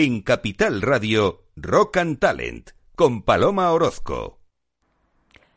En 0.00 0.20
Capital 0.20 0.80
Radio, 0.80 1.42
Rock 1.56 1.96
and 1.96 2.20
Talent, 2.20 2.70
con 2.94 3.22
Paloma 3.22 3.72
Orozco. 3.72 4.38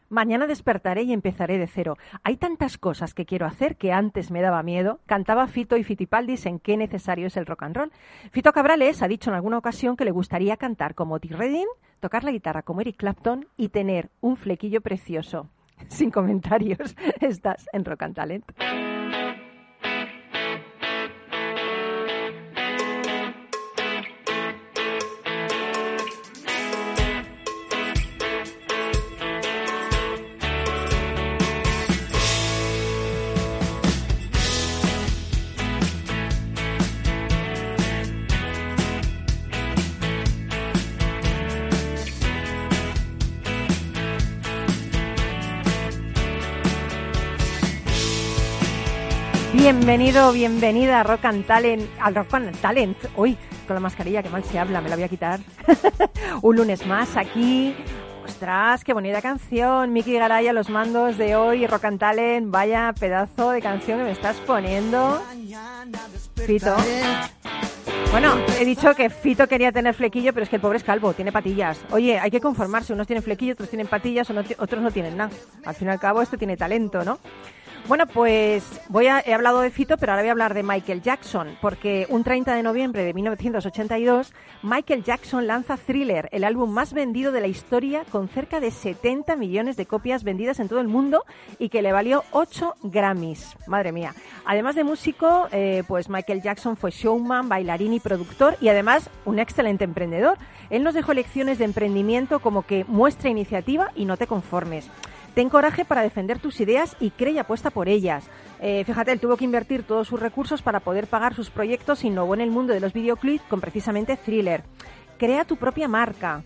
Mañana 0.10 0.48
despertaré 0.48 1.04
y 1.04 1.14
empezaré 1.14 1.60
de 1.60 1.68
cero. 1.68 2.00
Hay 2.24 2.38
tantas 2.38 2.80
cosas 2.80 3.14
que 3.14 3.28
quiero 3.28 3.46
hacer 3.46 3.76
que 3.76 3.94
antes 3.94 4.32
me 4.32 4.42
daba 4.42 4.64
miedo. 4.64 5.00
Cantaba 5.06 5.46
Fito 5.46 5.78
y 5.78 5.84
Fitipaldis 5.84 6.48
en 6.48 6.58
qué 6.58 6.76
necesario 6.76 7.28
es 7.28 7.38
el 7.38 7.46
rock 7.46 7.62
and 7.62 7.78
roll. 7.78 7.92
Fito 8.32 8.52
Cabrales 8.52 9.04
ha 9.04 9.08
dicho 9.08 9.30
en 9.30 9.36
alguna 9.36 9.60
ocasión 9.60 9.96
que 9.96 10.06
le 10.06 10.12
gustaría 10.12 10.58
cantar 10.58 10.96
como 10.96 11.20
T. 11.20 11.28
Redding, 11.30 11.68
tocar 12.00 12.24
la 12.24 12.32
guitarra 12.32 12.64
como 12.64 12.82
Eric 12.82 12.98
Clapton 12.98 13.46
y 13.58 13.70
tener 13.70 14.10
un 14.22 14.38
flequillo 14.38 14.82
precioso. 14.82 15.50
Sin 15.88 16.10
comentarios, 16.10 16.96
estás 17.22 17.70
en 17.74 17.86
Rock 17.86 18.02
and 18.02 18.16
Talent. 18.16 18.91
Bienvenido, 49.92 50.32
bienvenida 50.32 51.02
a 51.02 51.04
Rock 51.04 51.26
and 51.26 51.46
Talent, 51.46 51.84
al 52.00 52.16
Rock 52.16 52.36
and 52.36 52.58
Talent. 52.62 52.98
Uy, 53.18 53.38
con 53.68 53.74
la 53.74 53.82
mascarilla 53.82 54.24
que 54.24 54.30
mal 54.30 54.42
se 54.42 54.58
habla, 54.58 54.80
me 54.80 54.88
la 54.88 54.96
voy 54.96 55.04
a 55.04 55.10
quitar. 55.10 55.42
Un 56.42 56.56
lunes 56.56 56.88
más 56.88 57.18
aquí. 57.18 57.76
Ostras, 58.24 58.86
qué 58.86 58.94
bonita 58.94 59.22
canción. 59.22 59.92
Miki 59.92 60.14
Garaya, 60.14 60.54
los 60.54 60.70
mandos 60.70 61.18
de 61.18 61.36
hoy, 61.36 61.68
Rock 61.68 61.84
and 61.84 62.00
Talent. 62.00 62.50
Vaya 62.50 62.94
pedazo 62.98 63.52
de 63.52 63.62
canción 63.62 63.98
que 63.98 64.06
me 64.06 64.12
estás 64.12 64.38
poniendo. 64.38 65.22
Fito. 66.36 66.74
Bueno, 68.12 68.38
he 68.62 68.64
dicho 68.64 68.96
que 68.96 69.10
Fito 69.10 69.46
quería 69.48 69.74
tener 69.74 69.94
flequillo, 69.94 70.32
pero 70.32 70.46
es 70.46 70.50
que 70.50 70.56
el 70.56 70.62
pobre 70.62 70.78
es 70.78 70.86
calvo, 70.86 71.12
tiene 71.12 71.34
patillas. 71.34 71.82
Oye, 71.92 72.18
hay 72.18 72.32
que 72.32 72.40
conformarse, 72.40 72.94
unos 72.94 73.08
tienen 73.08 73.24
flequillo, 73.24 73.54
otros 73.54 73.70
tienen 73.70 73.88
patillas, 73.88 74.30
otros 74.30 74.82
no 74.82 74.92
tienen 74.92 75.18
nada. 75.18 75.32
Al 75.66 75.76
fin 75.76 75.90
y 75.90 75.92
al 75.92 76.00
cabo, 76.00 76.22
este 76.22 76.38
tiene 76.38 76.56
talento, 76.56 77.04
¿no? 77.04 77.20
Bueno, 77.92 78.08
pues 78.08 78.64
voy 78.88 79.08
a, 79.08 79.20
he 79.20 79.34
hablado 79.34 79.60
de 79.60 79.70
Fito, 79.70 79.98
pero 79.98 80.14
ahora 80.14 80.22
voy 80.22 80.30
a 80.30 80.32
hablar 80.32 80.54
de 80.54 80.64
Michael 80.64 81.02
Jackson, 81.02 81.58
porque 81.60 82.08
un 82.08 82.24
30 82.24 82.56
de 82.56 82.64
noviembre 82.64 83.04
de 83.04 83.14
1982, 83.14 84.32
Michael 84.64 85.04
Jackson 85.04 85.46
lanza 85.46 85.76
Thriller, 85.76 86.30
el 86.32 86.46
álbum 86.46 86.72
más 86.72 86.94
vendido 86.94 87.34
de 87.34 87.42
la 87.42 87.48
historia, 87.48 88.06
con 88.10 88.30
cerca 88.30 88.62
de 88.62 88.72
70 88.72 89.36
millones 89.36 89.76
de 89.76 89.88
copias 89.88 90.24
vendidas 90.24 90.62
en 90.62 90.70
todo 90.70 90.80
el 90.80 90.88
mundo 90.88 91.26
y 91.60 91.68
que 91.68 91.82
le 91.82 91.92
valió 91.92 92.24
8 92.32 92.76
Grammys. 92.82 93.58
Madre 93.68 93.92
mía. 93.92 94.16
Además 94.46 94.76
de 94.76 94.86
músico, 94.86 95.50
eh, 95.52 95.84
pues 95.86 96.08
Michael 96.08 96.42
Jackson 96.42 96.78
fue 96.78 96.92
showman, 96.92 97.50
bailarín 97.50 97.92
y 97.92 98.00
productor 98.00 98.56
y 98.62 98.70
además 98.70 99.10
un 99.26 99.38
excelente 99.38 99.84
emprendedor. 99.84 100.38
Él 100.70 100.86
nos 100.86 100.94
dejó 100.94 101.14
lecciones 101.14 101.58
de 101.58 101.66
emprendimiento 101.66 102.40
como 102.40 102.62
que 102.62 102.86
muestra 102.86 103.30
iniciativa 103.30 103.92
y 103.98 104.06
no 104.06 104.16
te 104.16 104.28
conformes. 104.28 104.90
Ten 105.34 105.50
coraje 105.50 105.86
para 105.86 106.02
defender 106.02 106.40
tus 106.40 106.60
ideas 106.60 106.98
y 107.00 107.12
cree 107.12 107.34
y 107.34 107.38
apuesta 107.38 107.70
por 107.70 107.88
ellas. 107.88 108.26
Eh, 108.60 108.84
fíjate, 108.86 109.12
él 109.12 109.20
tuvo 109.20 109.38
que 109.38 109.46
invertir 109.46 109.84
todos 109.84 110.08
sus 110.08 110.20
recursos 110.20 110.62
para 110.62 110.82
poder 110.82 111.08
pagar 111.08 111.34
sus 111.34 111.50
proyectos 111.50 112.04
innovó 112.04 112.34
en 112.34 112.42
el 112.42 112.52
mundo 112.52 112.74
de 112.74 112.80
los 112.80 112.94
videoclips 112.94 113.44
con 113.50 113.62
precisamente 113.62 114.18
thriller. 114.18 114.64
Crea 115.18 115.46
tu 115.46 115.56
propia 115.56 115.88
marca. 115.88 116.44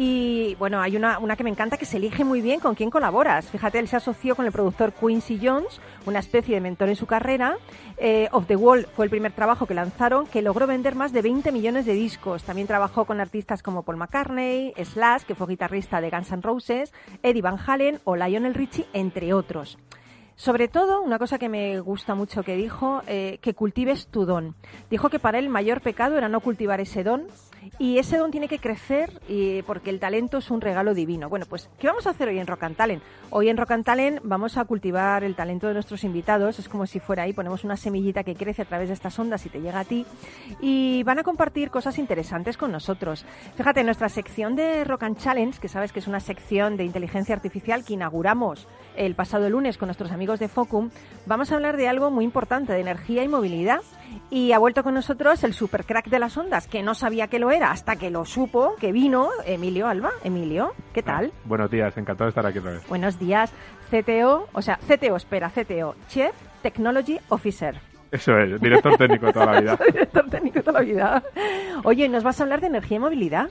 Y 0.00 0.54
bueno, 0.60 0.80
hay 0.80 0.96
una, 0.96 1.18
una 1.18 1.34
que 1.34 1.42
me 1.42 1.50
encanta 1.50 1.76
que 1.76 1.84
se 1.84 1.96
elige 1.96 2.22
muy 2.22 2.40
bien 2.40 2.60
con 2.60 2.76
quién 2.76 2.88
colaboras. 2.88 3.50
Fíjate, 3.50 3.80
él 3.80 3.88
se 3.88 3.96
asoció 3.96 4.36
con 4.36 4.46
el 4.46 4.52
productor 4.52 4.92
Quincy 4.92 5.40
Jones, 5.42 5.80
una 6.06 6.20
especie 6.20 6.54
de 6.54 6.60
mentor 6.60 6.88
en 6.88 6.94
su 6.94 7.06
carrera. 7.06 7.56
Eh, 7.96 8.28
of 8.30 8.46
the 8.46 8.54
Wall 8.54 8.86
fue 8.94 9.06
el 9.06 9.10
primer 9.10 9.32
trabajo 9.32 9.66
que 9.66 9.74
lanzaron, 9.74 10.28
que 10.28 10.40
logró 10.40 10.68
vender 10.68 10.94
más 10.94 11.12
de 11.12 11.22
20 11.22 11.50
millones 11.50 11.84
de 11.84 11.94
discos. 11.94 12.44
También 12.44 12.68
trabajó 12.68 13.06
con 13.06 13.20
artistas 13.20 13.60
como 13.60 13.82
Paul 13.82 13.96
McCartney, 13.96 14.72
Slash, 14.80 15.22
que 15.22 15.34
fue 15.34 15.48
guitarrista 15.48 16.00
de 16.00 16.10
Guns 16.10 16.30
N' 16.30 16.42
Roses, 16.42 16.92
Eddie 17.24 17.42
Van 17.42 17.58
Halen 17.58 17.98
o 18.04 18.14
Lionel 18.14 18.54
Richie, 18.54 18.86
entre 18.92 19.34
otros. 19.34 19.78
Sobre 20.36 20.68
todo, 20.68 21.02
una 21.02 21.18
cosa 21.18 21.40
que 21.40 21.48
me 21.48 21.80
gusta 21.80 22.14
mucho 22.14 22.44
que 22.44 22.54
dijo, 22.54 23.02
eh, 23.08 23.40
que 23.42 23.54
cultives 23.54 24.06
tu 24.06 24.26
don. 24.26 24.54
Dijo 24.90 25.10
que 25.10 25.18
para 25.18 25.40
él 25.40 25.46
el 25.46 25.50
mayor 25.50 25.80
pecado 25.80 26.16
era 26.16 26.28
no 26.28 26.38
cultivar 26.38 26.80
ese 26.80 27.02
don 27.02 27.26
y 27.78 27.98
ese 27.98 28.16
don 28.16 28.30
tiene 28.30 28.48
que 28.48 28.58
crecer 28.58 29.20
y, 29.28 29.62
porque 29.62 29.90
el 29.90 30.00
talento 30.00 30.38
es 30.38 30.50
un 30.50 30.60
regalo 30.60 30.94
divino. 30.94 31.28
Bueno, 31.28 31.46
pues, 31.48 31.70
¿qué 31.78 31.86
vamos 31.86 32.06
a 32.06 32.10
hacer 32.10 32.28
hoy 32.28 32.38
en 32.38 32.46
Rock 32.46 32.64
and 32.64 32.76
Talent? 32.76 33.02
Hoy 33.30 33.48
en 33.48 33.56
Rock 33.56 33.72
and 33.72 33.84
Talent 33.84 34.20
vamos 34.22 34.56
a 34.56 34.64
cultivar 34.64 35.24
el 35.24 35.34
talento 35.34 35.68
de 35.68 35.74
nuestros 35.74 36.04
invitados. 36.04 36.58
Es 36.58 36.68
como 36.68 36.86
si 36.86 37.00
fuera 37.00 37.24
ahí, 37.24 37.32
ponemos 37.32 37.64
una 37.64 37.76
semillita 37.76 38.24
que 38.24 38.34
crece 38.34 38.62
a 38.62 38.64
través 38.64 38.88
de 38.88 38.94
estas 38.94 39.18
ondas 39.18 39.44
y 39.46 39.48
te 39.48 39.60
llega 39.60 39.80
a 39.80 39.84
ti. 39.84 40.06
Y 40.60 41.02
van 41.04 41.18
a 41.18 41.22
compartir 41.22 41.70
cosas 41.70 41.98
interesantes 41.98 42.56
con 42.56 42.72
nosotros. 42.72 43.24
Fíjate, 43.56 43.80
en 43.80 43.86
nuestra 43.86 44.08
sección 44.08 44.56
de 44.56 44.84
Rock 44.84 45.04
and 45.04 45.18
Challenge, 45.18 45.58
que 45.60 45.68
sabes 45.68 45.92
que 45.92 46.00
es 46.00 46.06
una 46.06 46.20
sección 46.20 46.76
de 46.76 46.84
inteligencia 46.84 47.34
artificial 47.34 47.84
que 47.84 47.94
inauguramos 47.94 48.66
el 48.96 49.14
pasado 49.14 49.48
lunes 49.48 49.78
con 49.78 49.86
nuestros 49.86 50.10
amigos 50.10 50.40
de 50.40 50.48
Focum, 50.48 50.90
vamos 51.26 51.52
a 51.52 51.54
hablar 51.54 51.76
de 51.76 51.88
algo 51.88 52.10
muy 52.10 52.24
importante, 52.24 52.72
de 52.72 52.80
energía 52.80 53.22
y 53.22 53.28
movilidad. 53.28 53.80
Y 54.30 54.52
ha 54.52 54.58
vuelto 54.58 54.82
con 54.82 54.94
nosotros 54.94 55.42
el 55.44 55.54
super 55.54 55.84
crack 55.84 56.08
de 56.08 56.18
las 56.18 56.36
ondas, 56.36 56.68
que 56.68 56.82
no 56.82 56.94
sabía 56.94 57.28
que 57.28 57.38
lo 57.38 57.50
era 57.50 57.70
hasta 57.70 57.96
que 57.96 58.10
lo 58.10 58.24
supo, 58.24 58.74
que 58.78 58.92
vino 58.92 59.30
Emilio 59.46 59.88
Alba. 59.88 60.10
Emilio, 60.24 60.74
¿qué 60.92 61.02
tal? 61.02 61.32
buenos 61.44 61.70
días, 61.70 61.96
encantado 61.96 62.26
de 62.26 62.30
estar 62.30 62.46
aquí 62.46 62.58
otra 62.58 62.72
vez. 62.72 62.88
Buenos 62.88 63.18
días, 63.18 63.52
CTO, 63.90 64.48
o 64.52 64.62
sea, 64.62 64.78
CTO, 64.86 65.16
espera, 65.16 65.50
CTO, 65.50 65.94
Chief 66.08 66.32
Technology 66.62 67.18
Officer. 67.28 67.80
Eso 68.10 68.38
es, 68.38 68.60
director 68.60 68.96
técnico 68.96 69.32
toda 69.32 69.46
la 69.46 69.60
vida. 69.60 69.78
director 69.92 70.30
técnico 70.30 70.62
toda 70.62 70.80
la 70.80 70.86
vida. 70.86 71.22
Oye, 71.84 72.08
¿nos 72.08 72.24
vas 72.24 72.40
a 72.40 72.42
hablar 72.42 72.60
de 72.60 72.68
energía 72.68 72.96
y 72.96 73.00
movilidad? 73.00 73.50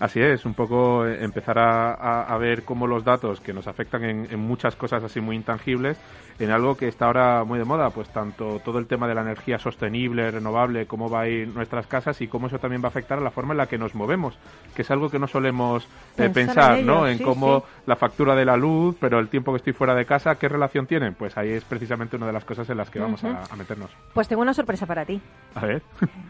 Así 0.00 0.20
es, 0.20 0.44
un 0.44 0.54
poco 0.54 1.04
empezar 1.06 1.58
a, 1.58 2.36
ver 2.38 2.62
cómo 2.62 2.86
los 2.86 3.04
datos 3.04 3.40
que 3.40 3.52
nos 3.52 3.66
afectan 3.66 4.04
en, 4.04 4.38
muchas 4.38 4.76
cosas 4.76 5.02
así 5.02 5.20
muy 5.20 5.34
intangibles, 5.34 5.98
en 6.38 6.52
algo 6.52 6.76
que 6.76 6.86
está 6.86 7.06
ahora 7.06 7.42
muy 7.42 7.58
de 7.58 7.64
moda, 7.64 7.90
pues 7.90 8.08
tanto 8.10 8.60
todo 8.60 8.78
el 8.78 8.86
tema 8.86 9.08
de 9.08 9.16
la 9.16 9.22
energía 9.22 9.58
sostenible, 9.58 10.30
renovable, 10.30 10.86
cómo 10.86 11.10
va 11.10 11.22
a 11.22 11.28
ir 11.28 11.48
nuestras 11.48 11.88
casas 11.88 12.20
y 12.20 12.28
cómo 12.28 12.46
eso 12.46 12.60
también 12.60 12.80
va 12.80 12.86
a 12.86 12.90
afectar 12.90 13.18
a 13.18 13.20
la 13.20 13.32
forma 13.32 13.54
en 13.54 13.58
la 13.58 13.66
que 13.66 13.76
nos 13.76 13.96
movemos, 13.96 14.38
que 14.76 14.82
es 14.82 14.90
algo 14.92 15.10
que 15.10 15.18
no 15.18 15.26
solemos 15.26 15.88
eh, 16.16 16.30
pensar, 16.32 16.80
¿no? 16.84 17.08
En 17.08 17.18
cómo 17.18 17.64
la 17.86 17.96
factura 17.96 18.36
de 18.36 18.44
la 18.44 18.56
luz, 18.56 18.96
pero 19.00 19.18
el 19.18 19.28
tiempo 19.28 19.50
que 19.52 19.56
estoy 19.56 19.72
fuera 19.72 19.96
de 19.96 20.06
casa, 20.06 20.36
¿qué 20.36 20.48
relación 20.48 20.86
tienen? 20.86 21.14
Pues 21.14 21.36
ahí 21.36 21.50
es 21.50 21.64
precisamente 21.64 22.14
una 22.14 22.26
de 22.26 22.34
las 22.34 22.44
cosas 22.44 22.70
en 22.70 22.76
las 22.76 22.88
que 22.88 23.00
vamos 23.00 23.24
a, 23.24 23.56
meternos. 23.56 23.90
Pues 24.14 24.28
tengo 24.28 24.42
una 24.42 24.54
sorpresa 24.54 24.86
para 24.86 25.04
ti. 25.04 25.20
A 25.56 25.66
ver. 25.66 25.82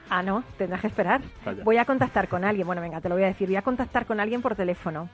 ah, 0.09 0.23
no, 0.23 0.43
tendrás 0.57 0.81
que 0.81 0.87
esperar. 0.87 1.21
Voy 1.65 1.77
a 1.77 1.85
contactar 1.85 2.29
con 2.29 2.47
alguien. 2.47 2.67
Bueno, 2.67 2.81
venga, 2.81 3.03
te 3.03 3.11
lo 3.11 3.15
voy 3.15 3.25
a 3.25 3.29
decir 3.29 3.49
a 3.59 3.63
contactar 3.63 4.07
con 4.07 4.21
alguien 4.21 4.43
por 4.43 4.55
teléfono. 4.55 5.09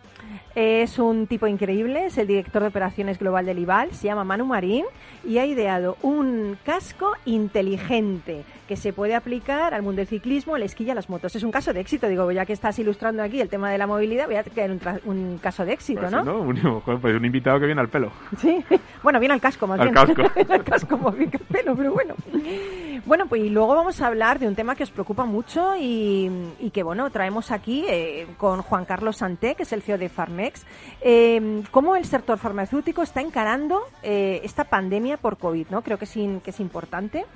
Es 0.54 0.98
un 0.98 1.26
tipo 1.26 1.46
increíble, 1.46 2.06
es 2.06 2.18
el 2.18 2.28
director 2.28 2.62
de 2.62 2.68
operaciones 2.68 3.18
global 3.18 3.44
del 3.44 3.58
IBAL, 3.58 3.92
se 3.92 4.06
llama 4.06 4.22
Manu 4.22 4.46
Marín 4.46 4.84
y 5.24 5.38
ha 5.38 5.46
ideado 5.46 5.96
un 6.02 6.56
casco 6.64 7.12
inteligente 7.24 8.44
que 8.68 8.76
se 8.76 8.92
puede 8.92 9.14
aplicar 9.14 9.74
al 9.74 9.82
mundo 9.82 9.98
del 9.98 10.06
ciclismo, 10.06 10.56
el 10.56 10.62
esquí 10.62 10.84
y 10.84 10.90
a 10.90 10.94
las 10.94 11.10
motos. 11.10 11.34
Es 11.34 11.42
un 11.42 11.50
caso 11.50 11.72
de 11.72 11.80
éxito, 11.80 12.08
digo, 12.08 12.30
ya 12.30 12.46
que 12.46 12.52
estás 12.52 12.78
ilustrando 12.78 13.22
aquí 13.22 13.40
el 13.40 13.48
tema 13.48 13.70
de 13.70 13.78
la 13.78 13.86
movilidad, 13.86 14.26
voy 14.26 14.36
a 14.36 14.44
crear 14.44 14.70
un, 15.04 15.38
caso 15.38 15.64
de 15.64 15.72
éxito, 15.72 16.00
pues 16.00 16.12
¿no? 16.12 16.40
Un, 16.40 16.80
pues 16.82 17.16
un 17.16 17.24
invitado 17.24 17.58
que 17.60 17.66
viene 17.66 17.80
al 17.80 17.88
pelo. 17.88 18.12
Sí, 18.38 18.64
bueno, 19.02 19.18
viene 19.18 19.34
al 19.34 19.40
casco 19.40 19.66
más 19.66 19.80
al 19.80 19.90
bien. 19.90 19.94
Casco. 19.94 20.22
al 20.52 20.64
casco 20.64 20.98
más 21.02 21.16
bien 21.16 21.30
que 21.30 21.38
al 21.38 21.44
pelo, 21.44 21.76
pero 21.76 21.92
bueno. 21.92 22.14
Bueno, 23.06 23.26
pues 23.26 23.42
y 23.42 23.48
luego 23.48 23.74
vamos 23.74 24.00
a 24.00 24.06
hablar 24.06 24.38
de 24.38 24.46
un 24.46 24.54
tema 24.54 24.74
que 24.74 24.82
os 24.82 24.90
preocupa 24.90 25.24
mucho 25.24 25.74
y, 25.78 26.30
que, 26.72 26.82
bueno, 26.82 27.10
traemos 27.10 27.50
aquí 27.50 27.84
eh, 27.88 28.26
con 28.36 28.62
Juan 28.62 28.84
Carlos 28.84 29.16
Santé, 29.16 29.54
que 29.54 29.64
es 29.64 29.72
el 29.72 29.82
CEO 29.82 29.98
de 29.98 30.08
Farmex, 30.08 30.64
eh, 31.00 31.62
cómo 31.70 31.96
el 31.96 32.04
sector 32.04 32.38
farmacéutico 32.38 33.02
está 33.02 33.20
encarando 33.20 33.80
eh, 34.02 34.40
esta 34.44 34.64
pandemia 34.64 35.16
por 35.16 35.38
COVID, 35.38 35.68
¿no? 35.70 35.82
Creo 35.82 35.98
que 35.98 36.04
es, 36.04 36.12
que 36.12 36.50
es 36.50 36.60
importante. 36.60 37.26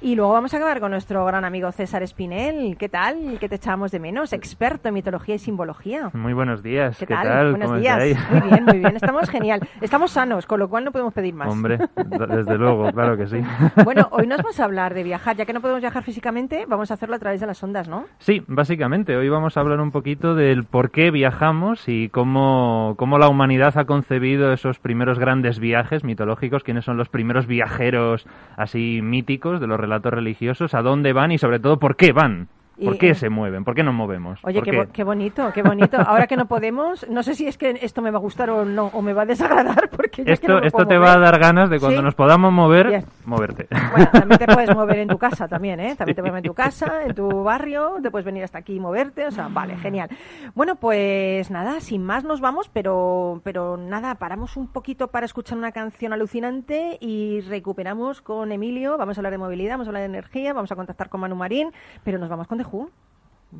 Y 0.00 0.16
luego 0.16 0.32
vamos 0.32 0.52
a 0.52 0.58
acabar 0.58 0.80
con 0.80 0.90
nuestro 0.90 1.24
gran 1.24 1.44
amigo 1.44 1.70
César 1.72 2.02
Espinel. 2.02 2.76
¿Qué 2.76 2.88
tal? 2.88 3.38
¿Qué 3.40 3.48
te 3.48 3.56
echábamos 3.56 3.90
de 3.90 4.00
menos? 4.00 4.32
Experto 4.32 4.88
en 4.88 4.94
mitología 4.94 5.36
y 5.36 5.38
simbología. 5.38 6.10
Muy 6.12 6.34
buenos 6.34 6.62
días. 6.62 6.98
¿Qué, 6.98 7.06
tal? 7.06 7.50
Buenos 7.52 7.80
días. 7.80 7.98
Muy 8.30 8.50
bien, 8.50 8.64
muy 8.64 8.78
bien. 8.78 8.96
Estamos 9.04 9.30
genial. 9.30 9.60
Estamos 9.80 10.10
sanos, 10.10 10.46
con 10.46 10.60
lo 10.60 10.68
cual 10.68 10.84
no 10.84 10.92
podemos 10.92 11.14
pedir 11.14 11.34
más. 11.34 11.48
Hombre, 11.48 11.78
desde 11.96 12.58
luego, 12.58 12.90
claro 12.92 13.16
que 13.16 13.26
sí. 13.26 13.40
Bueno, 13.84 14.08
hoy 14.10 14.26
nos 14.26 14.38
vamos 14.38 14.60
a 14.60 14.64
hablar 14.64 14.94
de 14.94 15.03
viajar. 15.04 15.36
Ya 15.36 15.44
que 15.44 15.52
no 15.52 15.60
podemos 15.60 15.80
viajar 15.80 16.02
físicamente, 16.02 16.66
vamos 16.66 16.90
a 16.90 16.94
hacerlo 16.94 17.14
a 17.14 17.18
través 17.20 17.40
de 17.40 17.46
las 17.46 17.62
ondas, 17.62 17.88
¿no? 17.88 18.06
Sí, 18.18 18.42
básicamente. 18.48 19.16
Hoy 19.16 19.28
vamos 19.28 19.56
a 19.56 19.60
hablar 19.60 19.80
un 19.80 19.92
poquito 19.92 20.34
del 20.34 20.64
por 20.64 20.90
qué 20.90 21.12
viajamos 21.12 21.88
y 21.88 22.08
cómo, 22.08 22.94
cómo 22.96 23.18
la 23.18 23.28
humanidad 23.28 23.78
ha 23.78 23.84
concebido 23.84 24.52
esos 24.52 24.80
primeros 24.80 25.18
grandes 25.18 25.60
viajes 25.60 26.02
mitológicos, 26.02 26.64
quiénes 26.64 26.84
son 26.84 26.96
los 26.96 27.08
primeros 27.08 27.46
viajeros 27.46 28.26
así 28.56 29.00
míticos 29.02 29.60
de 29.60 29.68
los 29.68 29.78
relatos 29.78 30.12
religiosos, 30.12 30.74
a 30.74 30.82
dónde 30.82 31.12
van 31.12 31.30
y 31.30 31.38
sobre 31.38 31.60
todo 31.60 31.78
por 31.78 31.96
qué 31.96 32.12
van. 32.12 32.48
¿Por 32.82 32.98
qué 32.98 33.14
se 33.14 33.28
mueven? 33.28 33.64
¿Por 33.64 33.74
qué 33.74 33.82
nos 33.82 33.94
movemos? 33.94 34.40
Oye, 34.42 34.60
qué, 34.62 34.88
qué, 34.92 35.04
bonito, 35.04 35.52
qué 35.54 35.62
bonito. 35.62 35.96
Ahora 36.00 36.26
que 36.26 36.36
no 36.36 36.46
podemos, 36.46 37.06
no 37.08 37.22
sé 37.22 37.34
si 37.34 37.46
es 37.46 37.56
que 37.56 37.78
esto 37.80 38.02
me 38.02 38.10
va 38.10 38.18
a 38.18 38.20
gustar 38.20 38.50
o 38.50 38.64
no, 38.64 38.86
o 38.86 39.02
me 39.02 39.12
va 39.12 39.22
a 39.22 39.26
desagradar, 39.26 39.88
porque 39.96 40.24
esto, 40.26 40.60
esto 40.60 40.86
te 40.86 40.98
va 40.98 41.12
a 41.12 41.18
dar 41.18 41.38
ganas 41.38 41.70
de 41.70 41.78
cuando 41.78 42.02
nos 42.02 42.14
podamos 42.14 42.52
mover, 42.52 43.04
moverte. 43.26 43.68
Bueno, 43.90 44.10
también 44.12 44.38
te 44.38 44.46
puedes 44.46 44.74
mover 44.74 44.98
en 44.98 45.08
tu 45.08 45.18
casa 45.26 45.48
también, 45.48 45.80
¿eh? 45.80 45.96
También 45.96 46.16
te 46.16 46.22
puedes 46.22 46.32
mover 46.32 46.44
en 46.44 46.50
tu 46.50 46.54
casa, 46.54 47.04
en 47.04 47.14
tu 47.14 47.42
barrio, 47.42 47.96
te 48.02 48.10
puedes 48.10 48.24
venir 48.24 48.44
hasta 48.44 48.58
aquí 48.58 48.76
y 48.76 48.80
moverte, 48.80 49.26
o 49.26 49.30
sea, 49.30 49.48
vale, 49.48 49.76
genial. 49.76 50.08
Bueno, 50.54 50.76
pues 50.76 51.50
nada, 51.50 51.80
sin 51.80 52.02
más 52.04 52.24
nos 52.24 52.40
vamos, 52.40 52.68
pero, 52.68 53.40
pero 53.44 53.76
nada, 53.76 54.16
paramos 54.16 54.56
un 54.56 54.68
poquito 54.68 55.08
para 55.08 55.26
escuchar 55.26 55.58
una 55.58 55.72
canción 55.72 56.12
alucinante 56.12 56.98
y 57.00 57.40
recuperamos 57.42 58.22
con 58.22 58.52
Emilio, 58.52 58.96
vamos 58.96 59.16
a 59.16 59.20
hablar 59.20 59.32
de 59.32 59.38
movilidad, 59.38 59.74
vamos 59.74 59.88
a 59.88 59.90
hablar 59.90 60.02
de 60.02 60.06
energía, 60.06 60.52
vamos 60.52 60.72
a 60.72 60.76
contactar 60.76 61.08
con 61.08 61.20
Manu 61.20 61.36
Marín, 61.36 61.72
pero 62.02 62.18
nos 62.18 62.28
vamos 62.28 62.46
con 62.46 62.58
The 62.58 62.64
Who. 62.64 62.90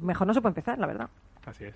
Mejor 0.00 0.26
no 0.26 0.34
se 0.34 0.40
puede 0.40 0.50
empezar, 0.50 0.78
la 0.78 0.87
verdad. 0.87 1.08
Así 1.46 1.64
es. 1.64 1.75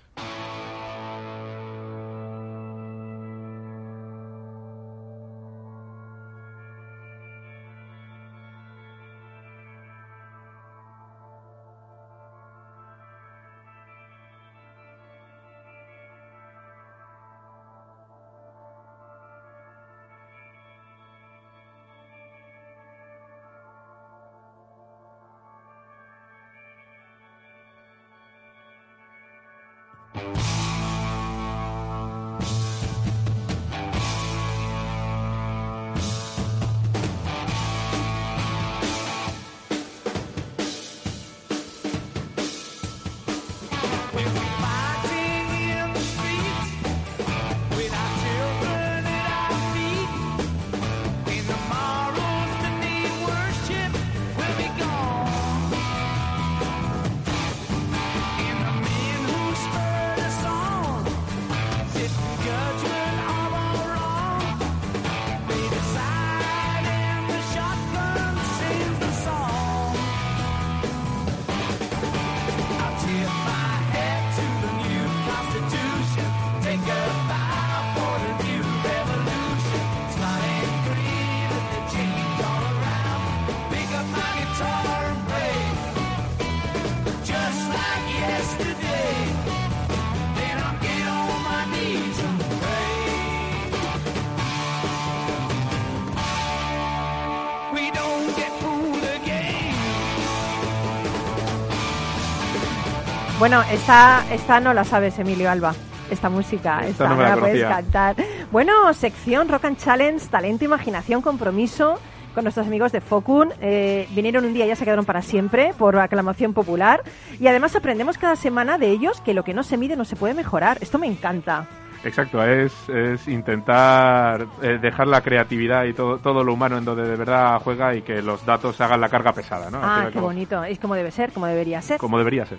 Bueno, 103.38 103.62
esta, 103.70 104.24
esta 104.32 104.58
no 104.58 104.74
la 104.74 104.82
sabes, 104.82 105.16
Emilio 105.20 105.48
Alba. 105.48 105.72
Esta 106.10 106.28
música, 106.28 106.80
esta, 106.84 107.06
no, 107.08 107.22
la, 107.22 107.36
puedes 107.36 107.62
cantar. 107.62 108.16
Bueno, 108.50 108.92
sección 108.94 109.48
Rock 109.48 109.66
and 109.66 109.76
Challenge, 109.76 110.26
talento, 110.26 110.64
imaginación, 110.64 111.22
compromiso 111.22 112.00
con 112.34 112.42
nuestros 112.42 112.66
amigos 112.66 112.90
de 112.90 113.00
Focun. 113.00 113.52
Eh, 113.60 114.08
vinieron 114.10 114.44
un 114.44 114.54
día 114.54 114.64
y 114.64 114.68
ya 114.68 114.74
se 114.74 114.84
quedaron 114.84 115.04
para 115.04 115.22
siempre 115.22 115.72
por 115.78 115.96
aclamación 115.98 116.52
popular. 116.52 117.04
Y 117.38 117.46
además 117.46 117.76
aprendemos 117.76 118.18
cada 118.18 118.34
semana 118.34 118.76
de 118.76 118.90
ellos 118.90 119.20
que 119.20 119.34
lo 119.34 119.44
que 119.44 119.54
no 119.54 119.62
se 119.62 119.76
mide 119.76 119.94
no 119.94 120.04
se 120.04 120.16
puede 120.16 120.34
mejorar. 120.34 120.78
Esto 120.80 120.98
me 120.98 121.06
encanta. 121.06 121.68
Exacto, 122.02 122.42
es, 122.44 122.72
es 122.88 123.28
intentar 123.28 124.46
eh, 124.62 124.78
dejar 124.80 125.06
la 125.06 125.20
creatividad 125.20 125.84
y 125.84 125.92
todo, 125.92 126.18
todo 126.18 126.42
lo 126.42 126.54
humano 126.54 126.78
en 126.78 126.84
donde 126.84 127.02
de 127.02 127.16
verdad 127.16 127.60
juega 127.62 127.94
y 127.94 128.02
que 128.02 128.20
los 128.20 128.44
datos 128.44 128.80
hagan 128.80 129.00
la 129.00 129.08
carga 129.08 129.32
pesada, 129.32 129.70
¿no? 129.70 129.78
Ah, 129.80 130.08
qué 130.12 130.18
bonito. 130.18 130.64
Es 130.64 130.78
como 130.80 130.94
debe 130.94 131.10
ser, 131.12 131.32
como 131.32 131.46
debería 131.46 131.80
ser. 131.82 131.98
Como 131.98 132.18
debería 132.18 132.44
ser. 132.46 132.58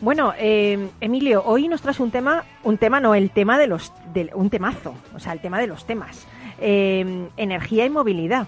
Bueno, 0.00 0.32
eh, 0.38 0.90
Emilio, 1.00 1.42
hoy 1.44 1.66
nos 1.66 1.82
traes 1.82 1.98
un 1.98 2.12
tema, 2.12 2.44
un 2.62 2.78
tema 2.78 3.00
no, 3.00 3.16
el 3.16 3.30
tema 3.30 3.58
de 3.58 3.66
los, 3.66 3.92
de, 4.14 4.30
un 4.32 4.48
temazo, 4.48 4.94
o 5.12 5.18
sea, 5.18 5.32
el 5.32 5.40
tema 5.40 5.58
de 5.58 5.66
los 5.66 5.86
temas, 5.86 6.24
eh, 6.60 7.28
energía 7.36 7.84
y 7.84 7.90
movilidad. 7.90 8.46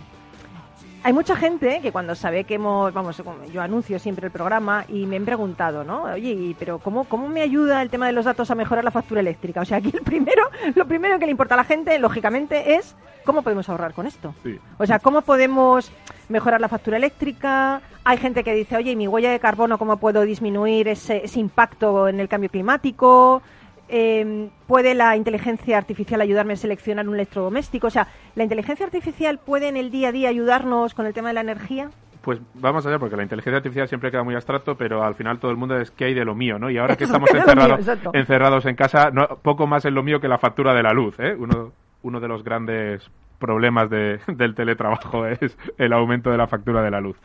Hay 1.03 1.15
mucha 1.15 1.35
gente 1.35 1.81
que 1.81 1.93
cuando 1.93 2.15
sabe 2.15 2.45
que 2.45 2.55
hemos, 2.55 2.93
vamos, 2.93 3.23
yo 3.51 3.63
anuncio 3.63 3.99
siempre 3.99 4.27
el 4.27 4.33
programa 4.33 4.85
y 4.87 5.07
me 5.07 5.17
han 5.17 5.25
preguntado, 5.25 5.83
¿no? 5.83 6.03
Oye, 6.03 6.55
pero 6.59 6.79
cómo, 6.79 7.05
cómo 7.05 7.27
me 7.27 7.41
ayuda 7.41 7.81
el 7.81 7.89
tema 7.89 8.07
de 8.07 8.13
los 8.13 8.27
datos 8.27 8.51
a 8.51 8.55
mejorar 8.55 8.85
la 8.85 8.91
factura 8.91 9.23
eléctrica? 9.23 9.63
O 9.63 9.65
sea, 9.65 9.79
aquí 9.79 9.91
el 9.95 10.03
primero, 10.03 10.43
lo 10.75 10.87
primero 10.87 11.19
que 11.19 11.25
le 11.25 11.31
importa 11.31 11.55
a 11.55 11.57
la 11.57 11.65
gente, 11.65 11.99
lógicamente, 11.99 12.75
es 12.75 12.97
cómo 13.25 13.41
podemos 13.41 13.67
ahorrar 13.71 13.95
con 13.95 14.07
esto. 14.07 14.35
O 14.77 14.85
sea, 14.85 14.99
cómo 14.99 15.23
podemos 15.23 15.91
mejorar 16.29 16.61
la 16.61 16.69
factura 16.69 16.99
eléctrica. 16.99 17.81
Hay 18.05 18.19
gente 18.19 18.45
que 18.45 18.55
dice, 18.55 18.77
oye, 18.77 18.93
¿y 18.93 18.97
mi 18.97 19.09
huella 19.09 19.31
de 19.31 19.41
carbono 19.41 19.79
cómo 19.79 19.97
puedo 19.97 20.21
disminuir 20.23 20.87
ese, 20.89 21.25
ese 21.25 21.41
impacto 21.41 22.09
en 22.09 22.21
el 22.21 22.29
cambio 22.29 22.51
climático? 22.51 23.41
Eh, 23.93 24.49
¿Puede 24.69 24.95
la 24.95 25.17
inteligencia 25.17 25.77
artificial 25.77 26.21
ayudarme 26.21 26.53
a 26.53 26.57
seleccionar 26.57 27.09
un 27.09 27.15
electrodoméstico? 27.15 27.89
O 27.89 27.91
sea, 27.91 28.07
¿la 28.37 28.45
inteligencia 28.45 28.87
artificial 28.87 29.39
puede 29.39 29.67
en 29.67 29.77
el 29.77 29.91
día 29.91 30.09
a 30.09 30.13
día 30.13 30.29
ayudarnos 30.29 30.95
con 30.95 31.07
el 31.07 31.13
tema 31.13 31.29
de 31.29 31.35
la 31.35 31.41
energía? 31.41 31.91
Pues 32.23 32.39
vamos 32.55 32.87
allá, 32.87 33.01
porque 33.01 33.17
la 33.17 33.25
inteligencia 33.25 33.57
artificial 33.57 33.89
siempre 33.89 34.13
queda 34.13 34.23
muy 34.23 34.35
abstracto, 34.35 34.77
pero 34.77 35.03
al 35.03 35.17
final 35.17 35.41
todo 35.41 35.51
el 35.51 35.57
mundo 35.57 35.77
es 35.77 35.91
que 35.91 36.05
hay 36.05 36.15
de 36.15 36.25
lo 36.25 36.37
mío, 36.37 36.59
¿no? 36.59 36.71
Y 36.71 36.79
ahora 36.79 36.95
que 36.95 37.05
estamos 37.11 37.35
encerrados, 37.35 37.89
encerrados 38.13 38.67
en 38.67 38.77
casa, 38.77 39.11
no, 39.11 39.27
poco 39.43 39.67
más 39.67 39.85
es 39.85 39.93
lo 39.93 40.05
mío 40.05 40.21
que 40.21 40.29
la 40.29 40.39
factura 40.39 40.73
de 40.73 40.83
la 40.85 40.93
luz, 40.93 41.19
¿eh? 41.19 41.35
Uno, 41.37 41.73
uno 42.03 42.21
de 42.21 42.29
los 42.29 42.45
grandes 42.45 43.11
problemas 43.41 43.91
del 43.91 44.55
teletrabajo 44.55 45.27
es 45.27 45.59
el 45.79 45.93
aumento 45.93 46.31
de 46.31 46.37
la 46.37 46.47
factura 46.47 46.81
de 46.83 46.91
la 46.93 47.01
luz. 47.01 47.17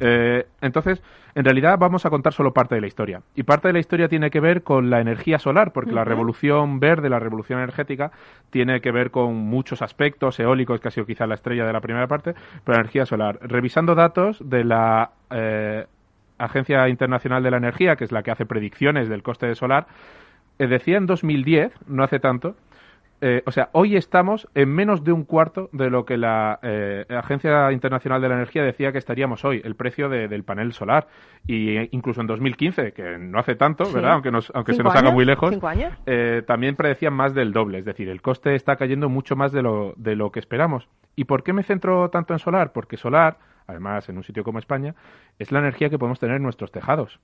Eh, 0.00 0.46
entonces, 0.60 1.02
en 1.34 1.44
realidad 1.44 1.78
vamos 1.78 2.04
a 2.04 2.10
contar 2.10 2.32
solo 2.32 2.52
parte 2.52 2.74
de 2.74 2.80
la 2.80 2.86
historia. 2.86 3.22
Y 3.34 3.44
parte 3.44 3.68
de 3.68 3.72
la 3.72 3.78
historia 3.78 4.08
tiene 4.08 4.30
que 4.30 4.40
ver 4.40 4.62
con 4.62 4.90
la 4.90 5.00
energía 5.00 5.38
solar, 5.38 5.72
porque 5.72 5.92
la 5.92 6.04
revolución 6.04 6.80
verde, 6.80 7.08
la 7.08 7.18
revolución 7.18 7.58
energética, 7.58 8.12
tiene 8.50 8.80
que 8.80 8.92
ver 8.92 9.10
con 9.10 9.34
muchos 9.34 9.82
aspectos 9.82 10.38
eólicos, 10.40 10.80
que 10.80 10.88
ha 10.88 10.90
sido 10.90 11.06
quizá 11.06 11.26
la 11.26 11.34
estrella 11.34 11.64
de 11.64 11.72
la 11.72 11.80
primera 11.80 12.06
parte, 12.06 12.34
pero 12.64 12.76
la 12.76 12.80
energía 12.80 13.06
solar. 13.06 13.38
Revisando 13.42 13.94
datos 13.94 14.38
de 14.44 14.64
la 14.64 15.10
eh, 15.30 15.86
Agencia 16.38 16.88
Internacional 16.88 17.42
de 17.42 17.50
la 17.50 17.56
Energía, 17.56 17.96
que 17.96 18.04
es 18.04 18.12
la 18.12 18.22
que 18.22 18.30
hace 18.30 18.46
predicciones 18.46 19.08
del 19.08 19.22
coste 19.22 19.46
de 19.46 19.54
solar, 19.54 19.86
eh, 20.58 20.66
decía 20.66 20.98
en 20.98 21.06
2010, 21.06 21.72
no 21.86 22.04
hace 22.04 22.20
tanto, 22.20 22.56
eh, 23.24 23.44
o 23.46 23.52
sea, 23.52 23.70
hoy 23.70 23.94
estamos 23.94 24.48
en 24.56 24.68
menos 24.68 25.04
de 25.04 25.12
un 25.12 25.22
cuarto 25.22 25.70
de 25.72 25.90
lo 25.90 26.04
que 26.04 26.16
la 26.16 26.58
eh, 26.60 27.06
Agencia 27.08 27.70
Internacional 27.70 28.20
de 28.20 28.28
la 28.28 28.34
Energía 28.34 28.64
decía 28.64 28.90
que 28.90 28.98
estaríamos 28.98 29.44
hoy, 29.44 29.62
el 29.64 29.76
precio 29.76 30.08
del 30.08 30.42
panel 30.42 30.72
solar. 30.72 31.06
Y 31.46 31.76
eh, 31.76 31.88
incluso 31.92 32.20
en 32.20 32.26
2015, 32.26 32.92
que 32.92 33.18
no 33.18 33.38
hace 33.38 33.54
tanto, 33.54 33.84
¿verdad? 33.92 34.14
Aunque, 34.14 34.32
nos, 34.32 34.50
aunque 34.56 34.74
se 34.74 34.82
nos 34.82 34.96
haga 34.96 35.12
muy 35.12 35.24
lejos, 35.24 35.56
también 36.46 36.74
predecían 36.74 37.14
más 37.14 37.32
del 37.32 37.52
doble. 37.52 37.78
Es 37.78 37.84
decir, 37.84 38.08
el 38.08 38.20
coste 38.20 38.56
está 38.56 38.74
cayendo 38.74 39.08
mucho 39.08 39.36
más 39.36 39.52
de 39.52 39.62
lo, 39.62 39.94
de 39.96 40.16
lo 40.16 40.32
que 40.32 40.40
esperamos. 40.40 40.88
¿Y 41.14 41.24
por 41.24 41.44
qué 41.44 41.52
me 41.52 41.62
centro 41.62 42.10
tanto 42.10 42.32
en 42.32 42.40
solar? 42.40 42.72
Porque 42.72 42.96
solar, 42.96 43.38
además 43.68 44.08
en 44.08 44.16
un 44.16 44.24
sitio 44.24 44.42
como 44.42 44.58
España, 44.58 44.96
es 45.38 45.52
la 45.52 45.60
energía 45.60 45.90
que 45.90 45.98
podemos 45.98 46.18
tener 46.18 46.36
en 46.36 46.42
nuestros 46.42 46.72
tejados. 46.72 47.20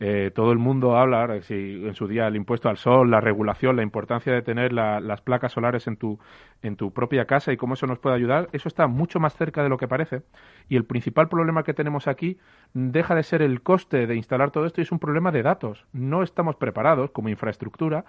Eh, 0.00 0.30
todo 0.32 0.52
el 0.52 0.58
mundo 0.58 0.96
habla, 0.96 1.40
si 1.42 1.54
en 1.54 1.94
su 1.94 2.06
día 2.06 2.28
el 2.28 2.36
impuesto 2.36 2.68
al 2.68 2.76
sol, 2.76 3.10
la 3.10 3.20
regulación, 3.20 3.74
la 3.76 3.82
importancia 3.82 4.32
de 4.32 4.42
tener 4.42 4.72
las 4.72 5.20
placas 5.22 5.52
solares 5.52 5.88
en 5.88 5.96
tu, 5.96 6.20
en 6.62 6.76
tu 6.76 6.92
propia 6.92 7.24
casa 7.24 7.52
y 7.52 7.56
cómo 7.56 7.74
eso 7.74 7.86
nos 7.86 7.98
puede 7.98 8.14
ayudar, 8.14 8.48
eso 8.52 8.68
está 8.68 8.86
mucho 8.86 9.18
más 9.18 9.34
cerca 9.34 9.62
de 9.62 9.68
lo 9.68 9.76
que 9.76 9.88
parece. 9.88 10.22
Y 10.68 10.76
el 10.76 10.84
principal 10.84 11.28
problema 11.28 11.64
que 11.64 11.74
tenemos 11.74 12.06
aquí 12.06 12.38
deja 12.74 13.14
de 13.16 13.24
ser 13.24 13.42
el 13.42 13.62
coste 13.62 14.06
de 14.06 14.14
instalar 14.14 14.52
todo 14.52 14.66
esto 14.66 14.80
y 14.80 14.82
es 14.82 14.92
un 14.92 15.00
problema 15.00 15.32
de 15.32 15.42
datos. 15.42 15.84
No 15.92 16.22
estamos 16.22 16.54
preparados 16.54 17.10
como 17.10 17.28
infraestructura 17.28 18.04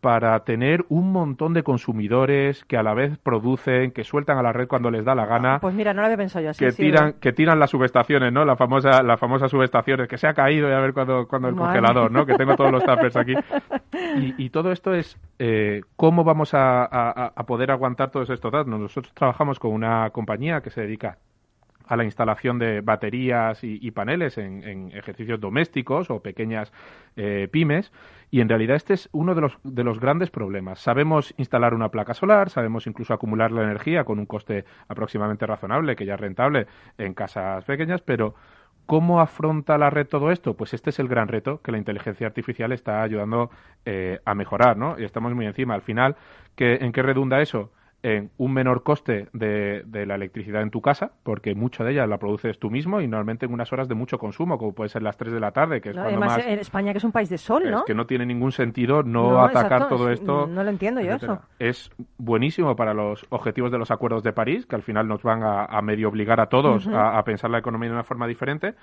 para 0.00 0.38
tener 0.44 0.84
un 0.88 1.12
montón 1.12 1.52
de 1.54 1.62
consumidores 1.62 2.64
que 2.64 2.76
a 2.76 2.82
la 2.82 2.94
vez 2.94 3.18
producen, 3.18 3.92
que 3.92 4.04
sueltan 4.04 4.38
a 4.38 4.42
la 4.42 4.52
red 4.52 4.66
cuando 4.66 4.90
les 4.90 5.04
da 5.04 5.14
la 5.14 5.26
gana. 5.26 5.58
Pues 5.60 5.74
mira, 5.74 5.92
no 5.92 6.00
lo 6.00 6.06
había 6.06 6.16
pensado 6.16 6.44
yo 6.44 6.50
así. 6.50 6.64
Que 6.64 6.72
tiran, 6.72 7.14
que 7.20 7.32
tiran 7.32 7.58
las 7.58 7.70
subestaciones, 7.70 8.32
¿no? 8.32 8.44
La 8.44 8.56
famosa, 8.56 9.02
las 9.02 9.20
famosas 9.20 9.50
subestaciones, 9.50 10.08
que 10.08 10.16
se 10.16 10.26
ha 10.26 10.34
caído 10.34 10.68
y 10.68 10.72
a 10.72 10.80
ver 10.80 10.94
cuando, 10.94 11.26
cuando 11.28 11.48
el 11.48 11.54
congelador, 11.54 12.10
¿no? 12.10 12.24
Que 12.24 12.34
tengo 12.34 12.56
todos 12.56 12.72
los 12.72 12.84
tuppers 12.84 13.16
aquí. 13.16 13.34
Y, 14.16 14.50
todo 14.50 14.72
esto 14.72 14.94
es 14.94 15.16
eh, 15.38 15.82
cómo 15.96 16.24
vamos 16.24 16.50
a, 16.54 17.32
poder 17.46 17.70
aguantar 17.70 18.10
todos 18.10 18.30
estos 18.30 18.50
datos. 18.50 18.66
Nosotros 18.68 19.12
trabajamos 19.14 19.58
con 19.58 19.72
una 19.72 20.10
compañía 20.10 20.60
que 20.60 20.70
se 20.70 20.82
dedica 20.82 21.18
a 21.90 21.96
la 21.96 22.04
instalación 22.04 22.60
de 22.60 22.82
baterías 22.82 23.64
y, 23.64 23.90
paneles 23.90 24.38
en, 24.38 24.92
ejercicios 24.94 25.40
domésticos 25.40 26.08
o 26.08 26.22
pequeñas 26.22 26.72
eh, 27.16 27.48
pymes. 27.50 27.92
Y 28.30 28.40
en 28.40 28.48
realidad 28.48 28.76
este 28.76 28.94
es 28.94 29.08
uno 29.10 29.34
de 29.34 29.40
los, 29.40 29.58
de 29.64 29.82
los 29.82 29.98
grandes 29.98 30.30
problemas. 30.30 30.78
Sabemos 30.78 31.34
instalar 31.36 31.74
una 31.74 31.88
placa 31.88 32.14
solar, 32.14 32.48
sabemos 32.48 32.86
incluso 32.86 33.12
acumular 33.12 33.50
la 33.50 33.64
energía 33.64 34.04
con 34.04 34.20
un 34.20 34.26
coste 34.26 34.64
aproximadamente 34.86 35.46
razonable, 35.46 35.96
que 35.96 36.06
ya 36.06 36.14
es 36.14 36.20
rentable 36.20 36.68
en 36.96 37.12
casas 37.12 37.64
pequeñas, 37.64 38.02
pero 38.02 38.36
¿Cómo 38.86 39.20
afronta 39.20 39.78
la 39.78 39.88
red 39.88 40.08
todo 40.08 40.32
esto? 40.32 40.54
Pues 40.54 40.74
este 40.74 40.90
es 40.90 40.98
el 40.98 41.06
gran 41.06 41.28
reto 41.28 41.60
que 41.62 41.70
la 41.70 41.78
inteligencia 41.78 42.26
artificial 42.26 42.72
está 42.72 43.02
ayudando 43.02 43.48
eh, 43.84 44.18
a 44.24 44.34
mejorar, 44.34 44.76
¿no? 44.76 44.98
Y 44.98 45.04
estamos 45.04 45.32
muy 45.32 45.46
encima. 45.46 45.74
Al 45.74 45.82
final, 45.82 46.16
¿en 46.56 46.90
qué 46.90 47.02
redunda 47.02 47.40
eso? 47.40 47.70
En 48.02 48.30
un 48.38 48.52
menor 48.52 48.82
coste 48.82 49.28
de, 49.32 49.82
de, 49.86 50.06
la 50.06 50.14
electricidad 50.14 50.62
en 50.62 50.70
tu 50.70 50.80
casa, 50.80 51.12
porque 51.22 51.54
mucho 51.54 51.84
de 51.84 51.92
ella 51.92 52.06
la 52.06 52.18
produces 52.18 52.58
tú 52.58 52.70
mismo 52.70 53.00
y 53.00 53.06
normalmente 53.06 53.46
en 53.46 53.52
unas 53.52 53.72
horas 53.72 53.88
de 53.88 53.94
mucho 53.94 54.18
consumo, 54.18 54.56
como 54.58 54.72
puede 54.72 54.88
ser 54.88 55.02
las 55.02 55.16
3 55.18 55.32
de 55.32 55.40
la 55.40 55.52
tarde, 55.52 55.80
que 55.80 55.90
es 55.90 55.94
cuando 55.94 56.08
además 56.08 56.46
en 56.46 56.58
España 56.58 56.92
que 56.92 56.98
es 56.98 57.04
un 57.04 57.12
país 57.12 57.28
de 57.28 57.36
sol, 57.36 57.70
¿no? 57.70 57.78
Es 57.80 57.84
que 57.84 57.94
no 57.94 58.06
tiene 58.06 58.24
ningún 58.24 58.52
sentido 58.52 59.02
no, 59.02 59.40
atacar 59.42 59.88
todo 59.88 60.10
esto. 60.10 60.46
No 60.46 60.64
lo 60.64 60.70
entiendo 60.70 61.00
yo 61.00 61.14
eso. 61.14 61.40
Es 61.58 61.90
buenísimo 62.16 62.74
para 62.74 62.94
los 62.94 63.26
objetivos 63.28 63.70
de 63.70 63.78
los 63.78 63.90
acuerdos 63.90 64.22
de 64.22 64.32
París, 64.32 64.66
que 64.66 64.76
al 64.76 64.82
final 64.82 65.06
nos 65.06 65.22
van 65.22 65.42
a, 65.42 65.80
medio 65.82 66.08
obligar 66.08 66.40
a 66.40 66.46
todos 66.46 66.86
a, 66.86 67.18
a 67.18 67.24
pensar 67.24 67.50
la 67.50 67.58
economía 67.58 67.88
de 67.88 67.94
una 67.94 68.04
forma 68.04 68.26
diferente. 68.26 68.74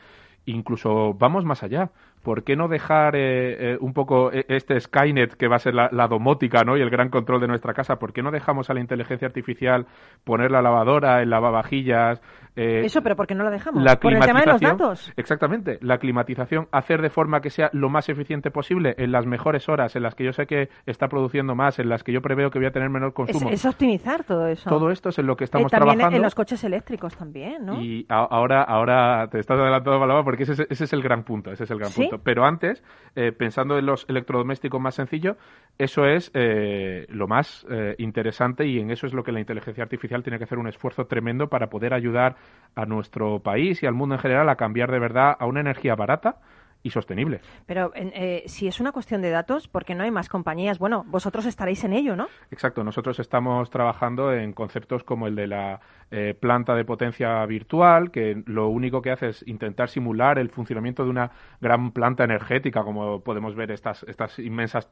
Incluso 0.47 1.13
vamos 1.13 1.45
más 1.45 1.61
allá. 1.61 1.91
¿por 2.27 2.43
qué 2.43 2.57
no 2.57 2.67
dejar 2.67 3.15
eh, 3.15 3.73
eh, 3.73 3.77
un 3.79 3.93
poco 3.93 4.33
eh, 4.33 4.45
este 4.49 4.77
Skynet 4.81 5.35
que 5.35 5.47
va 5.47 5.55
a 5.55 5.59
ser 5.59 5.73
la, 5.73 6.07
domótica 6.09 6.65
¿no? 6.65 6.75
y 6.75 6.81
el 6.81 6.89
gran 6.89 7.07
control 7.07 7.39
de 7.39 7.47
nuestra 7.47 7.73
casa? 7.73 7.99
¿Por 7.99 8.11
qué 8.11 8.21
no 8.21 8.31
dejamos 8.31 8.69
a 8.69 8.73
la 8.73 8.81
inteligencia 8.81 9.27
artificial 9.27 9.85
poner 10.25 10.51
la 10.51 10.61
lavadora, 10.61 11.21
el 11.21 11.29
lavavajillas? 11.29 12.21
Eso, 12.57 13.01
pero 13.01 13.15
¿por 13.15 13.27
qué 13.27 13.35
no 13.35 13.43
la 13.43 13.51
dejamos? 13.51 13.83
La 13.83 13.95
¿Por 13.97 14.13
el 14.13 14.19
tema 14.19 14.41
de 14.41 14.51
los 14.51 14.61
datos? 14.61 15.11
Exactamente. 15.15 15.77
La 15.81 15.97
climatización, 15.97 16.67
hacer 16.71 17.01
de 17.01 17.09
forma 17.09 17.41
que 17.41 17.49
sea 17.49 17.69
lo 17.73 17.89
más 17.89 18.09
eficiente 18.09 18.51
posible 18.51 18.95
en 18.97 19.11
las 19.11 19.25
mejores 19.25 19.69
horas, 19.69 19.95
en 19.95 20.03
las 20.03 20.15
que 20.15 20.25
yo 20.25 20.33
sé 20.33 20.45
que 20.45 20.69
está 20.85 21.07
produciendo 21.07 21.55
más, 21.55 21.79
en 21.79 21.89
las 21.89 22.03
que 22.03 22.11
yo 22.11 22.21
preveo 22.21 22.49
que 22.49 22.59
voy 22.59 22.67
a 22.67 22.71
tener 22.71 22.89
menor 22.89 23.13
consumo. 23.13 23.49
Es, 23.49 23.65
optimizar 23.65 24.23
todo 24.23 24.47
eso. 24.47 24.69
Todo 24.69 24.91
esto 24.91 25.09
es 25.09 25.19
en 25.19 25.27
lo 25.27 25.35
que 25.35 25.43
estamos 25.43 25.71
también 25.71 25.97
trabajando. 25.97 26.17
en 26.17 26.23
los 26.23 26.35
coches 26.35 26.63
eléctricos 26.63 27.15
también, 27.15 27.65
¿no? 27.65 27.81
Y 27.81 28.05
ahora, 28.09 28.63
ahora 28.63 29.27
te 29.29 29.39
estás 29.39 29.59
adelantando, 29.59 29.99
Paloma, 29.99 30.23
porque 30.23 30.43
ese, 30.43 30.65
ese 30.69 30.83
es 30.83 30.93
el 30.93 31.01
gran 31.01 31.23
punto. 31.23 31.51
Ese 31.51 31.65
es 31.65 31.71
el 31.71 31.79
gran 31.79 31.91
punto. 31.91 32.19
Pero 32.23 32.45
antes, 32.45 32.83
eh, 33.15 33.31
pensando 33.31 33.77
en 33.77 33.85
los 33.85 34.05
electrodomésticos 34.09 34.81
más 34.81 34.95
sencillos, 34.95 35.37
eso 35.77 36.05
es 36.05 36.31
eh, 36.33 37.05
lo 37.09 37.27
más 37.27 37.65
eh, 37.69 37.95
interesante 37.99 38.65
y 38.65 38.79
en 38.79 38.89
eso 38.91 39.05
es 39.05 39.13
lo 39.13 39.23
que 39.23 39.31
la 39.31 39.39
inteligencia 39.39 39.83
artificial 39.83 40.23
tiene 40.23 40.37
que 40.37 40.45
hacer 40.45 40.57
un 40.57 40.67
esfuerzo 40.67 41.05
tremendo 41.05 41.47
para 41.47 41.67
poder 41.67 41.93
ayudar 41.93 42.35
a 42.75 42.85
nuestro 42.85 43.39
país 43.39 43.81
y 43.81 43.87
al 43.87 43.93
mundo 43.93 44.15
en 44.15 44.21
general 44.21 44.49
a 44.49 44.55
cambiar 44.55 44.91
de 44.91 44.99
verdad 44.99 45.35
a 45.39 45.45
una 45.45 45.61
energía 45.61 45.95
barata 45.95 46.37
y 46.83 46.89
sostenible. 46.89 47.41
Pero 47.65 47.91
eh, 47.95 48.43
si 48.45 48.67
es 48.67 48.79
una 48.79 48.91
cuestión 48.91 49.21
de 49.21 49.29
datos, 49.29 49.67
¿por 49.67 49.83
qué 49.85 49.95
no 49.95 50.03
hay 50.03 50.11
más 50.11 50.29
compañías? 50.29 50.79
Bueno, 50.79 51.03
vosotros 51.07 51.45
estaréis 51.45 51.83
en 51.83 51.93
ello, 51.93 52.15
¿no? 52.15 52.27
Exacto, 52.51 52.83
nosotros 52.83 53.19
estamos 53.19 53.69
trabajando 53.69 54.33
en 54.33 54.53
conceptos 54.53 55.03
como 55.03 55.27
el 55.27 55.35
de 55.35 55.47
la 55.47 55.79
eh, 56.11 56.33
planta 56.39 56.75
de 56.75 56.85
potencia 56.85 57.45
virtual, 57.45 58.11
que 58.11 58.43
lo 58.45 58.69
único 58.69 59.01
que 59.01 59.11
hace 59.11 59.29
es 59.29 59.47
intentar 59.47 59.89
simular 59.89 60.39
el 60.39 60.49
funcionamiento 60.49 61.03
de 61.03 61.09
una 61.09 61.31
gran 61.59 61.91
planta 61.91 62.23
energética, 62.23 62.83
como 62.83 63.21
podemos 63.21 63.55
ver 63.55 63.71
estas, 63.71 64.03
estas 64.03 64.39
inmensas 64.39 64.89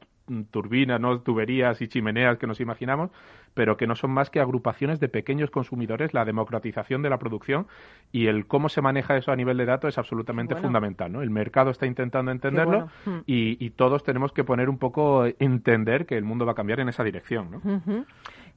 turbinas, 0.50 1.00
¿no? 1.00 1.20
tuberías 1.20 1.80
y 1.82 1.88
chimeneas 1.88 2.38
que 2.38 2.46
nos 2.46 2.60
imaginamos, 2.60 3.10
pero 3.54 3.76
que 3.76 3.86
no 3.86 3.94
son 3.94 4.10
más 4.10 4.30
que 4.30 4.40
agrupaciones 4.40 5.00
de 5.00 5.08
pequeños 5.08 5.50
consumidores, 5.50 6.12
la 6.12 6.24
democratización 6.24 7.02
de 7.02 7.10
la 7.10 7.18
producción 7.18 7.66
y 8.12 8.26
el 8.26 8.46
cómo 8.46 8.68
se 8.68 8.82
maneja 8.82 9.16
eso 9.16 9.32
a 9.32 9.36
nivel 9.36 9.56
de 9.56 9.64
datos 9.64 9.94
es 9.94 9.98
absolutamente 9.98 10.54
fundamental. 10.56 11.12
¿no? 11.12 11.22
El 11.22 11.30
mercado 11.30 11.70
está 11.70 11.86
intentando 11.86 12.30
entenderlo 12.30 12.88
hmm. 13.04 13.20
y, 13.26 13.70
todos 13.76 14.04
tenemos 14.04 14.32
que 14.32 14.42
poner 14.42 14.70
un 14.70 14.78
poco 14.78 15.26
entender 15.38 16.06
que 16.06 16.16
el 16.16 16.24
mundo 16.24 16.46
va 16.46 16.52
a 16.52 16.54
cambiar 16.54 16.80
en 16.80 16.88
esa 16.88 17.04
dirección. 17.04 17.50
¿no? 17.50 18.04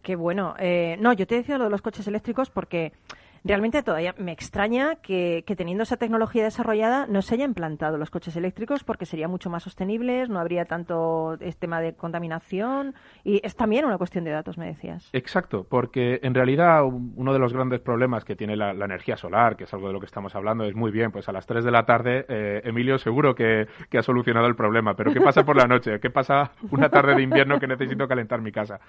Qué 0.01 0.15
bueno. 0.15 0.55
Eh, 0.59 0.97
no, 0.99 1.13
yo 1.13 1.27
te 1.27 1.35
decía 1.35 1.57
lo 1.57 1.65
de 1.65 1.69
los 1.69 1.81
coches 1.81 2.07
eléctricos 2.07 2.49
porque 2.49 2.93
realmente 3.43 3.83
todavía 3.83 4.13
me 4.17 4.31
extraña 4.31 4.95
que, 4.95 5.43
teniendo 5.57 5.83
esa 5.83 5.97
tecnología 5.97 6.43
desarrollada 6.43 7.07
no 7.07 7.21
se 7.21 7.35
haya 7.35 7.45
implantado 7.45 7.97
los 7.97 8.09
coches 8.09 8.35
eléctricos 8.35 8.83
porque 8.83 9.05
serían 9.05 9.31
mucho 9.31 9.49
más 9.49 9.63
sostenibles, 9.63 10.29
no 10.29 10.39
habría 10.39 10.65
tanto 10.65 11.37
tema 11.59 11.81
de 11.81 11.93
contaminación 11.93 12.95
y 13.23 13.45
es 13.45 13.55
también 13.55 13.85
una 13.85 13.97
cuestión 13.97 14.23
de 14.23 14.31
datos, 14.31 14.57
me 14.57 14.67
decías. 14.67 15.09
Exacto, 15.13 15.65
porque 15.69 16.19
en 16.23 16.33
realidad 16.33 16.83
uno 16.83 17.33
de 17.33 17.39
los 17.39 17.53
grandes 17.53 17.81
problemas 17.81 18.23
que 18.23 18.35
tiene 18.35 18.55
la, 18.55 18.71
energía 18.71 19.17
solar, 19.17 19.55
que 19.55 19.65
es 19.65 19.73
algo 19.73 19.87
de 19.87 19.93
lo 19.93 19.99
que 19.99 20.05
estamos 20.05 20.35
hablando, 20.35 20.63
es 20.63 20.75
muy 20.75 20.91
bien, 20.91 21.11
pues 21.11 21.27
a 21.29 21.31
las 21.31 21.45
3 21.45 21.63
de 21.63 21.71
la 21.71 21.85
tarde, 21.85 22.25
eh, 22.27 22.61
Emilio 22.63 22.97
seguro 22.97 23.35
que, 23.35 23.67
que 23.89 23.97
ha 23.97 24.03
solucionado 24.03 24.47
el 24.47 24.55
problema, 24.55 24.95
pero 24.95 25.13
¿qué 25.13 25.21
pasa 25.21 25.43
por 25.43 25.55
la 25.55 25.67
noche? 25.67 25.99
¿Qué 25.99 26.09
pasa 26.09 26.51
una 26.71 26.89
tarde 26.89 27.15
de 27.15 27.23
invierno 27.23 27.59
que 27.59 27.67
necesito 27.67 28.07
calentar 28.07 28.41
mi 28.41 28.51
casa? 28.51 28.79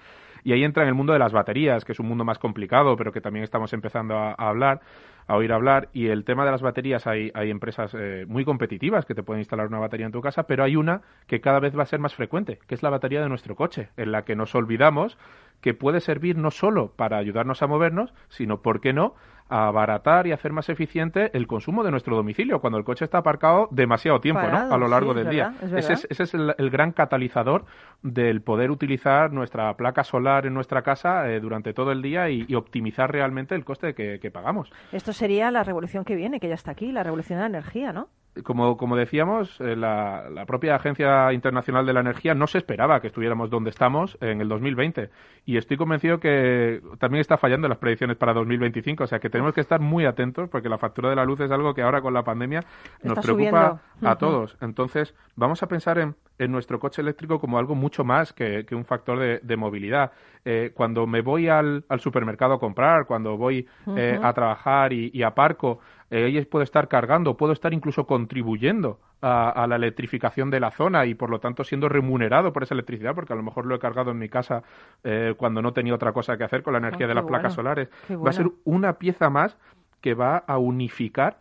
Y 0.43 0.53
ahí 0.53 0.63
entra 0.63 0.83
en 0.83 0.89
el 0.89 0.95
mundo 0.95 1.13
de 1.13 1.19
las 1.19 1.31
baterías, 1.31 1.85
que 1.85 1.91
es 1.91 1.99
un 1.99 2.07
mundo 2.07 2.25
más 2.25 2.39
complicado, 2.39 2.95
pero 2.95 3.11
que 3.11 3.21
también 3.21 3.43
estamos 3.43 3.73
empezando 3.73 4.15
a, 4.15 4.33
hablar, 4.49 4.81
a 5.27 5.35
oír 5.35 5.53
hablar. 5.53 5.89
Y 5.93 6.07
el 6.07 6.23
tema 6.25 6.45
de 6.45 6.51
las 6.51 6.61
baterías, 6.61 7.07
hay, 7.07 7.31
hay 7.33 7.49
empresas 7.49 7.93
eh, 7.93 8.25
muy 8.27 8.45
competitivas 8.45 9.05
que 9.05 9.15
te 9.15 9.23
pueden 9.23 9.41
instalar 9.41 9.67
una 9.67 9.79
batería 9.79 10.05
en 10.05 10.11
tu 10.11 10.21
casa, 10.21 10.43
pero 10.43 10.63
hay 10.63 10.75
una 10.75 11.01
que 11.27 11.41
cada 11.41 11.59
vez 11.59 11.77
va 11.77 11.83
a 11.83 11.87
ser 11.87 11.99
más 11.99 12.15
frecuente, 12.15 12.59
que 12.67 12.75
es 12.75 12.83
la 12.83 12.89
batería 12.89 13.21
de 13.21 13.29
nuestro 13.29 13.55
coche, 13.55 13.89
en 13.97 14.11
la 14.11 14.23
que 14.23 14.35
nos 14.35 14.55
olvidamos 14.55 15.17
que 15.61 15.73
puede 15.73 15.99
servir 15.99 16.37
no 16.37 16.51
solo 16.51 16.91
para 16.95 17.17
ayudarnos 17.17 17.61
a 17.61 17.67
movernos, 17.67 18.13
sino, 18.29 18.61
¿por 18.61 18.81
qué 18.81 18.93
no?, 18.93 19.15
a 19.51 19.67
abaratar 19.67 20.25
y 20.27 20.31
hacer 20.31 20.53
más 20.53 20.69
eficiente 20.69 21.29
el 21.37 21.45
consumo 21.45 21.83
de 21.83 21.91
nuestro 21.91 22.15
domicilio 22.15 22.61
cuando 22.61 22.79
el 22.79 22.85
coche 22.85 23.05
está 23.05 23.19
aparcado 23.19 23.67
demasiado 23.69 24.19
tiempo 24.21 24.41
¿no? 24.47 24.73
a 24.73 24.77
lo 24.77 24.87
largo 24.87 25.13
del 25.13 25.29
día. 25.29 25.53
ese 25.75 25.93
es, 25.93 26.07
ese 26.09 26.23
es 26.23 26.33
el, 26.33 26.69
gran 26.71 26.93
catalizador 26.93 27.65
del 28.01 28.41
poder 28.41 28.71
utilizar 28.71 29.33
nuestra 29.33 29.75
placa 29.75 30.05
solar 30.05 30.45
en 30.45 30.53
nuestra 30.53 30.81
casa 30.81 31.29
eh, 31.29 31.41
durante 31.41 31.73
todo 31.73 31.91
el 31.91 32.01
día 32.01 32.29
y, 32.29 32.55
optimizar 32.61 33.11
realmente 33.11 33.55
el 33.55 33.65
coste 33.65 33.93
que, 33.95 34.19
que 34.19 34.29
pagamos. 34.29 34.71
Esto 34.91 35.13
sería 35.13 35.49
la 35.51 35.63
revolución 35.63 36.05
que 36.05 36.15
viene, 36.15 36.39
que 36.39 36.47
ya 36.47 36.53
está 36.53 36.71
aquí, 36.71 36.91
la 36.91 37.01
revolución 37.01 37.39
de 37.39 37.43
la 37.43 37.47
energía, 37.47 37.91
¿no? 37.91 38.09
Como, 38.43 38.77
como 38.77 38.95
decíamos, 38.95 39.59
eh, 39.59 39.75
la, 39.75 40.29
la, 40.29 40.45
propia 40.45 40.75
Agencia 40.75 41.33
Internacional 41.33 41.85
de 41.85 41.93
la 41.93 41.99
Energía 41.99 42.33
no 42.33 42.47
se 42.47 42.57
esperaba 42.57 43.01
que 43.01 43.07
estuviéramos 43.07 43.49
donde 43.49 43.69
estamos 43.69 44.17
en 44.21 44.39
el 44.39 44.47
2020. 44.47 45.09
Y 45.45 45.57
estoy 45.57 45.75
convencido 45.75 46.19
que 46.19 46.81
también 46.97 47.19
está 47.21 47.37
fallando 47.37 47.67
las 47.67 47.77
predicciones 47.77 48.15
para 48.15 48.33
2025. 48.33 49.03
O 49.03 49.07
sea 49.07 49.19
que 49.19 49.29
tenemos 49.29 49.53
que 49.53 49.61
estar 49.61 49.81
muy 49.81 50.05
atentos 50.05 50.49
porque 50.49 50.69
la 50.69 50.77
factura 50.77 51.09
de 51.09 51.15
la 51.15 51.25
luz 51.25 51.41
es 51.41 51.51
algo 51.51 51.73
que 51.73 51.81
ahora 51.81 52.01
con 52.01 52.13
la 52.13 52.23
pandemia 52.23 52.63
nos 53.03 53.19
preocupa 53.19 53.81
a 54.01 54.15
todos. 54.15 54.57
Entonces, 54.61 55.13
vamos 55.35 55.61
a 55.63 55.67
pensar 55.67 55.97
en, 55.99 56.15
en, 56.43 56.51
nuestro 56.51 56.79
coche 56.79 57.01
eléctrico 57.01 57.39
como 57.39 57.57
algo 57.57 57.75
mucho 57.75 58.03
más 58.03 58.33
que, 58.33 58.65
que 58.65 58.75
un 58.75 58.85
factor 58.85 59.19
de, 59.19 59.39
de 59.41 59.57
movilidad. 59.57 60.11
Eh, 60.43 60.71
cuando 60.73 61.07
me 61.07 61.21
voy 61.21 61.47
al, 61.47 61.85
al, 61.87 61.99
supermercado 61.99 62.55
a 62.55 62.59
comprar, 62.59 63.05
cuando 63.05 63.37
voy 63.37 63.67
eh, 63.95 64.19
a 64.21 64.33
trabajar 64.33 64.93
y, 64.93 65.11
y 65.13 65.23
aparco, 65.23 65.79
eh, 66.09 66.45
puedo 66.49 66.63
estar 66.63 66.87
cargando, 66.87 67.37
puedo 67.37 67.53
estar 67.53 67.73
incluso 67.73 68.05
contribuyendo 68.05 68.99
a, 69.21 69.65
la 69.67 69.75
electrificación 69.75 70.49
de 70.49 70.59
la 70.59 70.71
zona 70.71 71.05
y 71.05 71.13
por 71.13 71.29
lo 71.29 71.39
tanto 71.39 71.63
siendo 71.63 71.87
remunerado 71.87 72.51
por 72.51 72.63
esa 72.63 72.73
electricidad, 72.73 73.13
porque 73.15 73.33
a 73.33 73.35
lo 73.35 73.43
mejor 73.43 73.65
lo 73.65 73.75
he 73.75 73.79
cargado 73.79 74.11
en 74.11 74.17
mi 74.17 74.29
casa 74.29 74.63
eh, 75.03 75.35
cuando 75.37 75.61
no 75.61 75.73
tenía 75.73 75.93
otra 75.93 76.11
cosa 76.11 76.37
que 76.37 76.43
hacer 76.43 76.63
con 76.63 76.73
la 76.73 76.79
energía 76.79 77.05
ah, 77.05 77.09
de 77.09 77.15
las 77.15 77.25
placas 77.25 77.53
solares. 77.53 77.89
Va 78.09 78.29
a 78.29 78.33
ser 78.33 78.47
una 78.63 78.93
pieza 78.93 79.29
más 79.29 79.57
que 80.01 80.15
va 80.15 80.37
a 80.37 80.57
unificar 80.57 81.37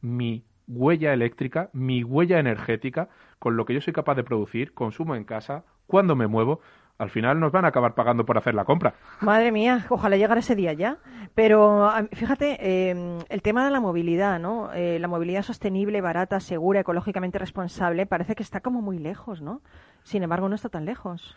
mi 0.00 0.44
huella 0.66 1.12
eléctrica, 1.12 1.70
mi 1.72 2.02
huella 2.02 2.38
energética, 2.38 3.08
con 3.38 3.56
lo 3.56 3.64
que 3.64 3.74
yo 3.74 3.80
soy 3.80 3.92
capaz 3.92 4.14
de 4.14 4.24
producir, 4.24 4.74
consumo 4.74 5.14
en 5.16 5.24
casa, 5.24 5.64
cuando 5.86 6.16
me 6.16 6.26
muevo, 6.26 6.60
al 6.96 7.10
final 7.10 7.40
nos 7.40 7.50
van 7.50 7.64
a 7.64 7.68
acabar 7.68 7.94
pagando 7.94 8.24
por 8.24 8.38
hacer 8.38 8.54
la 8.54 8.64
compra. 8.64 8.94
Madre 9.20 9.50
mía, 9.50 9.84
ojalá 9.88 10.16
llegara 10.16 10.40
ese 10.40 10.54
día 10.54 10.72
ya. 10.72 10.98
Pero 11.34 11.90
fíjate, 12.12 12.90
em, 12.90 13.18
el 13.28 13.42
tema 13.42 13.64
de 13.64 13.72
la 13.72 13.80
movilidad, 13.80 14.38
¿no? 14.38 14.72
Eh, 14.72 14.98
la 15.00 15.08
movilidad 15.08 15.42
sostenible, 15.42 16.00
barata, 16.00 16.38
segura, 16.38 16.80
ecológicamente 16.80 17.38
responsable, 17.38 18.06
parece 18.06 18.36
que 18.36 18.44
está 18.44 18.60
como 18.60 18.80
muy 18.80 18.98
lejos, 18.98 19.42
¿no? 19.42 19.60
Sin 20.04 20.22
embargo, 20.22 20.48
no 20.48 20.54
está 20.54 20.68
tan 20.68 20.84
lejos. 20.84 21.34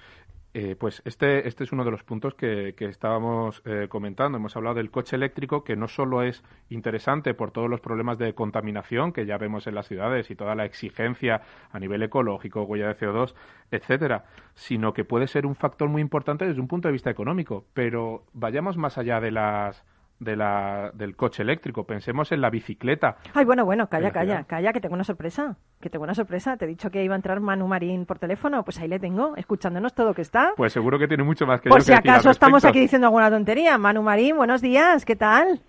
Eh, 0.60 0.76
pues 0.76 1.04
este, 1.06 1.48
este 1.48 1.66
es 1.66 1.72
uno 1.72 1.86
de 1.86 1.92
los 1.92 2.04
puntos 2.04 2.34
que, 2.34 2.74
que 2.76 2.86
estábamos 2.86 3.62
eh, 3.64 3.86
comentando. 3.88 4.40
Hemos 4.40 4.56
hablado 4.56 4.78
del 4.78 4.90
coche 4.90 5.16
eléctrico, 5.16 5.64
que 5.64 5.76
no 5.76 5.88
solo 5.88 6.24
es 6.24 6.44
interesante 6.70 7.36
por 7.36 7.52
todos 7.52 7.70
los 7.70 7.80
problemas 7.80 8.18
de 8.18 8.34
contaminación 8.34 9.14
que 9.14 9.28
ya 9.28 9.38
vemos 9.38 9.68
en 9.68 9.76
las 9.76 9.88
ciudades 9.88 10.32
y 10.32 10.36
toda 10.36 10.56
la 10.56 10.66
exigencia 10.66 11.44
a 11.70 11.80
nivel 11.80 12.02
ecológico, 12.02 12.64
huella 12.64 12.88
de 12.88 12.96
CO2, 12.96 13.36
etcétera, 13.70 14.26
sino 14.56 14.94
que 14.94 15.06
puede 15.06 15.28
ser 15.28 15.46
un 15.46 15.54
factor 15.54 15.90
muy 15.90 16.02
importante 16.02 16.48
desde 16.48 16.60
un 16.60 16.68
punto 16.68 16.88
de 16.88 16.94
vista 16.94 17.12
económico. 17.12 17.66
Pero 17.76 18.24
vayamos 18.34 18.78
más 18.78 18.98
allá 18.98 19.22
de 19.22 19.30
las 19.30 19.86
de 20.19 20.36
la, 20.36 20.91
del 20.93 21.15
coche 21.15 21.43
eléctrico. 21.43 21.86
Pensemos 21.86 22.31
en 22.31 22.41
la 22.41 22.50
bicicleta. 22.50 23.17
Ay, 23.33 23.45
bueno, 23.45 23.65
bueno, 23.65 23.88
calla, 23.88 24.12
calla, 24.12 24.43
calla, 24.43 24.74
que 24.74 24.81
tengo 24.81 24.95
una 24.95 25.03
sorpresa. 25.03 25.57
Que 25.79 25.89
tengo 25.89 26.03
una 26.03 26.15
sorpresa. 26.15 26.57
Te 26.57 26.65
he 26.65 26.67
dicho 26.67 26.89
que 26.89 27.03
iba 27.03 27.13
a 27.13 27.17
entrar 27.17 27.39
Manu 27.39 27.67
Marín 27.67 28.05
por 28.05 28.19
teléfono. 28.19 28.63
Pues 28.63 28.79
ahí 28.79 28.88
le 28.88 29.00
tengo, 29.00 29.36
escuchándonos 29.36 29.93
todo 29.93 30.13
que 30.13 30.21
está. 30.21 30.53
Pues 30.55 30.74
seguro 30.74 30.97
que 30.97 31.07
tiene 31.07 31.24
mucho 31.24 31.45
más 31.45 31.62
que 31.62 31.69
Por 31.69 31.79
yo 31.79 31.86
si 31.86 31.91
que 31.91 31.97
acaso 31.97 32.29
estamos 32.29 32.65
aquí 32.65 32.79
diciendo 32.79 33.07
alguna 33.07 33.29
tontería. 33.29 33.77
Manu 33.77 34.01
Marín, 34.01 34.38
buenos 34.38 34.62
días, 34.62 35.05
¿qué 35.05 35.15
tal? 35.15 35.62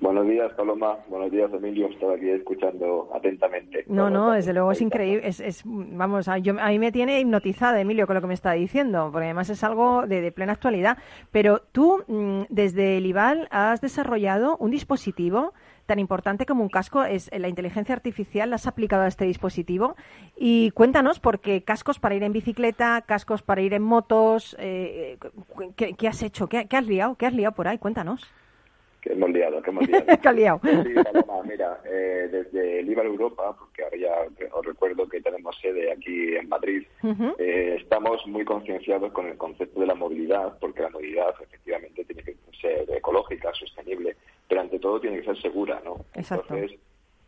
Buenos 0.00 0.26
días, 0.26 0.52
Paloma. 0.54 0.98
Buenos 1.08 1.30
días, 1.30 1.52
Emilio. 1.52 1.86
Estaba 1.88 2.14
aquí 2.14 2.30
escuchando 2.30 3.10
atentamente. 3.14 3.84
No, 3.88 4.08
no, 4.08 4.32
desde 4.32 4.52
luego 4.52 4.72
es 4.72 4.80
increíble. 4.80 5.26
Es, 5.26 5.40
es, 5.40 5.62
vamos, 5.64 6.28
a, 6.28 6.38
yo, 6.38 6.54
a 6.58 6.68
mí 6.68 6.78
me 6.78 6.92
tiene 6.92 7.20
hipnotizada, 7.20 7.80
Emilio, 7.80 8.06
con 8.06 8.14
lo 8.14 8.20
que 8.20 8.26
me 8.26 8.34
está 8.34 8.52
diciendo, 8.52 9.10
porque 9.12 9.26
además 9.26 9.50
es 9.50 9.62
algo 9.62 10.06
de, 10.06 10.22
de 10.22 10.32
plena 10.32 10.52
actualidad. 10.52 10.98
Pero 11.30 11.60
tú, 11.72 12.04
mm, 12.08 12.42
desde 12.48 12.96
el 12.96 13.06
IBAL, 13.06 13.48
has 13.50 13.80
desarrollado 13.80 14.56
un 14.56 14.70
dispositivo 14.70 15.52
tan 15.86 15.98
importante 15.98 16.46
como 16.46 16.62
un 16.62 16.68
casco, 16.70 17.04
es 17.04 17.30
la 17.36 17.48
inteligencia 17.48 17.94
artificial, 17.94 18.48
la 18.50 18.56
has 18.56 18.66
aplicado 18.66 19.02
a 19.02 19.08
este 19.08 19.26
dispositivo. 19.26 19.96
Y 20.36 20.70
cuéntanos, 20.70 21.20
porque 21.20 21.64
cascos 21.64 21.98
para 21.98 22.14
ir 22.14 22.22
en 22.22 22.32
bicicleta, 22.32 23.02
cascos 23.02 23.42
para 23.42 23.60
ir 23.60 23.74
en 23.74 23.82
motos, 23.82 24.56
eh, 24.58 25.18
¿qué, 25.76 25.92
qué 25.94 26.08
has 26.08 26.22
hecho? 26.22 26.48
¿Qué, 26.48 26.66
¿Qué 26.66 26.76
has 26.76 26.86
liado? 26.86 27.16
¿Qué 27.16 27.26
has 27.26 27.34
liado 27.34 27.54
por 27.54 27.68
ahí? 27.68 27.78
Cuéntanos. 27.78 28.32
Que 29.02 29.12
hemos 29.14 29.30
liado, 29.30 29.60
que 29.60 29.70
hemos 29.70 29.88
liado. 29.88 30.06
¿Qué 30.06 30.28
has 30.28 30.34
liado? 30.42 30.60
Sí, 30.62 30.94
Paloma, 31.02 31.42
mira, 31.44 31.80
eh, 31.84 32.28
desde 32.30 32.78
el 32.80 32.88
IVA 32.88 33.02
Europa, 33.02 33.54
porque 33.58 33.82
ahora 33.82 33.96
ya 33.96 34.46
os 34.52 34.64
recuerdo 34.64 35.08
que 35.08 35.20
tenemos 35.20 35.58
sede 35.60 35.90
aquí 35.92 36.36
en 36.36 36.48
Madrid, 36.48 36.86
Ujú. 37.02 37.34
eh, 37.38 37.78
estamos 37.80 38.24
muy 38.28 38.44
concienciados 38.44 39.10
con 39.12 39.26
el 39.26 39.36
concepto 39.36 39.80
de 39.80 39.86
la 39.88 39.96
movilidad, 39.96 40.56
porque 40.60 40.82
la 40.82 40.90
movilidad 40.90 41.34
efectivamente 41.42 42.04
tiene 42.04 42.22
que 42.22 42.36
ser 42.60 42.88
ecológica, 42.96 43.52
sostenible, 43.54 44.14
pero 44.48 44.60
ante 44.60 44.78
todo 44.78 45.00
tiene 45.00 45.18
que 45.18 45.24
ser 45.24 45.42
segura, 45.42 45.82
¿no? 45.84 45.96
Exacto. 46.14 46.54
Entonces, 46.54 46.78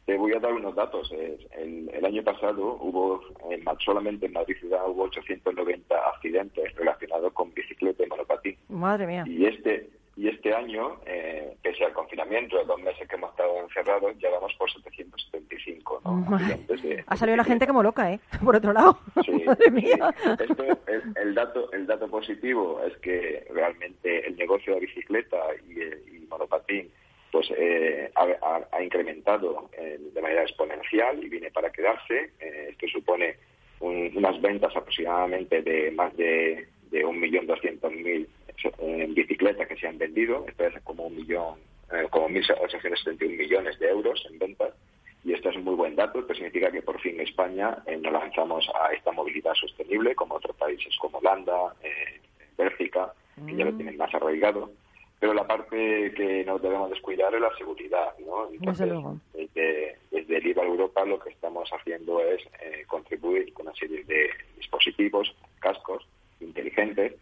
te 0.07 0.17
voy 0.17 0.33
a 0.35 0.39
dar 0.39 0.53
unos 0.53 0.77
datos. 0.77 1.11
Eh, 1.13 1.39
El, 1.59 1.91
el 1.93 2.05
año 2.05 2.23
pasado 2.23 2.77
hubo, 2.81 3.21
en 3.51 3.65
Ma- 3.65 3.75
solamente 3.85 4.27
en 4.27 4.33
Madrid 4.35 4.55
ciudad, 4.61 4.89
hubo 4.89 5.05
890 5.05 5.93
accidentes 6.15 6.73
relacionados 6.77 7.33
con 7.33 7.53
bicicleta 7.53 8.05
y 8.05 8.09
monopatín. 8.09 8.57
Madre 8.69 9.07
mía. 9.09 9.25
Y 9.27 9.47
este 9.47 9.89
y 10.17 10.29
este 10.29 10.55
año, 10.55 11.01
eh, 11.07 11.57
pese 11.63 11.85
al 11.85 11.93
confinamiento 11.93 12.57
de 12.59 12.65
dos 12.65 12.81
meses 12.81 13.09
que 13.09 13.17
hemos 13.17 13.31
estado 13.31 13.59
encerrados, 13.61 14.17
ya 14.19 14.31
vamos 14.31 14.53
por 14.55 14.71
775. 14.71 16.01
¿no? 16.05 16.39
De- 16.39 17.05
Ha 17.07 17.17
salido 17.17 17.37
la 17.37 17.45
gente 17.45 17.67
como 17.67 17.83
loca, 17.83 18.13
¿eh? 18.13 18.21
Por 18.45 18.57
otro 18.57 18.73
lado. 18.73 18.99
Sí, 19.25 19.33
Madre 19.47 19.65
sí. 19.67 19.71
mía. 19.73 20.15
Esto, 20.39 20.65
el, 20.87 21.03
el 21.17 21.35
dato, 21.35 21.71
el 21.73 21.87
dato 21.87 22.09
positivo 22.09 22.81
es 22.87 22.97
que 22.99 23.47
realmente 23.51 24.27
el 24.27 24.37
negocio 24.37 24.75
de 24.75 24.81
bicicleta 24.81 25.39
y, 25.69 25.81
y 26.17 26.27
monopatín 26.29 26.91
pues 27.33 27.49
eh, 27.59 28.13
ha, 28.15 28.23
ha- 28.43 28.69
ha 28.71 28.83
incrementado 28.83 29.69
eh, 29.77 29.99
de 30.15 30.23
manera 30.23 30.43
exponencial 30.43 31.23
y 31.23 31.29
viene 31.29 31.51
para 31.51 31.71
quedarse. 31.73 32.31
Eh, 32.39 32.69
esto 32.71 32.87
supone 32.87 33.37
un- 33.81 34.13
unas 34.17 34.41
ventas 34.41 34.75
aproximadamente 34.77 35.61
de 35.63 35.91
más 35.91 36.17
de, 36.17 36.69
de 36.93 37.05
1.200.000 37.05 38.27
eh, 38.79 39.07
bicicletas 39.11 39.67
que 39.69 39.77
se 39.77 39.87
han 39.87 39.99
vendido. 39.99 40.45
Esto 40.49 40.65
es 40.67 40.83
como 40.83 41.07
un 41.07 41.17
millón, 41.17 41.59
eh, 41.93 42.07
como 42.11 42.29
1.871 42.29 43.37
millones 43.37 43.79
de 43.79 43.89
euros 43.89 44.27
en 44.31 44.39
ventas. 44.39 44.75
Y 45.25 45.33
esto 45.33 45.49
es 45.49 45.57
un 45.57 45.65
muy 45.65 45.75
buen 45.75 45.97
dato, 45.97 46.27
que 46.27 46.35
significa 46.35 46.71
que 46.71 46.83
por 46.83 47.01
fin 47.01 47.19
España 47.21 47.79
eh, 47.87 47.97
nos 47.97 48.13
lanzamos 48.13 48.69
a 48.79 48.93
esta 48.93 49.11
movilidad 49.13 49.55
sostenible, 49.55 50.15
como 50.15 50.35
otros 50.35 50.55
países 50.57 50.95
como 50.99 51.19
Holanda, 51.19 51.75
eh, 51.83 52.21
Bélgica, 52.59 53.13
que 53.47 53.57
ya 53.57 53.65
lo 53.65 53.73
Mm. 53.73 53.77
tienen 53.77 53.97
más 53.97 54.15
arraigado. 54.15 54.71
Pero 55.19 55.33
la 55.33 55.47
parte 55.47 56.13
que 56.15 56.45
no 56.45 56.59
debemos 56.59 56.91
descuidar 56.91 57.35
es 57.35 57.41
la 57.41 57.57
seguridad, 57.57 58.13
¿no? 58.19 58.49
Desde 58.51 58.87
luego. 58.87 59.17
Desde, 59.33 59.97
desde 60.11 60.37
el 60.37 60.47
IVA 60.49 60.65
Europa 60.65 61.05
lo 61.07 61.19
que 61.19 61.31
estamos 61.31 61.71
haciendo 61.73 62.21
es 62.21 62.43
eh, 62.61 62.85
contribuir 62.87 63.51
con 63.55 63.67
una 63.67 63.75
serie 63.75 64.05
de 64.05 64.29
dispositivos, 64.59 65.35
cascos 65.61 66.07
inteligentes, 66.41 67.15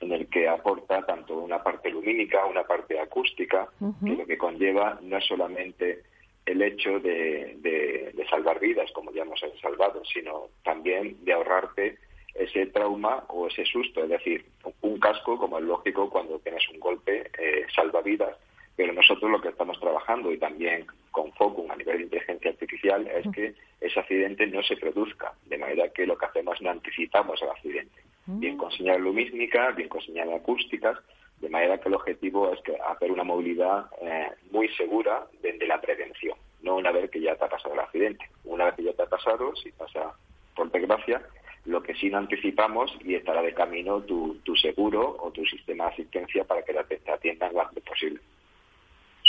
en 0.00 0.12
el 0.12 0.26
que 0.28 0.48
aporta 0.48 1.04
tanto 1.06 1.36
una 1.38 1.62
parte 1.62 1.90
lumínica, 1.90 2.44
una 2.46 2.64
parte 2.64 2.98
acústica, 2.98 3.68
que 4.04 4.16
lo 4.16 4.26
que 4.26 4.38
conlleva 4.38 4.98
no 5.02 5.18
es 5.18 5.24
solamente 5.26 6.02
el 6.46 6.62
hecho 6.62 6.98
de, 7.00 7.56
de- 7.60 8.10
de 8.14 8.26
salvar 8.28 8.58
vidas, 8.60 8.90
como 8.92 9.12
ya 9.12 9.22
hemos 9.22 9.40
salvado, 9.60 10.02
sino 10.06 10.48
también 10.64 11.22
de 11.24 11.32
ahorrarte 11.34 11.98
ese 12.34 12.66
trauma 12.66 13.24
o 13.28 13.48
ese 13.48 13.64
susto. 13.66 14.02
Es 14.02 14.08
decir, 14.08 14.44
un 14.80 14.98
casco, 14.98 15.36
como 15.38 15.58
es 15.58 15.64
lógico, 15.64 16.08
cuando 16.08 16.38
tienes 16.38 16.66
un 16.70 16.80
golpe, 16.80 17.30
eh, 17.38 17.66
salva 17.74 18.00
vidas. 18.02 18.36
Pero 18.76 18.92
nosotros 18.94 19.30
lo 19.30 19.40
que 19.40 19.48
estamos 19.48 19.78
trabajando, 19.78 20.32
y 20.32 20.38
también 20.38 20.86
con 21.10 21.30
Focum 21.34 21.70
a 21.70 21.76
nivel 21.76 21.98
de 21.98 22.02
inteligencia 22.04 22.50
artificial, 22.52 23.06
es 23.08 23.26
que 23.32 23.54
ese 23.80 24.00
accidente 24.00 24.46
no 24.46 24.62
se 24.62 24.76
produzca. 24.76 25.34
De 25.46 25.58
manera 25.58 25.88
que 25.90 26.06
lo 26.06 26.16
que 26.16 26.24
hacemos 26.26 26.54
es 26.56 26.62
no 26.62 26.70
anticipamos 26.70 27.42
el 27.42 27.50
accidente. 27.50 27.99
Bien 28.38 28.56
con 28.56 28.70
señal 28.72 29.02
bien 29.02 29.88
con 29.88 30.00
señal 30.02 30.32
acústicas, 30.32 30.98
de 31.40 31.48
manera 31.48 31.78
que 31.78 31.88
el 31.88 31.94
objetivo 31.94 32.52
es 32.52 32.60
que 32.62 32.76
hacer 32.76 33.10
una 33.10 33.24
movilidad 33.24 33.86
eh, 34.02 34.28
muy 34.50 34.68
segura 34.76 35.26
desde 35.42 35.66
la 35.66 35.80
prevención, 35.80 36.36
no 36.62 36.76
una 36.76 36.92
vez 36.92 37.10
que 37.10 37.20
ya 37.20 37.34
te 37.36 37.44
ha 37.44 37.48
pasado 37.48 37.74
el 37.74 37.80
accidente. 37.80 38.24
Una 38.44 38.66
vez 38.66 38.74
que 38.74 38.84
ya 38.84 38.92
te 38.92 39.02
ha 39.02 39.06
pasado, 39.06 39.54
si 39.56 39.72
pasa 39.72 40.12
por 40.54 40.70
desgracia, 40.70 41.22
lo 41.64 41.82
que 41.82 41.94
sí 41.94 42.10
no 42.10 42.18
anticipamos 42.18 42.96
y 43.04 43.14
estará 43.14 43.42
de 43.42 43.54
camino 43.54 44.00
tu, 44.02 44.36
tu 44.44 44.54
seguro 44.56 45.16
o 45.20 45.30
tu 45.30 45.44
sistema 45.46 45.84
de 45.84 45.92
asistencia 45.92 46.44
para 46.44 46.62
que 46.62 46.72
te 46.74 47.10
atiendan 47.10 47.52
lo 47.52 47.62
antes 47.62 47.82
posible. 47.84 48.20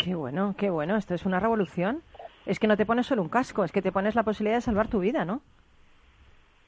Qué 0.04 0.16
bueno, 0.16 0.56
qué 0.58 0.70
bueno. 0.70 0.98
Esto 0.98 1.14
es 1.14 1.26
una 1.26 1.40
revolución. 1.40 2.02
Es 2.46 2.60
que 2.60 2.68
no 2.68 2.76
te 2.76 2.86
pones 2.86 3.06
solo 3.06 3.22
un 3.22 3.30
casco, 3.30 3.64
es 3.64 3.72
que 3.72 3.82
te 3.82 3.92
pones 3.92 4.16
la 4.16 4.24
posibilidad 4.24 4.58
de 4.58 4.62
salvar 4.62 4.88
tu 4.88 5.00
vida, 5.00 5.26
¿no? 5.26 5.42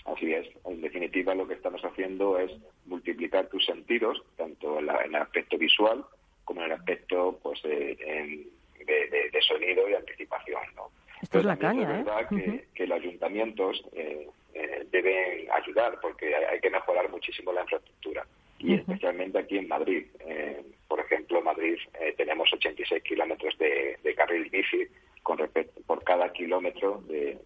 Así 0.06 0.34
es. 0.34 0.48
En 0.66 0.82
definitiva, 0.82 1.34
lo 1.34 1.48
que 1.48 1.54
estamos 1.54 1.84
haciendo 1.86 2.38
es 2.38 2.52
multiplicar 2.86 3.48
tus 3.48 3.66
sentidos, 3.66 4.22
tanto 4.38 4.80
en, 4.80 4.88
la- 4.88 5.02
en 5.06 5.16
el 5.16 5.22
aspecto 5.22 5.58
visual 5.58 6.04
como 6.46 6.62
en 6.62 6.68
el 6.68 6.74
aspecto 6.74 7.40
pues 7.42 7.62
de, 7.64 7.96
de- 8.86 9.08
de- 9.10 9.30
de 9.32 9.42
sonido 9.42 9.88
y 9.90 9.94
anticipación. 9.94 10.62
¿no? 10.76 10.90
Esto 11.22 11.40
es 11.40 11.46
la 11.46 11.56
caña, 11.58 11.84
es 12.00 12.06
verdad 12.06 12.28
¿eh? 12.34 12.66
que, 12.76 12.86
los 12.86 13.00
ayuntamientos 13.00 13.82
eh, 13.94 14.28
eh, 14.54 14.86
deben 14.92 15.50
ayudar 15.52 16.00
porque 16.02 16.36
hay, 16.36 16.44
hay 16.44 16.60
que 16.60 16.70
mejorar 16.70 17.10
muchísimo 17.10 17.54
la 17.54 17.62
infraestructura 17.62 18.28
y 18.60 18.74
especialmente 18.76 19.40
aquí 19.40 19.58
en 19.58 19.68
Madrid. 19.70 20.06
Eh, 20.20 20.62
por 20.90 21.00
ejemplo, 21.00 21.38
en 21.40 21.46
Madrid 21.46 21.78
eh, 22.02 22.14
tenemos 22.18 22.52
86 22.54 23.02
kilómetros 23.04 23.58
de, 23.58 23.98
de 24.04 24.16
carril 24.16 24.50
bici 24.50 24.86
con 25.24 25.38
respecto 25.38 25.80
por 25.88 26.04
cada 26.04 26.32
kilómetro 26.34 27.02
de, 27.08 27.38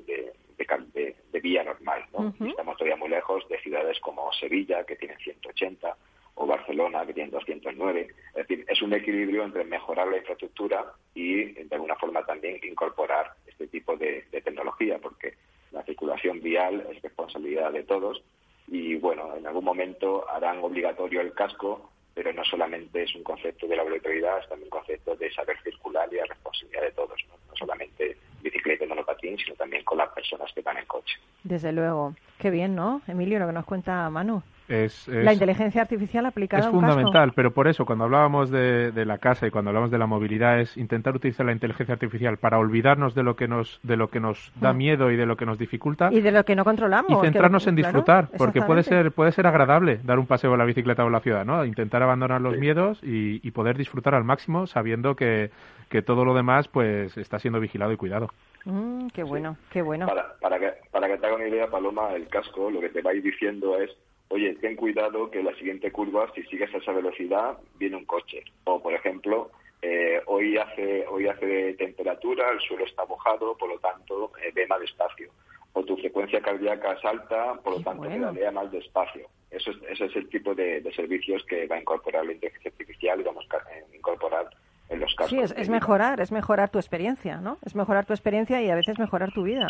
de- 0.57 0.65
de 0.93 1.15
de- 1.31 1.39
vía 1.39 1.63
normal. 1.63 2.03
¿no? 2.13 2.33
Estamos 2.49 2.75
todavía 2.77 2.95
muy 2.97 3.09
lejos 3.09 3.47
de 3.47 3.59
ciudades 3.59 3.99
como 3.99 4.31
Sevilla, 4.33 4.83
que 4.83 4.95
tienen 4.95 5.17
180, 5.19 5.95
o 6.35 6.45
Barcelona, 6.45 7.05
que 7.05 7.13
tienen 7.13 7.31
209. 7.31 8.07
Es 8.29 8.33
decir, 8.47 8.65
es 8.67 8.81
un 8.81 8.93
equilibrio 8.93 9.43
entre 9.43 9.63
mejorar 9.63 10.07
la 10.07 10.17
infraestructura 10.17 10.85
y, 11.15 11.43
de 11.53 11.67
alguna 11.75 11.95
forma, 11.95 12.23
también 12.25 12.59
incorporar 12.63 13.31
este 13.47 13.67
tipo 13.67 13.95
de, 13.97 14.25
de 14.31 14.41
tecnología, 14.41 14.99
porque 14.99 15.33
la 15.71 15.83
circulación 15.83 16.41
vial 16.41 16.85
es 16.91 17.01
responsabilidad 17.01 17.71
de 17.71 17.83
todos 17.83 18.21
y, 18.67 18.95
bueno, 18.95 19.35
en 19.35 19.47
algún 19.47 19.63
momento 19.65 20.29
harán 20.29 20.59
obligatorio 20.59 21.21
el 21.21 21.33
casco, 21.33 21.91
pero 22.13 22.33
no 22.33 22.43
solamente 22.45 23.03
es 23.03 23.13
un 23.15 23.23
concepto 23.23 23.67
de 23.67 23.75
la 23.75 23.83
obligatoriedad, 23.83 24.39
es 24.39 24.49
también 24.49 24.65
un 24.67 24.79
concepto 24.79 25.15
de 25.15 25.31
saber 25.31 25.59
circular 25.63 26.07
y 26.11 26.15
la 26.17 26.25
responsabilidad 26.25 26.81
de 26.81 26.91
todos, 26.91 27.19
no, 27.29 27.35
no 27.47 27.55
solamente 27.55 28.17
bicicleta 28.41 28.85
y 28.85 28.87
monopatín, 28.87 29.37
sino 29.37 29.55
también 29.55 29.83
con 29.83 29.97
las 29.97 30.09
personas 30.09 30.51
que 30.53 30.61
van 30.61 30.77
en 30.77 30.85
coche. 30.85 31.15
Desde 31.57 31.71
luego. 31.71 32.13
Qué 32.37 32.51
bien, 32.51 32.75
¿no? 32.75 33.01
Emilio, 33.07 33.39
lo 33.39 33.47
que 33.47 33.53
nos 33.53 33.65
cuenta 33.65 34.07
Manu. 34.11 34.43
Es, 34.69 35.07
es- 35.07 35.23
La 35.23 35.33
inteligencia 35.33 35.81
artificial 35.81 36.25
aplicada 36.27 36.59
es 36.59 36.67
a 36.67 36.69
un 36.69 36.81
casco. 36.81 36.91
fundamental, 36.93 37.31
pero 37.33 37.51
por 37.51 37.67
eso 37.67 37.85
cuando 37.85 38.03
hablábamos 38.03 38.51
de, 38.51 38.91
de 38.91 39.05
la 39.05 39.17
casa 39.17 39.47
y 39.47 39.49
cuando 39.49 39.69
hablamos 39.69 39.89
de 39.91 39.97
la 39.97 40.05
movilidad 40.07 40.59
es 40.59 40.75
intentar 40.77 41.15
utilizar 41.15 41.45
la 41.47 41.53
inteligencia 41.53 41.93
artificial 41.93 42.37
para 42.37 42.59
olvidarnos 42.59 43.15
de 43.15 43.23
lo 43.23 43.35
que 43.37 43.47
nos 43.47 43.79
de 43.81 43.95
lo 43.97 44.09
que 44.09 44.19
nos 44.19 44.51
da 44.59 44.73
miedo 44.73 45.09
y 45.09 45.15
de 45.15 45.25
lo 45.25 45.35
que 45.37 45.45
nos 45.47 45.57
dificulta 45.57 46.09
Y 46.11 46.19
de 46.21 46.31
lo 46.31 46.43
que 46.43 46.55
no 46.55 46.63
controlamos. 46.65 47.09
y 47.09 47.15
que- 47.15 47.21
centrarnos 47.27 47.65
en 47.65 47.75
claro, 47.75 47.87
disfrutar, 47.87 48.29
porque 48.37 48.61
puede 48.61 48.83
ser 48.83 49.11
puede 49.13 49.31
ser 49.31 49.47
agradable 49.47 49.99
dar 50.03 50.19
un 50.19 50.27
paseo 50.27 50.51
en 50.51 50.59
la 50.59 50.65
bicicleta 50.65 51.03
o 51.03 51.07
en 51.07 51.13
la 51.13 51.21
ciudad, 51.21 51.45
¿no? 51.45 51.63
Intentar 51.65 52.03
abandonar 52.03 52.41
los 52.41 52.53
Sí. 52.55 52.59
miedos 52.59 52.99
y, 53.03 53.39
y 53.47 53.51
poder 53.51 53.77
disfrutar 53.77 54.13
al 54.15 54.25
máximo 54.25 54.67
sabiendo 54.67 55.15
que, 55.15 55.49
que 55.89 56.01
todo 56.03 56.23
lo 56.25 56.33
demás 56.35 56.67
pues 56.67 57.17
está 57.17 57.39
siendo 57.39 57.59
vigilado 57.61 57.93
y 57.93 57.97
cuidado. 57.97 58.29
Mm, 58.67 59.07
qué 59.13 59.23
bueno, 59.23 59.57
qué 59.71 59.81
bueno. 59.81 60.07
Para, 60.07 60.37
para, 60.39 60.59
que, 60.59 60.73
para 60.91 61.07
que 61.07 61.17
te 61.17 61.25
haga 61.25 61.35
una 61.37 61.47
idea, 61.47 61.69
Paloma, 61.69 62.13
el 62.13 62.27
casco 62.27 62.69
lo 62.69 62.81
que 62.81 62.89
te 62.89 63.01
va 63.01 63.11
a 63.11 63.13
ir 63.13 63.23
diciendo 63.23 63.77
es 63.77 63.95
oye, 64.27 64.55
ten 64.55 64.75
cuidado 64.75 65.31
que 65.31 65.41
la 65.41 65.55
siguiente 65.55 65.89
curva, 65.89 66.29
si 66.35 66.43
sigues 66.43 66.73
a 66.73 66.77
esa 66.77 66.91
velocidad, 66.91 67.57
viene 67.75 67.95
un 67.95 68.03
coche. 68.03 68.43
O, 68.65 68.81
por 68.81 68.93
ejemplo, 68.93 69.51
eh, 69.81 70.21
hoy 70.25 70.57
hace 70.57 71.05
hoy 71.07 71.27
hace 71.27 71.75
temperatura, 71.75 72.51
el 72.51 72.59
suelo 72.59 72.83
está 72.83 73.05
mojado, 73.05 73.55
por 73.57 73.69
lo 73.69 73.79
tanto, 73.79 74.33
eh, 74.43 74.51
ve 74.53 74.67
más 74.67 74.81
despacio. 74.81 75.31
O 75.71 75.83
tu 75.85 75.95
frecuencia 75.95 76.41
cardíaca 76.41 76.91
es 76.91 77.05
alta, 77.05 77.53
por 77.63 77.77
lo 77.77 77.83
tanto, 77.83 78.03
bueno. 78.03 78.33
vea 78.33 78.51
más 78.51 78.69
despacio. 78.69 79.29
Eso 79.49 79.71
es, 79.71 79.77
ese 79.89 80.05
es 80.05 80.15
el 80.17 80.27
tipo 80.27 80.53
de, 80.53 80.83
servicios 80.93 81.41
que 81.45 81.67
va 81.67 81.77
a 81.77 81.79
incorporar 81.79 82.25
la 82.25 82.33
inteligencia 82.33 82.71
artificial 82.71 83.21
y 83.21 83.23
vamos 83.23 83.47
a 83.51 83.95
incorporar 83.95 84.49
en 84.89 84.99
los 84.99 85.13
casos. 85.15 85.29
Sí, 85.29 85.39
es, 85.39 85.53
es 85.57 85.69
mejorar, 85.69 86.21
es 86.21 86.31
mejorar 86.31 86.69
tu 86.69 86.79
experiencia, 86.79 87.41
¿no? 87.41 87.57
Es 87.65 87.75
mejorar 87.75 88.05
tu 88.05 88.13
experiencia 88.13 88.61
y 88.61 88.69
a 88.69 88.75
veces 88.75 88.99
mejorar 88.99 89.31
tu 89.33 89.43
vida. 89.43 89.67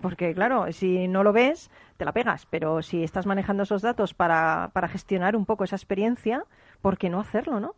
Porque, 0.00 0.34
claro, 0.34 0.72
si 0.72 1.08
no 1.08 1.22
lo 1.22 1.32
ves, 1.32 1.70
te 1.96 2.04
la 2.04 2.12
pegas. 2.12 2.46
Pero 2.46 2.82
si 2.82 3.02
estás 3.04 3.26
manejando 3.26 3.62
esos 3.62 3.82
datos 3.82 4.14
para, 4.14 4.70
para 4.72 4.88
gestionar 4.88 5.36
un 5.36 5.46
poco 5.46 5.64
esa 5.64 5.76
experiencia, 5.76 6.44
¿por 6.80 6.98
qué 6.98 7.10
no 7.10 7.20
hacerlo, 7.20 7.60
no? 7.60 7.74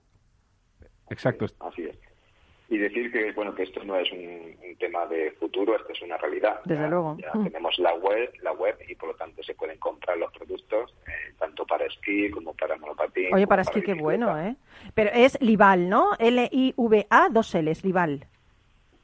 Exacto. 1.10 1.46
Así 1.60 1.82
es. 1.82 1.98
Y 2.68 2.78
decir 2.78 3.12
que 3.12 3.32
bueno 3.32 3.54
que 3.54 3.64
esto 3.64 3.84
no 3.84 3.96
es 3.96 4.10
un, 4.12 4.54
tema 4.78 5.06
de 5.06 5.30
futuro, 5.32 5.76
esto 5.76 5.92
es 5.92 6.02
una 6.02 6.16
realidad. 6.16 6.60
Desde 6.64 6.88
luego. 6.88 7.16
Ya 7.18 7.30
mm. 7.32 7.44
tenemos 7.44 7.78
la 7.78 7.94
web, 7.94 8.32
la 8.42 8.52
web 8.52 8.76
y 8.88 8.94
por 8.96 9.10
lo 9.10 9.14
tanto 9.14 9.42
se 9.42 9.54
pueden 9.54 9.78
comprar 9.78 10.18
los 10.18 10.32
productos 10.32 10.92
eh, 11.06 11.32
tanto 11.38 11.64
para 11.64 11.86
esquí 11.86 12.30
como 12.30 12.52
para 12.54 12.76
monopatín. 12.76 13.32
Oye, 13.32 13.46
para 13.46 13.62
esquí 13.62 13.82
qué 13.82 13.94
bueno, 13.94 14.38
¿eh? 14.38 14.56
Pero 14.94 15.10
es 15.14 15.40
Lival, 15.40 15.88
¿no? 15.88 16.10
L-I-V-A, 16.18 17.28
dos 17.30 17.54
L's, 17.54 17.84
Lival. 17.84 18.26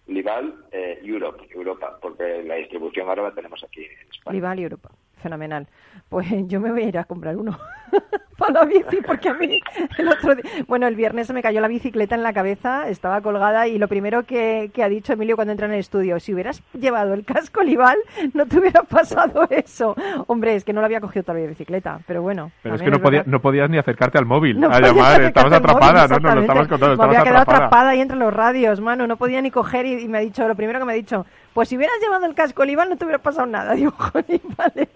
Lival 0.06 0.54
eh, 0.72 0.98
Europe, 1.02 1.46
Europa, 1.50 1.96
porque 2.02 2.42
la 2.42 2.56
distribución 2.56 3.08
ahora 3.08 3.22
la 3.22 3.32
tenemos 3.32 3.62
aquí 3.62 3.84
en 3.84 4.08
España. 4.10 4.34
Lival 4.34 4.58
Europa, 4.58 4.90
fenomenal. 5.20 5.66
Pues 6.08 6.26
yo 6.48 6.60
me 6.60 6.70
voy 6.70 6.82
a 6.82 6.88
ir 6.88 6.98
a 6.98 7.04
comprar 7.04 7.36
uno. 7.36 7.58
para 8.40 8.52
la 8.52 8.64
bici, 8.64 8.98
porque 9.06 9.28
a 9.28 9.34
mí 9.34 9.60
el 9.98 10.08
otro 10.08 10.34
día, 10.34 10.44
bueno, 10.66 10.86
el 10.88 10.96
viernes 10.96 11.26
se 11.26 11.32
me 11.34 11.42
cayó 11.42 11.60
la 11.60 11.68
bicicleta 11.68 12.14
en 12.14 12.22
la 12.22 12.32
cabeza, 12.32 12.88
estaba 12.88 13.20
colgada 13.20 13.68
y 13.68 13.78
lo 13.78 13.86
primero 13.86 14.24
que, 14.24 14.70
ha 14.82 14.88
dicho 14.88 15.12
Emilio 15.12 15.36
cuando 15.36 15.52
entra 15.52 15.66
en 15.66 15.74
el 15.74 15.80
estudio, 15.80 16.18
si 16.18 16.32
hubieras 16.32 16.62
llevado 16.72 17.12
el 17.12 17.24
casco 17.24 17.62
Lival, 17.62 17.98
no 18.32 18.46
te 18.46 18.58
hubiera 18.58 18.82
pasado 18.82 19.46
eso. 19.50 19.94
Hombre, 20.26 20.56
es 20.56 20.64
que 20.64 20.72
no 20.72 20.80
lo 20.80 20.86
había 20.86 21.00
cogido 21.00 21.22
todavía 21.22 21.48
bicicleta, 21.48 22.00
pero 22.06 22.22
bueno. 22.22 22.50
Pero 22.62 22.76
es 22.76 22.82
que 22.82 22.90
no, 22.90 22.98
no, 23.26 23.40
podías 23.40 23.68
ni 23.68 23.76
acercarte 23.76 24.18
al 24.18 24.26
móvil 24.26 24.62
a 24.64 24.80
llamar, 24.80 25.22
estabas 25.22 25.52
atrapada, 25.52 26.06
¿no? 26.08 26.16
No, 26.18 26.34
no 26.34 26.40
estabas 26.40 26.68
con 26.68 26.80
todo, 26.80 26.96
Me 26.96 27.04
había 27.04 27.22
quedado 27.22 27.42
atrapada. 27.42 27.90
ahí 27.90 28.00
entre 28.00 28.16
los 28.16 28.32
radios, 28.32 28.80
mano, 28.80 29.06
no 29.06 29.16
podía 29.16 29.42
ni 29.42 29.50
coger 29.50 29.84
y, 29.84 30.08
me 30.08 30.18
ha 30.18 30.20
dicho, 30.22 30.48
lo 30.48 30.54
primero 30.54 30.78
que 30.78 30.86
me 30.86 30.92
ha 30.92 30.96
dicho, 30.96 31.26
pues 31.52 31.68
si 31.68 31.76
hubieras 31.76 31.96
llevado 32.00 32.26
el 32.26 32.34
casco 32.34 32.64
Lival 32.64 32.88
no 32.88 32.96
te 32.96 33.04
hubiera 33.04 33.22
pasado 33.22 33.46
nada. 33.46 33.74
Digo, 33.74 33.92
joder, 33.92 34.40
vale, 34.56 34.88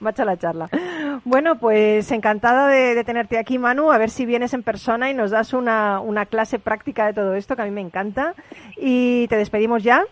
macha 0.00 0.24
la 0.24 0.36
charla. 0.36 0.68
Bueno, 1.24 1.58
pues 1.58 2.10
encantada 2.10 2.68
de 2.68 2.82
de, 2.94 3.04
tenerte 3.04 3.38
aquí, 3.38 3.58
Manu, 3.58 3.90
a 3.92 3.98
ver 3.98 4.10
si 4.10 4.26
vienes 4.26 4.54
en 4.54 4.62
persona 4.62 5.10
y 5.10 5.14
nos 5.14 5.30
das 5.30 5.52
una, 5.52 6.00
una 6.00 6.26
clase 6.26 6.58
práctica 6.58 7.06
de 7.06 7.14
todo 7.14 7.34
esto, 7.34 7.56
que 7.56 7.62
a 7.62 7.64
mí 7.64 7.70
me 7.70 7.80
encanta. 7.80 8.34
Y 8.76 9.26
te 9.28 9.36
despedimos 9.36 9.82
ya. 9.82 10.04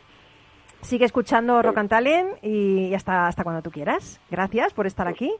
Sigue 0.83 1.05
escuchando 1.05 1.61
Rock 1.61 1.79
and 1.79 1.91
Talent 1.91 2.43
y 2.43 2.95
hasta, 2.95 3.27
hasta 3.27 3.45
cuando 3.45 3.63
tú 3.63 3.71
quieras. 3.71 4.21
Gracias 4.31 4.73
por 4.73 4.87
estar 4.87 5.09
aquí. 5.09 5.33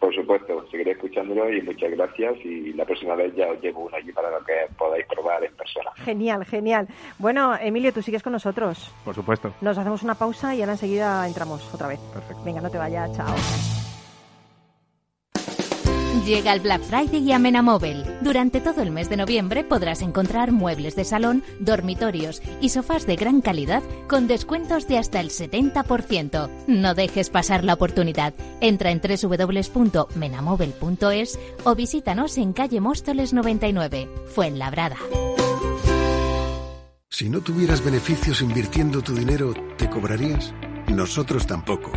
Por 0.00 0.14
supuesto, 0.14 0.66
seguiré 0.70 0.92
escuchándolo 0.92 1.52
y 1.52 1.60
muchas 1.60 1.90
gracias. 1.90 2.34
Y 2.42 2.72
la 2.72 2.86
próxima 2.86 3.14
vez 3.14 3.34
ya 3.36 3.48
os 3.48 3.60
llevo 3.60 3.80
uno 3.80 3.96
allí 3.96 4.10
para 4.12 4.30
que 4.46 4.74
podáis 4.76 5.06
probar 5.06 5.44
en 5.44 5.54
persona. 5.54 5.90
Genial, 5.96 6.44
genial. 6.46 6.88
Bueno, 7.18 7.54
Emilio, 7.60 7.92
tú 7.92 8.00
sigues 8.00 8.22
con 8.22 8.32
nosotros. 8.32 8.92
Por 9.04 9.14
supuesto. 9.14 9.52
Nos 9.60 9.76
hacemos 9.76 10.02
una 10.02 10.14
pausa 10.14 10.54
y 10.54 10.62
ahora 10.62 10.72
enseguida 10.72 11.26
entramos 11.26 11.72
otra 11.74 11.88
vez. 11.88 12.00
Perfecto. 12.14 12.42
Venga, 12.44 12.62
no 12.62 12.70
te 12.70 12.78
vayas, 12.78 13.14
chao. 13.14 13.79
Llega 16.24 16.52
el 16.52 16.60
Black 16.60 16.82
Friday 16.82 17.22
y 17.22 17.32
a 17.32 17.38
Móvil. 17.38 18.04
Durante 18.20 18.60
todo 18.60 18.82
el 18.82 18.90
mes 18.90 19.08
de 19.08 19.16
noviembre 19.16 19.64
podrás 19.64 20.02
encontrar 20.02 20.52
muebles 20.52 20.94
de 20.94 21.04
salón, 21.04 21.42
dormitorios 21.60 22.42
y 22.60 22.68
sofás 22.68 23.06
de 23.06 23.16
gran 23.16 23.40
calidad 23.40 23.82
con 24.06 24.26
descuentos 24.26 24.86
de 24.86 24.98
hasta 24.98 25.20
el 25.20 25.30
70%. 25.30 26.50
No 26.66 26.94
dejes 26.94 27.30
pasar 27.30 27.64
la 27.64 27.72
oportunidad. 27.74 28.34
Entra 28.60 28.90
en 28.90 29.00
www.menamóvil.es 29.00 31.38
o 31.64 31.74
visítanos 31.74 32.36
en 32.38 32.52
calle 32.52 32.80
Móstoles 32.80 33.32
99, 33.32 34.08
Fuenlabrada. 34.34 34.96
Si 37.08 37.28
no 37.28 37.40
tuvieras 37.40 37.84
beneficios 37.84 38.42
invirtiendo 38.42 39.02
tu 39.02 39.14
dinero, 39.14 39.54
¿te 39.76 39.88
cobrarías? 39.88 40.52
Nosotros 40.88 41.46
tampoco. 41.46 41.92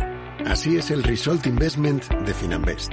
Así 0.46 0.76
es 0.76 0.90
el 0.90 1.02
Result 1.02 1.46
Investment 1.46 2.04
de 2.04 2.34
Finanbest 2.34 2.92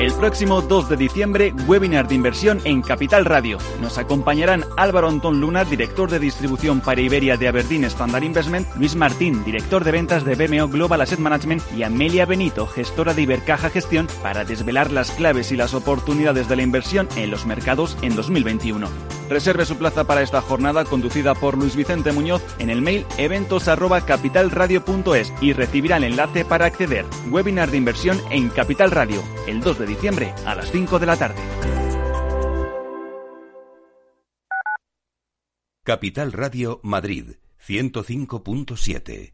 El 0.00 0.12
próximo 0.14 0.60
2 0.60 0.88
de 0.88 0.96
diciembre, 0.96 1.54
webinar 1.68 2.08
de 2.08 2.16
inversión 2.16 2.60
en 2.64 2.82
Capital 2.82 3.24
Radio. 3.24 3.58
Nos 3.80 3.96
acompañarán 3.96 4.64
Álvaro 4.76 5.08
Antón 5.08 5.40
Luna, 5.40 5.64
director 5.64 6.10
de 6.10 6.18
distribución 6.18 6.80
para 6.80 7.00
Iberia 7.00 7.36
de 7.36 7.46
Aberdeen 7.46 7.84
Standard 7.84 8.24
Investment, 8.24 8.66
Luis 8.76 8.96
Martín, 8.96 9.44
director 9.44 9.84
de 9.84 9.92
ventas 9.92 10.24
de 10.24 10.34
BMO 10.34 10.68
Global 10.68 11.00
Asset 11.00 11.20
Management 11.20 11.62
y 11.76 11.84
Amelia 11.84 12.26
Benito, 12.26 12.66
gestora 12.66 13.14
de 13.14 13.22
Ibercaja 13.22 13.70
Gestión, 13.70 14.08
para 14.20 14.44
desvelar 14.44 14.90
las 14.90 15.12
claves 15.12 15.52
y 15.52 15.56
las 15.56 15.74
oportunidades 15.74 16.48
de 16.48 16.56
la 16.56 16.62
inversión 16.62 17.08
en 17.14 17.30
los 17.30 17.46
mercados 17.46 17.96
en 18.02 18.16
2021. 18.16 18.88
Reserve 19.28 19.66
su 19.66 19.76
plaza 19.76 20.04
para 20.04 20.22
esta 20.22 20.40
jornada 20.40 20.84
conducida 20.84 21.34
por 21.34 21.58
Luis 21.58 21.74
Vicente 21.76 22.12
Muñoz 22.12 22.42
en 22.58 22.70
el 22.70 22.80
mail 22.82 23.06
eventos@capitalradio.es 23.18 25.32
y 25.40 25.52
recibirá 25.52 25.98
el 25.98 26.04
enlace 26.04 26.44
para 26.44 26.66
acceder. 26.66 27.04
Webinar 27.30 27.70
de 27.70 27.78
inversión 27.78 28.20
en 28.30 28.50
Capital 28.50 28.90
Radio, 28.90 29.22
el 29.46 29.60
2 29.60 29.78
de 29.78 29.86
diciembre 29.86 30.34
a 30.46 30.54
las 30.54 30.70
5 30.70 30.98
de 30.98 31.06
la 31.06 31.16
tarde. 31.16 31.40
Capital 35.84 36.32
Radio 36.32 36.80
Madrid 36.82 37.36
105.7 37.66 39.33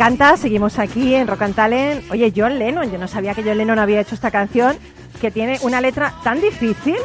Encanta, 0.00 0.38
seguimos 0.38 0.78
aquí 0.78 1.14
en 1.14 1.26
Rock 1.26 1.42
and 1.42 1.54
Talent. 1.54 2.10
Oye, 2.10 2.32
John 2.34 2.58
Lennon, 2.58 2.90
yo 2.90 2.96
no 2.96 3.06
sabía 3.06 3.34
que 3.34 3.42
John 3.42 3.58
Lennon 3.58 3.78
había 3.78 4.00
hecho 4.00 4.14
esta 4.14 4.30
canción 4.30 4.78
que 5.20 5.30
tiene 5.30 5.58
una 5.60 5.82
letra 5.82 6.14
tan 6.24 6.40
difícil. 6.40 6.96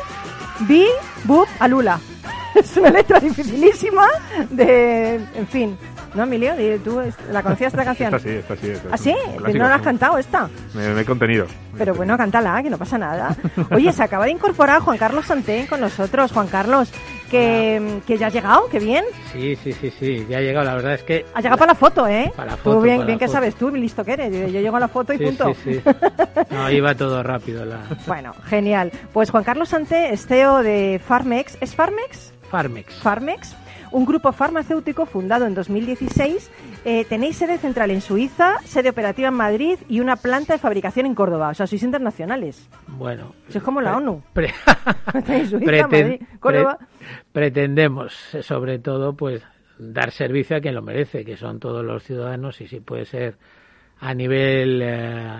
Bi, 0.62 0.86
Bub, 1.26 1.46
Alula. 1.60 2.00
Es 2.56 2.78
una 2.78 2.92
letra 2.92 3.20
dificilísima 3.20 4.08
de, 4.50 5.16
en 5.16 5.46
fin, 5.46 5.78
¿No, 6.14 6.24
Emilio? 6.24 6.54
¿Tú 6.82 7.02
la 7.30 7.44
conocías 7.44 7.74
esta 7.74 7.84
canción? 7.84 8.16
Esta 8.16 8.30
sí, 8.30 8.36
esta 8.36 8.56
sí. 8.56 8.72
¿Ah, 8.90 8.98
sí? 8.98 9.14
¿No 9.40 9.68
la 9.68 9.76
has 9.76 9.82
cantado 9.82 10.18
esta? 10.18 10.50
Me, 10.74 11.02
he 11.02 11.04
contenido. 11.04 11.46
Pero 11.78 11.94
bueno, 11.94 12.16
cántala, 12.16 12.64
que 12.64 12.70
no 12.70 12.78
pasa 12.78 12.98
nada. 12.98 13.36
Oye, 13.72 13.92
se 13.92 14.02
acaba 14.02 14.24
de 14.24 14.32
incorporar 14.32 14.80
Juan 14.80 14.98
Carlos 14.98 15.26
Santén 15.26 15.68
con 15.68 15.82
nosotros. 15.82 16.32
Juan 16.32 16.48
Carlos, 16.48 16.90
que, 17.26 18.02
que 18.06 18.18
ya 18.18 18.28
ha 18.28 18.30
llegado, 18.30 18.68
qué 18.70 18.80
bien. 18.80 19.04
Sí, 19.32 19.56
sí, 19.56 19.74
sí, 19.74 19.92
sí, 19.92 20.26
ya 20.30 20.38
ha 20.38 20.42
llegado. 20.42 20.66
La 20.66 20.76
verdad 20.76 20.94
es 20.94 21.04
que... 21.04 21.26
Ha 21.34 21.42
llegado 21.42 21.58
para 21.58 21.74
la 21.74 21.76
foto, 21.76 22.08
¿eh? 22.08 22.32
Para 22.36 22.52
la 22.52 22.58
foto. 22.58 22.78
Tú 22.78 22.82
bien, 22.82 23.06
bien 23.06 23.20
que 23.20 23.28
sabes 23.28 23.56
tú, 23.56 23.70
listo 23.72 24.04
que 24.04 24.14
eres. 24.14 24.32
Yo 24.52 24.62
llego 24.62 24.78
a 24.78 24.80
la 24.80 24.88
foto 24.88 25.14
y 25.14 25.18
punto. 25.18 25.54
Sí, 25.64 25.76
sí. 25.76 25.82
No, 26.52 26.72
iba 26.72 26.96
todo 26.96 27.22
rápido. 27.24 27.66
La... 27.66 27.80
Bueno, 28.08 28.34
genial. 28.46 28.92
Pues 29.14 29.32
Juan 29.32 29.44
Carlos 29.44 29.70
Sante 29.70 30.14
es 30.14 30.28
CEO 30.28 30.64
de 30.64 31.02
Farmex. 31.06 31.58
¿Es 31.62 31.76
Farmex? 31.76 32.34
Farmex. 32.50 32.94
Farmex 32.96 33.56
un 33.96 34.06
grupo 34.06 34.34
farmacéutico 34.34 35.06
fundado 35.06 35.46
en 35.46 35.56
2016. 35.56 36.50
Eh, 36.88 37.04
tenéis 37.10 37.38
sede 37.38 37.58
central 37.58 37.89
en 37.89 38.00
Suiza, 38.00 38.60
sede 38.63 38.89
operativa 38.89 39.30
en 39.30 39.34
Madrid 39.34 39.80
y 39.89 40.02
una 40.02 40.17
planta 40.17 40.54
de 40.54 40.60
fabricación 40.60 41.08
en 41.08 41.15
Córdoba. 41.15 41.50
O 41.50 41.54
sea, 41.56 41.65
sois 41.65 41.82
internacionales. 41.82 42.69
Bueno. 42.88 43.34
es 43.50 43.63
como 43.63 43.82
la 43.82 43.98
ONU. 43.98 44.21
Suiza, 45.50 45.88
Madrid, 45.88 46.21
Córdoba. 46.39 46.78
pretendemos, 47.32 48.13
sobre 48.41 48.78
todo, 48.78 49.15
pues 49.15 49.41
dar 49.80 50.12
servicio 50.12 50.58
a 50.58 50.60
quien 50.60 50.76
lo 50.76 50.84
merece, 50.84 51.26
que 51.26 51.38
son 51.38 51.60
todos 51.60 51.84
los 51.84 52.04
ciudadanos 52.04 52.62
y 52.62 52.67
si 52.67 52.80
puede 52.82 53.06
ser 53.06 53.38
a 54.00 54.13
nivel 54.13 54.82
eh, 54.84 55.39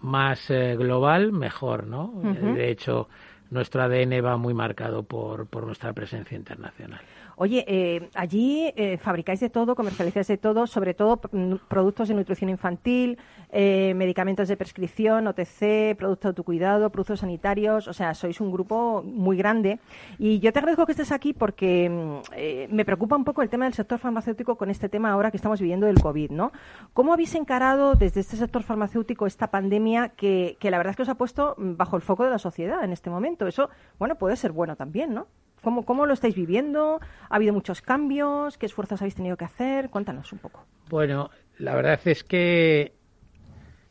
más 0.00 0.50
eh, 0.50 0.76
global, 0.76 1.30
mejor, 1.30 1.86
¿no? 1.86 2.10
De 2.22 2.70
hecho, 2.70 3.08
nuestro 3.50 3.82
ADN 3.82 4.24
va 4.24 4.36
muy 4.36 4.54
marcado 4.54 5.02
por, 5.02 5.46
por 5.46 5.66
nuestra 5.66 5.92
presencia 5.92 6.36
internacional. 6.36 7.00
Oye, 7.42 7.64
eh, 7.66 8.10
allí 8.16 8.70
eh, 8.76 8.98
fabricáis 8.98 9.40
de 9.40 9.48
todo, 9.48 9.74
comercializáis 9.74 10.28
de 10.28 10.36
todo, 10.36 10.66
sobre 10.66 10.92
todo 10.92 11.16
productos 11.16 12.08
de 12.08 12.14
nutrición 12.14 12.50
infantil, 12.50 13.16
eh, 13.50 13.94
medicamentos 13.96 14.46
de 14.46 14.58
prescripción, 14.58 15.26
OTC, 15.26 15.96
productos 15.96 16.24
de 16.24 16.28
autocuidado, 16.28 16.90
productos 16.90 17.20
sanitarios, 17.20 17.88
o 17.88 17.94
sea, 17.94 18.12
sois 18.12 18.42
un 18.42 18.52
grupo 18.52 19.02
muy 19.02 19.38
grande. 19.38 19.80
Y 20.18 20.38
yo 20.40 20.52
te 20.52 20.58
agradezco 20.58 20.84
que 20.84 20.92
estés 20.92 21.12
aquí 21.12 21.32
porque 21.32 21.88
mm, 21.88 22.74
me 22.74 22.84
preocupa 22.84 23.16
un 23.16 23.24
poco 23.24 23.40
el 23.40 23.48
tema 23.48 23.64
del 23.64 23.72
sector 23.72 23.98
farmacéutico 23.98 24.56
con 24.56 24.68
este 24.68 24.90
tema 24.90 25.10
ahora 25.10 25.30
que 25.30 25.38
estamos 25.38 25.60
viviendo 25.60 25.86
del 25.86 25.98
COVID, 25.98 26.32
¿no? 26.32 26.52
¿Cómo 26.92 27.14
habéis 27.14 27.34
encarado 27.34 27.94
desde 27.94 28.20
este 28.20 28.36
sector 28.36 28.64
farmacéutico 28.64 29.26
esta 29.26 29.50
pandemia 29.50 30.10
que, 30.10 30.58
que 30.60 30.70
la 30.70 30.76
verdad 30.76 30.90
es 30.90 30.96
que 30.96 31.02
os 31.04 31.08
ha 31.08 31.14
puesto 31.14 31.54
mm, 31.56 31.76
bajo 31.78 31.96
el 31.96 32.02
foco 32.02 32.24
de 32.24 32.30
la 32.30 32.38
sociedad 32.38 32.84
en 32.84 32.92
este 32.92 33.08
momento? 33.08 33.39
Eso, 33.46 33.70
bueno, 33.98 34.16
puede 34.16 34.36
ser 34.36 34.52
bueno 34.52 34.76
también, 34.76 35.14
¿no? 35.14 35.28
¿Cómo, 35.62 35.84
¿Cómo 35.84 36.06
lo 36.06 36.14
estáis 36.14 36.34
viviendo? 36.34 37.00
¿Ha 37.28 37.36
habido 37.36 37.52
muchos 37.52 37.82
cambios? 37.82 38.56
¿Qué 38.56 38.66
esfuerzos 38.66 39.02
habéis 39.02 39.14
tenido 39.14 39.36
que 39.36 39.44
hacer? 39.44 39.90
Cuéntanos 39.90 40.32
un 40.32 40.38
poco. 40.38 40.64
Bueno, 40.88 41.30
la 41.58 41.74
verdad 41.74 42.00
es 42.04 42.24
que 42.24 42.94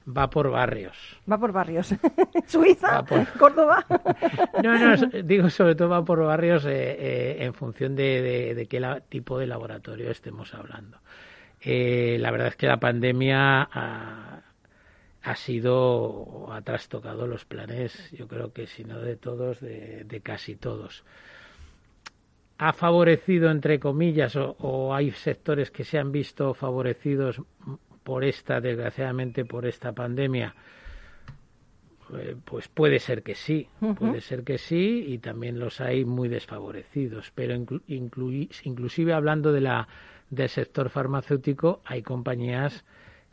va 0.05 0.29
por 0.29 0.49
barrios. 0.49 1.17
Va 1.31 1.37
por 1.37 1.51
barrios. 1.51 1.93
¿Suiza? 2.47 3.05
¿Córdoba? 3.37 3.85
no, 4.63 4.77
no, 4.77 5.07
digo 5.23 5.49
sobre 5.49 5.75
todo 5.75 5.89
va 5.89 6.03
por 6.03 6.23
barrios 6.23 6.65
eh, 6.65 6.71
eh, 6.71 7.37
en 7.39 7.53
función 7.53 7.95
de, 7.95 8.67
qué 8.69 9.01
tipo 9.09 9.37
de 9.37 9.47
laboratorio 9.47 10.11
estemos 10.11 10.53
hablando. 10.53 10.97
Eh, 11.61 12.17
la 12.19 12.31
verdad 12.31 12.47
es 12.47 12.55
que 12.55 12.67
la 12.67 12.77
pandemia 12.77 13.69
ha, 13.71 14.41
ha 15.23 15.35
sido, 15.35 16.51
ha 16.51 16.61
trastocado 16.61 17.27
los 17.27 17.45
planes, 17.45 18.11
yo 18.11 18.27
creo 18.27 18.53
que 18.53 18.67
si 18.67 18.83
no 18.83 18.99
de 18.99 19.15
todos, 19.15 19.59
de 19.59 20.21
casi 20.23 20.55
todos 20.55 21.03
ha 22.59 22.73
favorecido, 22.73 23.49
entre 23.49 23.79
comillas, 23.79 24.35
o, 24.35 24.93
hay 24.93 25.11
sectores 25.11 25.71
que 25.71 25.85
se 25.85 25.97
han 25.97 26.11
visto 26.11 26.53
favorecidos 26.53 27.41
por 28.03 28.25
esta, 28.25 28.59
desgraciadamente, 28.59 29.45
por 29.45 29.65
esta 29.65 29.93
pandemia? 29.93 30.53
Eh, 32.17 32.35
pues 32.43 32.67
puede 32.67 32.99
ser 32.99 33.23
que 33.23 33.33
sí, 33.33 33.69
puede 33.97 34.19
ser 34.19 34.43
que 34.43 34.57
sí, 34.57 35.05
y 35.07 35.19
también 35.19 35.57
los 35.57 35.79
hay 35.79 36.03
muy 36.03 36.27
desfavorecidos. 36.27 37.31
Pero 37.33 37.55
inclusive 37.87 39.13
hablando 39.13 39.53
de 39.53 39.61
la, 39.61 39.87
del 40.29 40.49
sector 40.49 40.89
farmacéutico, 40.89 41.81
hay 41.85 42.01
compañías 42.01 42.83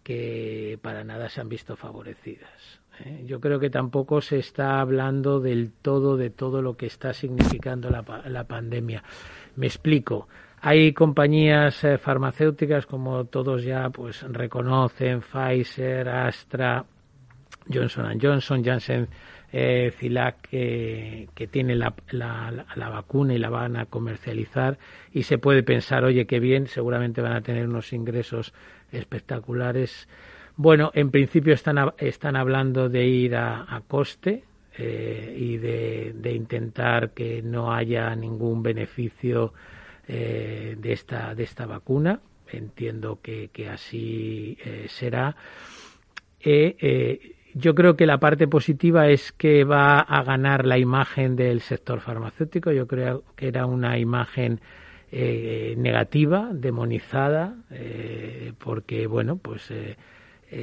que 0.07 0.79
para 0.81 1.03
nada 1.03 1.29
se 1.29 1.41
han 1.41 1.49
visto 1.49 1.75
favorecidas. 1.75 2.81
¿eh? 3.05 3.25
Yo 3.27 3.41
creo 3.41 3.59
que 3.59 3.71
tampoco 3.71 4.21
se 4.21 4.39
está 4.39 4.81
hablando 4.81 5.41
del 5.41 5.73
todo 5.73 6.17
de 6.17 6.31
todo 6.31 6.63
lo 6.63 6.77
que 6.77 6.87
está 6.87 7.13
significando 7.13 7.91
la, 7.91 8.05
la 8.29 8.45
pandemia. 8.45 9.03
Me 9.57 9.67
explico. 9.67 10.29
Hay 10.61 10.93
compañías 10.93 11.83
eh, 11.83 11.99
farmacéuticas, 11.99 12.87
como 12.87 13.25
todos 13.25 13.65
ya 13.65 13.91
pues 13.91 14.23
reconocen, 14.23 15.23
Pfizer, 15.23 16.09
Astra, 16.09 16.85
Johnson 17.73 18.19
Johnson, 18.21 18.65
Janssen, 18.65 19.09
eh, 19.53 19.93
Cilac, 19.97 20.49
que, 20.49 21.29
que 21.35 21.47
tienen 21.47 21.79
la, 21.79 21.95
la, 22.11 22.67
la, 22.75 22.89
vacuna 22.89 23.35
y 23.35 23.39
la 23.39 23.51
van 23.51 23.77
a 23.77 23.87
comercializar 23.87 24.79
y 25.13 25.23
se 25.25 25.39
puede 25.39 25.63
pensar, 25.63 26.05
oye, 26.05 26.27
qué 26.27 26.41
bien, 26.41 26.67
seguramente 26.67 27.21
van 27.21 27.33
a 27.33 27.41
tener 27.41 27.69
unos 27.69 27.93
ingresos 27.93 28.53
espectaculares 28.93 30.09
bueno, 30.59 30.91
en 30.95 31.11
principio 31.11 31.53
están, 31.53 31.93
están 31.99 32.35
hablando 32.35 32.89
de 32.89 33.07
ir 33.07 33.37
a, 33.37 33.83
coste, 33.87 34.45
eh, 34.79 35.37
y 35.39 35.59
de, 35.59 36.33
intentar 36.33 37.11
que 37.11 37.43
no 37.43 37.75
haya 37.75 38.15
ningún 38.17 38.63
beneficio 38.63 39.53
de 40.09 40.79
esta 40.83 41.35
de 41.35 41.43
esta 41.43 41.67
vacuna. 41.67 42.21
Entiendo 42.51 43.21
que, 43.21 43.51
así 43.71 44.57
será 44.89 45.37
yo 47.59 47.75
creo 47.75 47.97
que 47.97 48.05
la 48.05 48.19
parte 48.19 48.47
positiva 48.47 49.09
es 49.09 49.33
que 49.33 49.65
va 49.65 50.01
a 50.01 50.23
ganar 50.23 50.67
la 50.67 50.77
imagen 50.77 51.37
del 51.37 51.63
sector 51.63 52.01
farmacéutico 52.01 52.71
yo 52.71 52.87
creo 52.87 53.25
que 53.35 53.49
era 53.49 53.65
una 53.65 53.99
imagen 53.99 54.61
eh, 55.11 55.75
negativa, 55.79 56.51
demonizada, 56.53 57.57
eh, 57.71 58.53
porque 58.59 59.07
bueno, 59.07 59.37
pues 59.37 59.71
eh, 59.71 59.97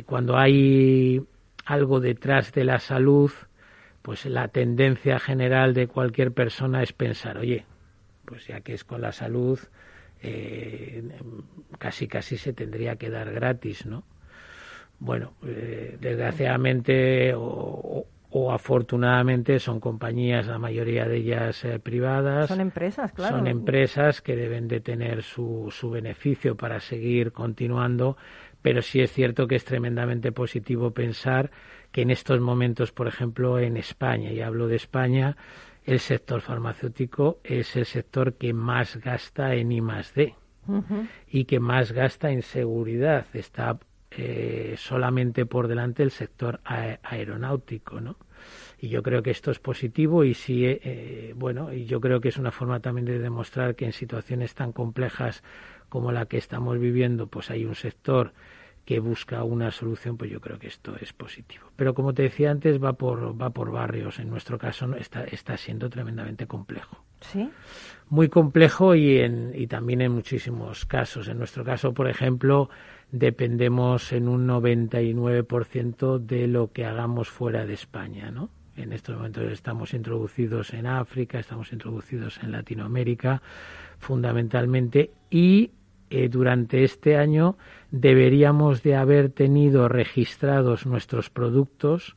cuando 0.06 0.38
hay 0.38 1.26
algo 1.66 2.00
detrás 2.00 2.54
de 2.54 2.64
la 2.64 2.78
salud, 2.78 3.32
pues 4.04 4.28
la 4.28 4.50
tendencia 4.50 5.18
general 5.18 5.74
de 5.74 5.88
cualquier 5.88 6.32
persona 6.32 6.84
es 6.84 6.94
pensar, 6.94 7.40
oye, 7.40 7.66
pues 8.26 8.46
ya 8.46 8.62
que 8.62 8.74
es 8.74 8.84
con 8.84 9.02
la 9.02 9.14
salud, 9.14 9.60
casi 11.80 12.08
casi 12.08 12.38
se 12.38 12.54
tendría 12.54 12.98
que 12.98 13.10
dar 13.10 13.32
gratis, 13.32 13.86
¿no? 13.86 14.04
Bueno, 15.00 15.34
desgraciadamente 15.42 17.34
o, 17.36 18.06
o 18.36 18.52
afortunadamente 18.52 19.60
son 19.60 19.80
compañías, 19.80 20.48
la 20.48 20.58
mayoría 20.58 21.08
de 21.08 21.18
ellas 21.18 21.64
eh, 21.66 21.78
privadas. 21.78 22.48
Son 22.48 22.62
empresas, 22.62 23.12
claro. 23.12 23.38
Son 23.38 23.48
empresas 23.48 24.22
que 24.22 24.36
deben 24.36 24.68
de 24.68 24.80
tener 24.80 25.22
su, 25.22 25.68
su 25.72 25.92
beneficio 25.92 26.56
para 26.56 26.80
seguir 26.80 27.32
continuando, 27.32 28.18
pero 28.64 28.82
sí 28.82 29.02
es 29.02 29.12
cierto 29.12 29.46
que 29.48 29.56
es 29.56 29.66
tremendamente 29.66 30.32
positivo 30.32 30.92
pensar 30.92 31.52
que 31.92 32.02
en 32.02 32.10
estos 32.10 32.40
momentos, 32.40 32.92
por 32.92 33.08
ejemplo, 33.08 33.60
en 33.60 33.78
España, 33.78 34.32
y 34.32 34.42
hablo 34.42 34.68
de 34.68 34.78
España, 34.78 35.38
el 35.86 36.00
sector 36.00 36.42
farmacéutico 36.42 37.40
es 37.44 37.76
el 37.76 37.86
sector 37.86 38.34
que 38.34 38.52
más 38.52 38.98
gasta 38.98 39.54
en 39.54 39.72
I 39.72 39.82
más 39.82 40.16
D 40.16 40.34
y 41.28 41.46
que 41.46 41.60
más 41.60 41.92
gasta 41.92 42.32
en 42.32 42.42
seguridad. 42.42 43.28
Está 43.34 43.78
eh, 44.18 44.76
solamente 44.78 45.46
por 45.46 45.68
delante 45.68 46.04
el 46.04 46.12
sector 46.12 46.60
aeronáutico, 46.64 48.00
¿no? 48.00 48.18
Y 48.80 48.90
yo 48.90 49.02
creo 49.02 49.24
que 49.24 49.32
esto 49.32 49.50
es 49.52 49.60
positivo 49.60 50.24
y 50.24 50.34
sí, 50.34 50.66
eh, 50.66 50.80
eh, 50.84 51.34
bueno, 51.36 51.74
y 51.74 51.86
yo 51.86 52.02
creo 52.02 52.20
que 52.20 52.30
es 52.30 52.38
una 52.38 52.52
forma 52.52 52.80
también 52.80 53.06
de 53.06 53.20
demostrar 53.20 53.76
que 53.76 53.86
en 53.86 53.94
situaciones 53.94 54.54
tan 54.56 54.74
complejas 54.74 55.44
como 55.90 56.12
la 56.12 56.26
que 56.26 56.38
estamos 56.38 56.80
viviendo, 56.80 57.28
pues 57.28 57.50
hay 57.50 57.66
un 57.66 57.76
sector 57.76 58.34
que 58.86 59.00
busca 59.00 59.44
una 59.44 59.72
solución, 59.72 60.18
pues 60.18 60.30
yo 60.30 60.42
creo 60.42 60.60
que 60.60 60.68
esto 60.68 60.96
es 61.00 61.14
positivo. 61.14 61.68
Pero 61.76 61.94
como 61.94 62.14
te 62.14 62.24
decía 62.24 62.52
antes, 62.52 62.84
va 62.84 62.94
por, 62.94 63.42
va 63.42 63.50
por 63.52 63.72
barrios. 63.72 64.20
En 64.20 64.30
nuestro 64.30 64.58
caso 64.58 64.94
está, 64.96 65.24
está 65.24 65.56
siendo 65.58 65.90
tremendamente 65.90 66.48
complejo. 66.48 67.04
Sí. 67.22 67.50
Muy 68.10 68.28
complejo 68.28 68.96
y, 68.96 69.20
en, 69.20 69.54
y 69.56 69.68
también 69.68 70.02
en 70.02 70.12
muchísimos 70.12 70.86
casos. 70.86 71.30
En 71.30 71.38
nuestro 71.38 71.64
caso, 71.64 71.94
por 71.94 72.10
ejemplo, 72.10 72.70
dependemos 73.12 74.12
en 74.12 74.28
un 74.28 74.48
99% 74.48 76.20
de 76.20 76.48
lo 76.48 76.72
que 76.74 76.86
hagamos 76.86 77.30
fuera 77.30 77.66
de 77.66 77.74
España, 77.74 78.32
¿no? 78.32 78.50
En 78.76 78.92
estos 78.92 79.16
momentos 79.16 79.44
estamos 79.52 79.94
introducidos 79.94 80.74
en 80.74 80.88
África, 80.88 81.40
estamos 81.40 81.72
introducidos 81.72 82.40
en 82.42 82.52
Latinoamérica, 82.52 83.42
fundamentalmente, 84.00 85.12
y 85.30 85.70
eh, 86.14 86.30
durante 86.30 86.84
este 86.84 87.18
año 87.18 87.58
deberíamos 87.92 88.84
de 88.84 88.96
haber 88.96 89.30
tenido 89.30 89.88
registrados 89.88 90.86
nuestros 90.86 91.30
productos 91.30 92.16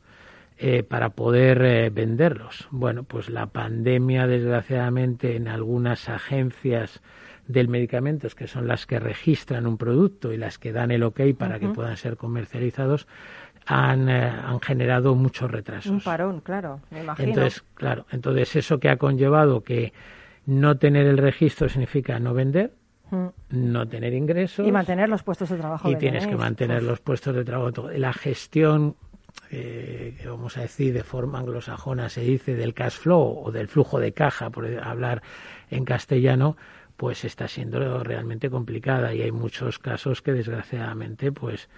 eh, 0.58 0.82
para 0.82 1.10
poder 1.10 1.62
eh, 1.62 1.90
venderlos. 1.90 2.66
Bueno, 2.70 3.02
pues 3.02 3.28
la 3.28 3.46
pandemia, 3.46 4.26
desgraciadamente, 4.26 5.36
en 5.36 5.48
algunas 5.48 6.08
agencias 6.08 7.02
del 7.46 7.68
medicamentos, 7.68 8.34
que 8.34 8.46
son 8.46 8.66
las 8.66 8.86
que 8.86 8.98
registran 8.98 9.66
un 9.66 9.76
producto 9.76 10.32
y 10.32 10.38
las 10.38 10.58
que 10.58 10.72
dan 10.72 10.90
el 10.90 11.02
ok 11.02 11.20
para 11.38 11.58
que 11.58 11.68
puedan 11.68 11.98
ser 11.98 12.16
comercializados, 12.16 13.06
han, 13.66 14.08
eh, 14.08 14.28
han 14.28 14.60
generado 14.60 15.14
muchos 15.14 15.50
retrasos. 15.50 15.92
Un 15.92 16.00
parón, 16.00 16.40
claro, 16.40 16.80
me 16.90 17.02
imagino. 17.02 17.28
Entonces, 17.28 17.62
claro, 17.74 18.06
entonces 18.10 18.56
eso 18.56 18.78
que 18.80 18.88
ha 18.88 18.96
conllevado 18.96 19.62
que 19.62 19.92
no 20.46 20.78
tener 20.78 21.06
el 21.06 21.18
registro 21.18 21.68
significa 21.68 22.18
no 22.18 22.32
vender, 22.32 22.72
no 23.50 23.88
tener 23.88 24.12
ingresos 24.14 24.66
y 24.66 24.72
mantener 24.72 25.08
los 25.08 25.22
puestos 25.22 25.48
de 25.48 25.56
trabajo. 25.56 25.90
Y 25.90 25.96
tienes 25.96 26.26
que 26.26 26.36
mantener 26.36 26.82
los 26.82 27.00
puestos 27.00 27.34
de 27.34 27.44
trabajo. 27.44 27.90
La 27.90 28.12
gestión, 28.12 28.96
eh, 29.50 30.16
vamos 30.26 30.56
a 30.56 30.62
decir 30.62 30.92
de 30.92 31.02
forma 31.02 31.38
anglosajona, 31.38 32.08
se 32.08 32.22
dice 32.22 32.54
del 32.54 32.74
cash 32.74 32.98
flow 32.98 33.42
o 33.44 33.52
del 33.52 33.68
flujo 33.68 34.00
de 34.00 34.12
caja, 34.12 34.50
por 34.50 34.66
hablar 34.82 35.22
en 35.70 35.84
castellano, 35.84 36.56
pues 36.96 37.24
está 37.24 37.46
siendo 37.48 38.02
realmente 38.02 38.50
complicada 38.50 39.14
y 39.14 39.22
hay 39.22 39.32
muchos 39.32 39.78
casos 39.78 40.22
que 40.22 40.32
desgraciadamente 40.32 41.30
pues 41.30 41.68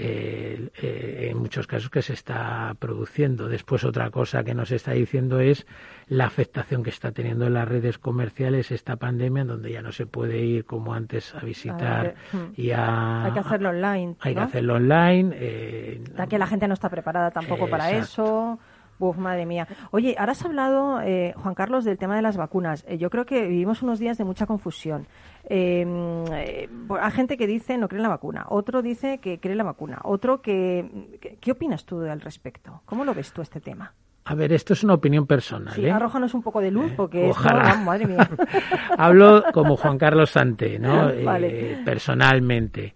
eh, 0.00 0.70
eh, 0.80 1.28
en 1.30 1.38
muchos 1.38 1.66
casos 1.66 1.90
que 1.90 2.02
se 2.02 2.12
está 2.12 2.72
produciendo. 2.78 3.48
Después 3.48 3.82
otra 3.82 4.10
cosa 4.10 4.44
que 4.44 4.54
nos 4.54 4.70
está 4.70 4.92
diciendo 4.92 5.40
es 5.40 5.66
la 6.06 6.26
afectación 6.26 6.84
que 6.84 6.90
está 6.90 7.10
teniendo 7.10 7.46
en 7.46 7.54
las 7.54 7.66
redes 7.66 7.98
comerciales 7.98 8.70
esta 8.70 8.94
pandemia, 8.94 9.42
en 9.42 9.48
donde 9.48 9.72
ya 9.72 9.82
no 9.82 9.90
se 9.90 10.06
puede 10.06 10.38
ir 10.38 10.64
como 10.64 10.94
antes 10.94 11.34
a 11.34 11.40
visitar 11.40 12.14
y 12.56 12.70
a... 12.70 13.24
Hay 13.24 13.32
que 13.32 13.40
hacerlo 13.40 13.70
online. 13.70 14.14
Hay 14.20 14.34
que 14.34 14.40
hacerlo 14.40 14.74
online. 14.76 15.34
Eh, 15.34 16.04
que 16.28 16.38
la 16.38 16.46
gente 16.46 16.68
no 16.68 16.74
está 16.74 16.88
preparada 16.88 17.32
tampoco 17.32 17.68
para 17.68 17.90
eso. 17.90 18.60
Uf, 18.98 19.16
madre 19.16 19.46
mía. 19.46 19.68
Oye, 19.90 20.16
ahora 20.18 20.32
has 20.32 20.44
hablado, 20.44 21.00
eh, 21.00 21.32
Juan 21.36 21.54
Carlos, 21.54 21.84
del 21.84 21.98
tema 21.98 22.16
de 22.16 22.22
las 22.22 22.36
vacunas. 22.36 22.84
Eh, 22.88 22.98
yo 22.98 23.10
creo 23.10 23.24
que 23.26 23.46
vivimos 23.46 23.82
unos 23.82 23.98
días 23.98 24.18
de 24.18 24.24
mucha 24.24 24.46
confusión. 24.46 25.06
Em, 25.44 26.24
eh, 26.32 26.68
hay 27.00 27.10
gente 27.12 27.36
que 27.36 27.46
dice 27.46 27.78
no 27.78 27.88
cree 27.88 27.98
en 27.98 28.02
la 28.02 28.08
vacuna, 28.08 28.46
otro 28.48 28.82
dice 28.82 29.18
que 29.18 29.38
cree 29.38 29.52
en 29.52 29.58
la 29.58 29.64
vacuna, 29.64 29.98
otro 30.04 30.42
que... 30.42 31.38
¿Qué 31.40 31.52
opinas 31.52 31.84
tú 31.84 32.02
al 32.02 32.20
respecto? 32.20 32.82
¿Cómo 32.84 33.04
lo 33.04 33.14
ves 33.14 33.32
tú 33.32 33.40
este 33.40 33.60
tema? 33.60 33.94
A 34.24 34.34
ver, 34.34 34.52
esto 34.52 34.74
es 34.74 34.84
una 34.84 34.92
opinión 34.92 35.26
personal. 35.26 35.72
Sí, 35.72 35.86
¿eh? 35.86 35.90
arrójanos 35.90 36.34
un 36.34 36.42
poco 36.42 36.60
de 36.60 36.70
luz, 36.70 36.92
porque 36.94 37.30
Ojalá. 37.30 37.76
madre 37.76 38.06
mía. 38.06 38.28
Hablo 38.98 39.42
como 39.54 39.76
Juan 39.76 39.96
Carlos 39.96 40.30
Sante, 40.30 40.78
¿no? 40.78 41.10
personalmente. 41.86 42.94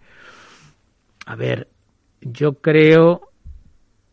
A 1.25 1.35
ver, 1.35 1.69
yo 2.21 2.61
creo 2.61 3.32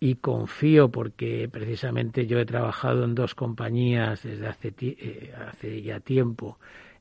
y 0.01 0.15
confío 0.15 0.91
porque 0.91 1.49
precisamente 1.53 2.27
yo 2.27 2.41
he 2.41 2.47
trabajado 2.47 3.05
en 3.05 3.15
dos 3.15 3.35
compañías 3.35 4.23
desde 4.23 4.49
hace, 4.49 4.75
eh, 4.81 5.35
hace 5.47 5.83
ya 5.83 6.01
tiempo, 6.01 6.59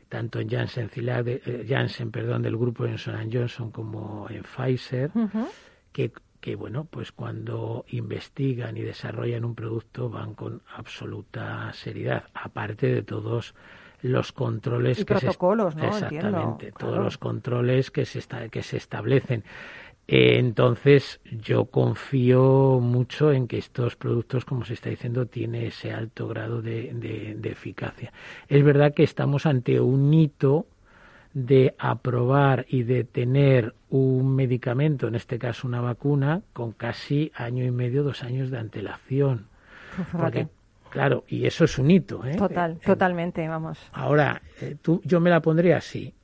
tanto 0.10 0.42
en 0.42 0.50
Janssen, 0.50 0.92
eh, 0.94 1.66
Janssen 1.68 2.12
perdón, 2.12 2.42
del 2.42 2.58
grupo 2.58 2.84
Johnson 2.84 3.30
Johnson 3.32 3.72
como 3.72 4.28
en 4.30 4.44
Pfizer, 4.44 5.12
que, 5.94 6.12
que, 6.42 6.56
bueno, 6.56 6.86
pues 6.90 7.14
cuando 7.14 7.86
investigan 7.90 8.76
y 8.76 8.82
desarrollan 8.82 9.46
un 9.46 9.56
producto 9.56 10.10
van 10.10 10.36
con 10.36 10.62
absoluta 10.76 11.72
seriedad, 11.72 12.26
aparte 12.34 12.88
de 12.88 13.04
todos 13.04 13.56
los 14.02 14.32
controles 14.34 15.00
y 15.00 15.06
protocolos, 15.06 15.76
¿no? 15.76 15.86
exactamente 15.86 16.72
todos 16.72 16.98
los 16.98 17.18
controles 17.18 17.92
que 17.92 18.06
se 18.06 18.22
que 18.50 18.64
se 18.64 18.78
establecen 18.78 19.44
entonces, 20.12 21.20
yo 21.24 21.66
confío 21.66 22.80
mucho 22.82 23.32
en 23.32 23.48
que 23.48 23.60
estos 23.60 23.96
productos, 23.96 24.44
como 24.44 24.66
se 24.66 24.74
está 24.74 24.90
diciendo, 24.90 25.28
tienen 25.28 25.66
ese 25.66 25.94
alto 25.94 26.28
grado 26.28 26.64
de, 26.64 27.38
eficacia. 27.44 28.12
Es 28.48 28.64
verdad 28.64 28.96
que 28.96 29.04
estamos 29.04 29.46
ante 29.46 29.80
un 29.80 30.12
hito 30.12 30.66
de 31.36 31.76
aprobar 31.78 32.66
y 32.70 32.82
de 32.84 33.04
tener 33.04 33.76
un 33.92 34.36
medicamento, 34.36 35.08
en 35.08 35.14
este 35.14 35.38
caso 35.38 35.68
una 35.68 35.80
vacuna, 35.80 36.42
con 36.54 36.72
casi 36.72 37.32
año 37.36 37.64
y 37.64 37.70
medio, 37.70 38.02
dos 38.02 38.24
años 38.24 38.50
de 38.50 38.58
antelación. 38.58 39.46
Porque, 40.12 40.48
claro, 40.90 41.24
y 41.28 41.46
eso 41.46 41.66
es 41.66 41.78
un 41.78 41.92
hito. 41.92 42.26
¿eh? 42.26 42.36
Total, 42.36 42.80
totalmente, 42.84 43.48
vamos. 43.48 43.78
Ahora, 43.92 44.42
eh, 44.60 44.76
tú, 44.82 45.02
yo 45.06 45.20
me 45.20 45.30
la 45.30 45.40
pondría 45.40 45.78
así 45.78 46.16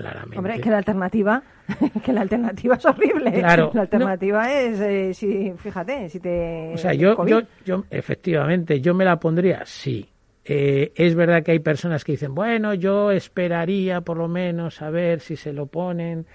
claramente. 0.00 0.38
Hombre, 0.38 0.60
que 0.60 0.70
la 0.70 0.78
alternativa, 0.78 1.42
que 2.04 2.12
la 2.12 2.20
alternativa 2.22 2.76
es 2.76 2.84
horrible. 2.84 3.32
Claro. 3.32 3.70
La 3.74 3.82
alternativa 3.82 4.52
es, 4.52 4.80
eh, 4.80 5.14
si, 5.14 5.52
fíjate, 5.56 6.08
si 6.08 6.20
te... 6.20 6.72
O 6.74 6.78
sea, 6.78 6.94
yo, 6.94 7.24
yo, 7.26 7.42
yo, 7.64 7.84
efectivamente, 7.90 8.80
yo 8.80 8.94
me 8.94 9.04
la 9.04 9.18
pondría, 9.18 9.62
sí. 9.64 10.08
Eh, 10.44 10.92
es 10.94 11.14
verdad 11.14 11.42
que 11.42 11.52
hay 11.52 11.58
personas 11.58 12.04
que 12.04 12.12
dicen, 12.12 12.34
bueno, 12.34 12.72
yo 12.72 13.10
esperaría 13.10 14.00
por 14.00 14.16
lo 14.16 14.28
menos 14.28 14.80
a 14.80 14.88
ver 14.88 15.20
si 15.20 15.36
se 15.36 15.52
lo 15.52 15.66
ponen 15.66 16.26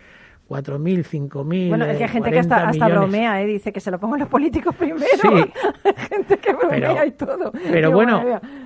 4.000, 0.49 1.03
5.000. 1.03 1.69
Bueno, 1.69 1.85
es 1.85 1.97
que 1.97 2.03
hay 2.03 2.09
gente 2.09 2.31
que 2.31 2.39
hasta, 2.39 2.67
hasta 2.67 2.87
bromea, 2.87 3.41
¿eh? 3.41 3.45
dice 3.45 3.71
que 3.71 3.79
se 3.79 3.89
lo 3.89 3.99
pongan 3.99 4.19
los 4.19 4.29
políticos 4.29 4.75
primero. 4.75 5.05
Sí. 5.21 5.29
gente 6.09 6.37
que 6.37 6.53
bromea 6.53 7.05
y 7.05 7.11
todo. 7.11 7.51
Pero 7.51 7.91
bueno, 7.91 8.23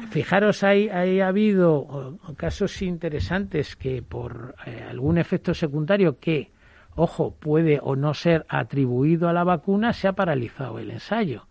fijaros, 0.09 0.63
hay, 0.63 0.89
hay 0.89 1.21
ha 1.21 1.27
habido 1.27 2.17
casos 2.35 2.81
interesantes 2.81 3.75
que 3.75 4.01
por 4.01 4.55
eh, 4.65 4.85
algún 4.89 5.17
efecto 5.17 5.53
secundario 5.53 6.19
que, 6.19 6.51
ojo, 6.95 7.35
puede 7.39 7.79
o 7.81 7.95
no 7.95 8.13
ser 8.13 8.45
atribuido 8.49 9.29
a 9.29 9.33
la 9.33 9.43
vacuna, 9.43 9.93
se 9.93 10.07
ha 10.07 10.13
paralizado 10.13 10.79
el 10.79 10.91
ensayo. 10.91 11.47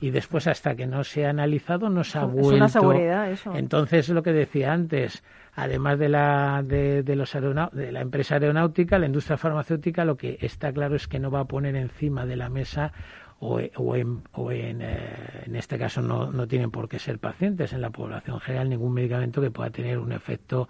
Y 0.00 0.10
después 0.10 0.46
hasta 0.46 0.74
que 0.74 0.86
no 0.86 1.04
se 1.04 1.26
ha 1.26 1.30
analizado 1.30 1.88
no 1.90 2.04
se 2.04 2.18
ha 2.18 2.22
Es 2.22 2.32
vuelto. 2.32 2.56
una 2.56 2.68
seguridad 2.68 3.30
eso. 3.30 3.54
Entonces, 3.54 4.08
lo 4.08 4.22
que 4.22 4.32
decía 4.32 4.72
antes, 4.72 5.22
además 5.54 5.98
de 5.98 6.08
la, 6.08 6.62
de, 6.64 7.02
de 7.02 7.16
los 7.16 7.32
de 7.72 7.92
la 7.92 8.00
empresa 8.00 8.34
aeronáutica, 8.36 8.98
la 8.98 9.06
industria 9.06 9.36
farmacéutica, 9.36 10.04
lo 10.04 10.16
que 10.16 10.38
está 10.40 10.72
claro 10.72 10.96
es 10.96 11.06
que 11.06 11.18
no 11.18 11.30
va 11.30 11.40
a 11.40 11.44
poner 11.44 11.76
encima 11.76 12.24
de 12.24 12.36
la 12.36 12.48
mesa 12.48 12.92
o, 13.40 13.60
o 13.76 13.96
en, 13.96 14.22
o 14.32 14.52
en, 14.52 14.82
eh, 14.82 15.44
en 15.46 15.56
este 15.56 15.78
caso 15.78 16.02
no, 16.02 16.30
no 16.30 16.46
tienen 16.46 16.70
por 16.70 16.88
qué 16.88 16.98
ser 16.98 17.18
pacientes 17.18 17.72
en 17.72 17.80
la 17.80 17.90
población 17.90 18.38
general 18.40 18.68
ningún 18.68 18.92
medicamento 18.92 19.40
que 19.40 19.50
pueda 19.50 19.70
tener 19.70 19.98
un 19.98 20.12
efecto 20.12 20.68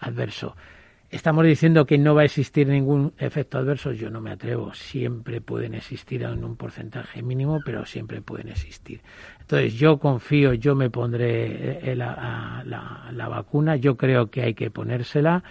adverso. 0.00 0.56
Estamos 1.10 1.44
diciendo 1.44 1.86
que 1.86 1.96
no 1.96 2.14
va 2.16 2.22
a 2.22 2.24
existir 2.24 2.66
ningún 2.66 3.12
efecto 3.18 3.58
adverso, 3.58 3.92
yo 3.92 4.10
no 4.10 4.20
me 4.20 4.32
atrevo. 4.32 4.74
Siempre 4.74 5.40
pueden 5.40 5.74
existir 5.74 6.24
en 6.24 6.42
un 6.42 6.56
porcentaje 6.56 7.22
mínimo, 7.22 7.60
pero 7.64 7.86
siempre 7.86 8.20
pueden 8.20 8.48
existir. 8.48 9.00
Entonces 9.40 9.74
yo 9.74 9.98
confío, 9.98 10.54
yo 10.54 10.74
me 10.74 10.90
pondré 10.90 11.92
eh, 11.92 11.94
la, 11.94 12.62
la- 12.66 13.10
la 13.12 13.28
vacuna, 13.28 13.76
yo 13.76 13.96
creo 13.96 14.30
que 14.30 14.42
hay 14.42 14.54
que 14.54 14.70
ponérsela. 14.72 15.44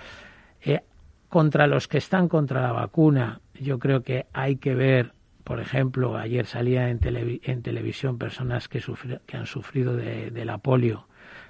Eh, 0.62 0.82
contra 1.30 1.68
los 1.68 1.88
que 1.88 1.98
están 1.98 2.28
contra 2.28 2.62
la 2.62 2.74
vacuna, 2.74 3.40
yo 3.60 3.80
creo 3.80 4.04
que 4.04 4.26
hay 4.34 4.58
que 4.58 4.76
ver, 4.76 5.14
por 5.46 5.62
ejemplo, 5.62 6.18
ayer 6.18 6.46
salía 6.46 6.90
en, 6.90 7.00
televi- 7.00 7.40
en 7.44 7.62
televisión 7.62 8.18
personas 8.18 8.68
que, 8.68 8.82
sufri- 8.82 9.22
que 9.26 9.38
han 9.38 9.46
sufrido 9.46 9.96
de, 9.96 10.30
de 10.30 10.46
la 10.46 10.58
polio, 10.58 11.08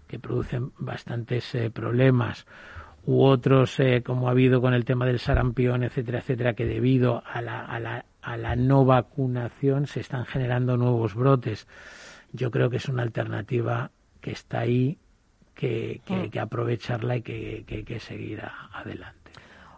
que 0.07 0.19
producen 0.19 0.71
bastantes 0.77 1.55
eh, 1.55 1.71
problemas, 1.71 2.45
u 3.05 3.21
otros, 3.23 3.79
eh, 3.79 4.01
como 4.05 4.27
ha 4.27 4.31
habido 4.31 4.61
con 4.61 4.73
el 4.73 4.85
tema 4.85 5.05
del 5.05 5.19
sarampión, 5.19 5.83
etcétera, 5.83 6.19
etcétera, 6.19 6.53
que 6.53 6.65
debido 6.65 7.21
a 7.25 7.41
la, 7.41 7.65
a 7.65 7.79
la, 7.79 8.05
a 8.21 8.37
la 8.37 8.55
no 8.55 8.85
vacunación 8.85 9.87
se 9.87 9.99
están 9.99 10.25
generando 10.25 10.77
nuevos 10.77 11.13
brotes. 11.15 11.67
Yo 12.31 12.49
creo 12.49 12.69
que 12.69 12.77
es 12.77 12.87
una 12.87 13.03
alternativa 13.03 13.91
que 14.21 14.31
está 14.31 14.59
ahí, 14.61 14.97
que, 15.53 16.01
que 16.05 16.13
hay 16.15 16.29
que 16.29 16.39
aprovecharla 16.39 17.17
y 17.17 17.21
que, 17.21 17.63
que 17.67 17.75
hay 17.75 17.83
que 17.83 17.99
seguir 17.99 18.41
a- 18.41 18.69
adelante. 18.73 19.31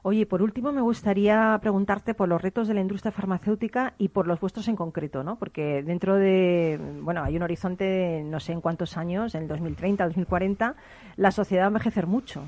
Oye, 0.04 0.28
por 0.28 0.44
último 0.44 0.72
me 0.72 0.82
gustaría 0.82 1.58
preguntarte 1.60 2.14
por 2.14 2.30
los 2.30 2.40
retos 2.40 2.68
de 2.68 2.76
la 2.76 2.82
industria 2.82 3.12
farmacéutica 3.12 3.96
y 3.98 4.10
por 4.10 4.28
los 4.28 4.40
vuestros 4.40 4.68
en 4.68 4.76
concreto, 4.76 5.24
¿no? 5.24 5.40
Porque 5.40 5.82
dentro 5.82 6.14
de, 6.16 6.80
bueno, 7.02 7.24
hay 7.24 7.36
un 7.38 7.42
horizonte, 7.42 7.84
de 7.86 8.24
no 8.24 8.40
sé 8.40 8.52
en 8.52 8.62
cuántos 8.62 8.98
años, 8.98 9.34
en 9.34 9.42
el 9.42 9.48
2030, 9.48 10.06
2040, 10.06 10.76
la 11.18 11.32
sociedad 11.32 11.64
va 11.64 11.66
a 11.66 11.70
envejecer 11.70 12.06
mucho. 12.06 12.44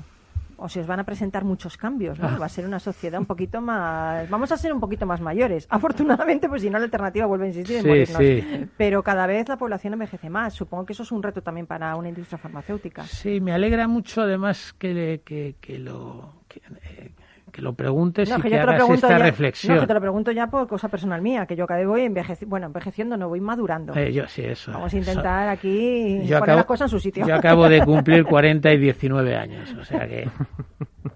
O 0.60 0.68
se 0.68 0.80
os 0.80 0.86
van 0.88 0.98
a 0.98 1.04
presentar 1.04 1.44
muchos 1.44 1.76
cambios, 1.76 2.18
¿no? 2.18 2.38
Va 2.38 2.46
a 2.46 2.48
ser 2.48 2.66
una 2.66 2.80
sociedad 2.80 3.20
un 3.20 3.26
poquito 3.26 3.60
más... 3.60 4.28
Vamos 4.28 4.50
a 4.50 4.56
ser 4.56 4.72
un 4.72 4.80
poquito 4.80 5.06
más 5.06 5.20
mayores. 5.20 5.66
Afortunadamente, 5.70 6.48
pues 6.48 6.62
si 6.62 6.68
no, 6.68 6.78
la 6.78 6.84
alternativa 6.86 7.26
vuelve 7.26 7.44
a 7.44 7.48
insistir 7.48 7.76
en 7.76 7.82
Sí, 7.82 7.88
morirnos. 7.88 8.18
sí. 8.18 8.66
Pero 8.76 9.02
cada 9.04 9.26
vez 9.28 9.48
la 9.48 9.56
población 9.56 9.92
envejece 9.92 10.28
más. 10.30 10.54
Supongo 10.54 10.84
que 10.84 10.94
eso 10.94 11.04
es 11.04 11.12
un 11.12 11.22
reto 11.22 11.42
también 11.42 11.66
para 11.68 11.94
una 11.94 12.08
industria 12.08 12.38
farmacéutica. 12.38 13.04
Sí, 13.04 13.40
me 13.40 13.52
alegra 13.52 13.86
mucho 13.86 14.22
además 14.22 14.74
que, 14.78 15.22
que, 15.24 15.54
que 15.60 15.78
lo, 15.78 16.32
que, 16.48 16.60
eh, 16.60 17.10
que 17.52 17.62
lo 17.62 17.74
preguntes 17.74 18.28
No, 18.28 18.38
y 18.38 18.42
que 18.42 18.50
que, 18.50 18.58
hagas 18.58 18.90
esta 18.90 19.08
ya, 19.08 19.18
reflexión. 19.18 19.74
No, 19.76 19.80
que 19.82 19.86
te 19.86 19.94
lo 19.94 20.00
pregunto 20.00 20.32
ya 20.32 20.46
por 20.48 20.66
cosa 20.66 20.88
personal 20.88 21.22
mía, 21.22 21.46
que 21.46 21.56
yo 21.56 21.66
cada 21.66 21.80
vez 21.80 21.88
voy 21.88 22.02
envejeci 22.02 22.44
bueno, 22.44 22.66
envejeciendo, 22.66 23.16
no 23.16 23.28
voy 23.28 23.40
madurando. 23.40 23.94
Eh, 23.94 24.12
yo 24.12 24.26
sí, 24.26 24.42
eso. 24.42 24.72
Vamos 24.72 24.92
a 24.92 24.96
intentar 24.96 25.48
aquí 25.48 26.20
Yo 26.22 26.38
poner 26.38 26.42
acabo, 26.42 26.56
las 26.56 26.66
cosas 26.66 26.86
en 26.86 26.98
su 26.98 27.00
sitio. 27.00 27.26
yo 27.26 27.34
acabo 27.34 27.68
de 27.68 27.80
cumplir 27.82 28.24
40 28.26 28.72
y 28.72 28.78
19 28.78 29.36
años, 29.36 29.74
o 29.78 29.84
sea 29.84 30.06
que 30.06 30.28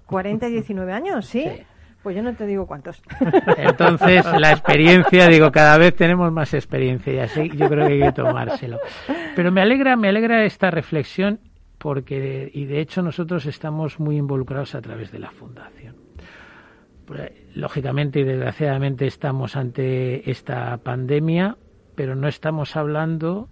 40 0.07 0.49
y 0.49 0.53
19 0.53 0.93
años, 0.93 1.27
¿sí? 1.27 1.45
Pues 2.03 2.17
yo 2.17 2.23
no 2.23 2.35
te 2.35 2.47
digo 2.47 2.67
cuántos. 2.67 3.01
entonces 3.57 4.25
la 4.39 4.51
experiencia, 4.51 5.29
digo, 5.29 5.53
cada 5.53 5.79
vez 5.79 5.95
tenemos 5.95 6.33
más 6.33 6.53
experiencia 6.53 7.13
y 7.13 7.19
así 7.21 7.51
yo 7.57 7.69
creo 7.69 7.87
que 7.87 7.93
hay 7.93 8.01
que 8.01 8.13
tomárselo. 8.13 8.79
Pero 9.37 9.53
me 9.53 9.63
alegra, 9.63 9.95
me 9.97 10.09
alegra 10.09 10.45
esta 10.45 10.71
reflexión 10.71 11.39
porque 11.83 12.49
y 12.55 12.67
de 12.67 12.81
hecho 12.81 13.03
nosotros 13.03 13.45
estamos 13.47 13.99
muy 13.99 14.17
involucrados 14.17 14.77
a 14.77 14.81
través 14.81 15.11
de 15.11 15.19
la 15.19 15.33
fundación. 15.33 15.97
Pues, 17.05 17.33
Lógicamente 17.57 18.21
y 18.21 18.25
desgraciadamente 18.25 19.05
estamos 19.07 19.57
ante 19.57 20.31
esta 20.31 20.77
pandemia, 20.79 21.57
pero 21.97 22.15
no 22.15 22.29
estamos 22.29 22.77
hablando 22.77 23.49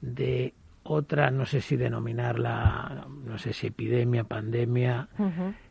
de 0.00 0.54
otra, 0.82 1.30
no 1.30 1.44
sé 1.44 1.60
si 1.60 1.76
denominarla, 1.76 3.06
no 3.24 3.36
sé 3.36 3.52
si 3.52 3.66
epidemia, 3.66 4.24
pandemia, 4.24 5.08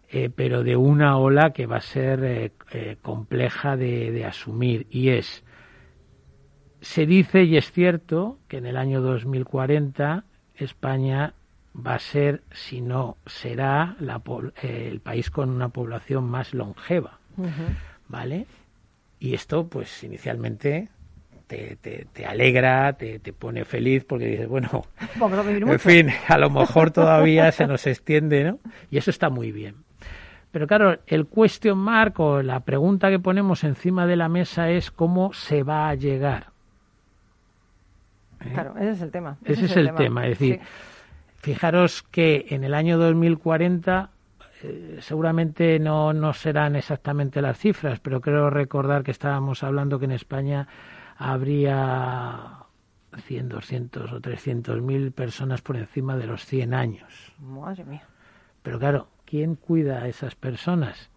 eh, 0.10 0.30
pero 0.34 0.64
de 0.64 0.78
una 0.78 1.18
ola 1.18 1.54
que 1.54 1.66
va 1.66 1.78
a 1.78 1.82
ser 1.82 2.24
eh, 2.24 2.52
eh, 2.72 2.98
compleja 3.02 3.76
de, 3.76 4.12
de 4.12 4.26
asumir 4.26 4.86
y 4.92 5.10
es 5.10 5.44
se 6.82 7.06
dice 7.06 7.44
y 7.44 7.58
es 7.58 7.72
cierto 7.72 8.38
que 8.48 8.58
en 8.58 8.68
el 8.68 8.78
año 8.78 9.02
2040 9.02 10.24
España 10.56 11.34
va 11.86 11.96
a 11.96 12.00
ser, 12.00 12.44
si 12.52 12.82
no 12.82 13.18
será, 13.26 13.96
la 14.00 14.22
el 14.62 15.00
país 15.00 15.30
con 15.30 15.50
una 15.50 15.70
población 15.70 16.26
más 16.26 16.54
longeva, 16.54 17.20
¿vale? 18.08 18.46
Y 19.20 19.34
esto, 19.34 19.68
pues 19.68 20.04
inicialmente 20.04 20.90
te, 21.48 21.78
te, 21.82 22.08
te 22.14 22.26
alegra, 22.26 22.94
te, 22.94 23.20
te 23.20 23.34
pone 23.34 23.66
feliz 23.66 24.06
porque 24.06 24.26
dices, 24.26 24.48
bueno, 24.48 24.86
Vamos 25.18 25.38
a 25.40 25.42
vivir 25.42 25.64
en 25.64 25.80
fin, 25.80 26.10
a 26.28 26.38
lo 26.38 26.50
mejor 26.50 26.92
todavía 26.92 27.52
se 27.52 27.68
nos 27.68 27.86
extiende, 27.88 28.44
¿no? 28.44 28.60
Y 28.92 28.98
eso 28.98 29.10
está 29.10 29.30
muy 29.30 29.52
bien. 29.52 29.76
Pero 30.52 30.68
claro, 30.68 31.00
el 31.06 31.28
question 31.28 31.78
mark 31.78 32.20
o 32.20 32.42
la 32.42 32.62
pregunta 32.62 33.10
que 33.10 33.20
ponemos 33.20 33.64
encima 33.64 34.08
de 34.08 34.16
la 34.16 34.30
mesa 34.30 34.70
es 34.70 34.90
cómo 34.90 35.34
se 35.34 35.64
va 35.64 35.90
a 35.90 35.96
llegar. 35.96 36.48
¿Eh? 38.42 38.52
Claro, 38.54 38.76
ese 38.78 38.92
es 38.92 39.02
el 39.02 39.12
tema. 39.12 39.38
Ese 39.46 39.66
es 39.66 39.76
el 39.76 39.94
tema. 39.94 40.26
Es 40.28 40.40
decir, 40.40 40.60
Sí. 40.60 40.68
Fijaros 41.40 42.04
que 42.04 42.46
en 42.50 42.64
el 42.64 42.74
año 42.74 42.98
2040 42.98 44.10
eh, 44.62 44.98
seguramente 45.02 45.80
no, 45.80 46.14
no 46.14 46.34
serán 46.34 46.76
exactamente 46.76 47.42
las 47.42 47.58
cifras, 47.58 48.00
pero 48.00 48.22
creo 48.22 48.50
recordar 48.50 49.04
que 49.04 49.12
estábamos 49.12 49.64
hablando 49.64 50.00
que 50.00 50.06
en 50.06 50.12
España 50.12 50.68
habría 51.18 52.66
100, 53.18 53.50
200 53.50 54.12
o 54.12 54.22
300 54.22 54.82
mil 54.82 55.12
personas 55.12 55.62
por 55.62 55.78
encima 55.78 56.18
de 56.18 56.28
los 56.28 56.46
100 56.46 56.74
años. 56.74 57.34
Madre 57.40 57.86
mía. 57.86 58.08
Pero 58.62 58.80
claro, 58.80 59.08
¿quién 59.26 59.56
cuida 59.56 60.04
a 60.04 60.08
esas 60.08 60.36
personas? 60.36 61.10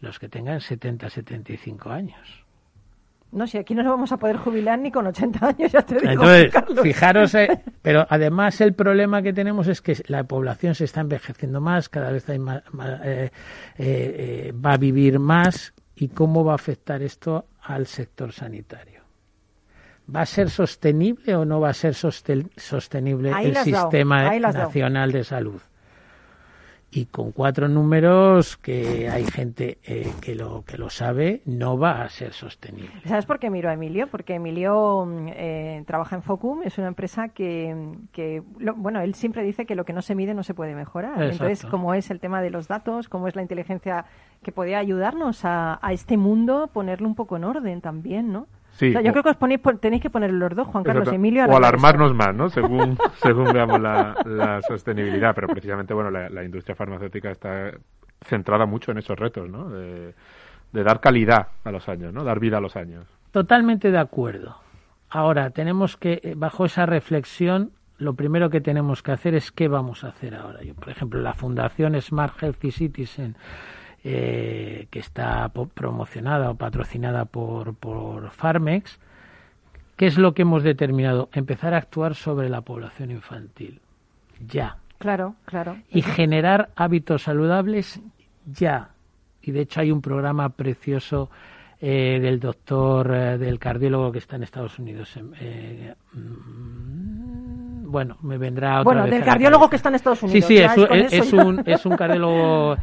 Los 0.00 0.18
que 0.18 0.28
tengan 0.28 0.60
70, 0.60 1.10
75 1.10 1.90
años. 1.90 2.45
No, 3.32 3.46
si 3.46 3.58
aquí 3.58 3.74
no 3.74 3.82
nos 3.82 3.92
vamos 3.92 4.12
a 4.12 4.16
poder 4.16 4.36
jubilar 4.36 4.78
ni 4.78 4.90
con 4.90 5.06
80 5.06 5.46
años, 5.48 5.72
ya 5.72 5.82
te 5.82 5.96
digo. 5.96 6.10
Entonces, 6.12 6.52
Carlos. 6.52 6.80
fijaros, 6.82 7.34
eh, 7.34 7.48
pero 7.82 8.06
además 8.08 8.60
el 8.60 8.72
problema 8.72 9.20
que 9.20 9.32
tenemos 9.32 9.68
es 9.68 9.82
que 9.82 9.96
la 10.06 10.24
población 10.24 10.74
se 10.74 10.84
está 10.84 11.00
envejeciendo 11.00 11.60
más, 11.60 11.88
cada 11.88 12.10
vez 12.12 12.28
hay 12.30 12.38
más, 12.38 12.62
más, 12.72 13.00
eh, 13.04 13.30
eh, 13.78 14.52
va 14.64 14.74
a 14.74 14.76
vivir 14.78 15.18
más 15.18 15.74
y 15.96 16.08
cómo 16.08 16.44
va 16.44 16.52
a 16.52 16.54
afectar 16.56 17.02
esto 17.02 17.46
al 17.62 17.86
sector 17.86 18.32
sanitario. 18.32 19.00
¿Va 20.14 20.20
a 20.20 20.26
ser 20.26 20.48
sostenible 20.50 21.34
o 21.34 21.44
no 21.44 21.58
va 21.60 21.70
a 21.70 21.74
ser 21.74 21.94
sosten- 21.94 22.48
sostenible 22.56 23.32
Ahí 23.34 23.46
el 23.46 23.54
sistema 23.64 24.30
nacional 24.66 25.10
de 25.10 25.24
salud? 25.24 25.60
Y 26.90 27.06
con 27.06 27.32
cuatro 27.32 27.68
números 27.68 28.56
que 28.56 29.10
hay 29.10 29.24
gente 29.24 29.78
eh, 29.84 30.10
que 30.20 30.34
lo 30.34 30.62
que 30.64 30.78
lo 30.78 30.88
sabe, 30.88 31.42
no 31.44 31.76
va 31.76 32.02
a 32.02 32.08
ser 32.08 32.32
sostenible. 32.32 32.88
¿Sabes 33.04 33.26
por 33.26 33.38
qué 33.38 33.50
miro 33.50 33.68
a 33.68 33.74
Emilio? 33.74 34.06
Porque 34.06 34.34
Emilio 34.36 35.04
mm, 35.04 35.28
eh, 35.34 35.84
trabaja 35.86 36.16
en 36.16 36.22
Focum, 36.22 36.62
es 36.62 36.78
una 36.78 36.86
empresa 36.86 37.28
que, 37.28 37.92
que 38.12 38.42
lo- 38.58 38.74
bueno, 38.74 39.00
él 39.00 39.14
siempre 39.14 39.42
dice 39.42 39.66
que 39.66 39.74
lo 39.74 39.84
que 39.84 39.92
no 39.92 40.00
se 40.00 40.14
mide 40.14 40.32
no 40.32 40.42
se 40.44 40.54
puede 40.54 40.74
mejorar. 40.74 41.14
Exacto. 41.22 41.32
Entonces, 41.44 41.66
como 41.66 41.92
es 41.92 42.10
el 42.10 42.20
tema 42.20 42.40
de 42.40 42.50
los 42.50 42.68
datos, 42.68 43.08
cómo 43.08 43.26
es 43.28 43.34
la 43.36 43.42
inteligencia 43.42 44.06
que 44.42 44.52
podría 44.52 44.78
ayudarnos 44.78 45.44
a, 45.44 45.78
a 45.82 45.92
este 45.92 46.16
mundo, 46.16 46.70
ponerlo 46.72 47.08
un 47.08 47.14
poco 47.16 47.36
en 47.36 47.44
orden 47.44 47.80
también, 47.80 48.32
¿no? 48.32 48.46
Sí, 48.76 48.90
O 48.90 48.92
sea, 48.92 49.00
yo 49.02 49.08
o- 49.10 49.12
creo 49.12 49.22
que 49.22 49.30
os 49.30 49.36
ponéis, 49.36 49.60
por- 49.60 49.78
tenéis 49.78 50.02
que 50.02 50.10
poner 50.10 50.32
los 50.32 50.54
dos, 50.54 50.66
Juan 50.68 50.84
Carlos 50.84 51.02
y 51.06 51.08
Exacto. 51.08 51.16
Emilio. 51.16 51.42
a 51.44 51.46
o 51.46 51.56
alarmarnos 51.56 52.14
más, 52.14 52.34
¿no? 52.34 52.48
Según, 52.50 52.96
según 53.22 53.52
veamos 53.52 53.80
la, 53.80 54.14
la 54.24 54.60
sostenibilidad. 54.62 55.34
Pero 55.34 55.48
precisamente, 55.48 55.94
bueno, 55.94 56.10
la, 56.10 56.28
la 56.28 56.44
industria 56.44 56.74
farmacéutica 56.76 57.30
está 57.30 57.70
centrada 58.22 58.66
mucho 58.66 58.92
en 58.92 58.98
esos 58.98 59.18
retos, 59.18 59.48
¿no? 59.48 59.68
De, 59.70 60.14
de 60.72 60.82
dar 60.84 61.00
calidad 61.00 61.48
a 61.64 61.70
los 61.70 61.88
años, 61.88 62.12
¿no? 62.12 62.22
Dar 62.24 62.38
vida 62.40 62.58
a 62.58 62.60
los 62.60 62.76
años. 62.76 63.06
Totalmente 63.30 63.90
de 63.90 63.98
acuerdo. 63.98 64.56
Ahora, 65.08 65.50
tenemos 65.50 65.96
que, 65.96 66.20
eh, 66.22 66.34
bajo 66.36 66.64
esa 66.64 66.84
reflexión, 66.86 67.70
lo 67.98 68.14
primero 68.14 68.50
que 68.50 68.60
tenemos 68.60 69.02
que 69.02 69.12
hacer 69.12 69.34
es 69.34 69.52
qué 69.52 69.68
vamos 69.68 70.04
a 70.04 70.08
hacer 70.08 70.34
ahora. 70.34 70.62
Yo, 70.62 70.74
por 70.74 70.90
ejemplo, 70.90 71.20
la 71.20 71.32
Fundación 71.32 71.98
Smart 72.00 72.34
Healthy 72.42 72.70
Citizen, 72.72 73.36
eh, 74.08 74.86
que 74.88 75.00
está 75.00 75.48
promocionada 75.48 76.50
o 76.50 76.54
patrocinada 76.54 77.24
por, 77.24 77.74
por 77.74 78.30
Farmex, 78.30 79.00
¿qué 79.96 80.06
es 80.06 80.16
lo 80.16 80.32
que 80.32 80.42
hemos 80.42 80.62
determinado? 80.62 81.28
Empezar 81.32 81.74
a 81.74 81.78
actuar 81.78 82.14
sobre 82.14 82.48
la 82.48 82.60
población 82.60 83.10
infantil. 83.10 83.80
Ya. 84.46 84.76
Claro, 84.98 85.34
claro. 85.44 85.78
Y 85.90 86.02
generar 86.02 86.70
hábitos 86.76 87.24
saludables 87.24 88.00
ya. 88.46 88.90
Y 89.42 89.50
de 89.50 89.62
hecho 89.62 89.80
hay 89.80 89.90
un 89.90 90.00
programa 90.00 90.50
precioso 90.50 91.28
eh, 91.80 92.20
del 92.22 92.38
doctor, 92.38 93.12
eh, 93.12 93.38
del 93.38 93.58
cardiólogo 93.58 94.12
que 94.12 94.18
está 94.18 94.36
en 94.36 94.44
Estados 94.44 94.78
Unidos. 94.78 95.18
Eh, 95.40 95.92
mm, 96.12 97.90
bueno, 97.90 98.18
me 98.22 98.38
vendrá 98.38 98.82
otra 98.82 98.84
Bueno, 98.84 99.06
del 99.08 99.24
cardiólogo 99.24 99.68
que 99.68 99.76
está 99.76 99.88
en 99.88 99.96
Estados 99.96 100.22
Unidos. 100.22 100.46
Sí, 100.46 100.58
sí, 100.58 100.62
es, 100.62 101.32
un, 101.32 101.64
es 101.66 101.84
un 101.84 101.96
cardiólogo 101.96 102.76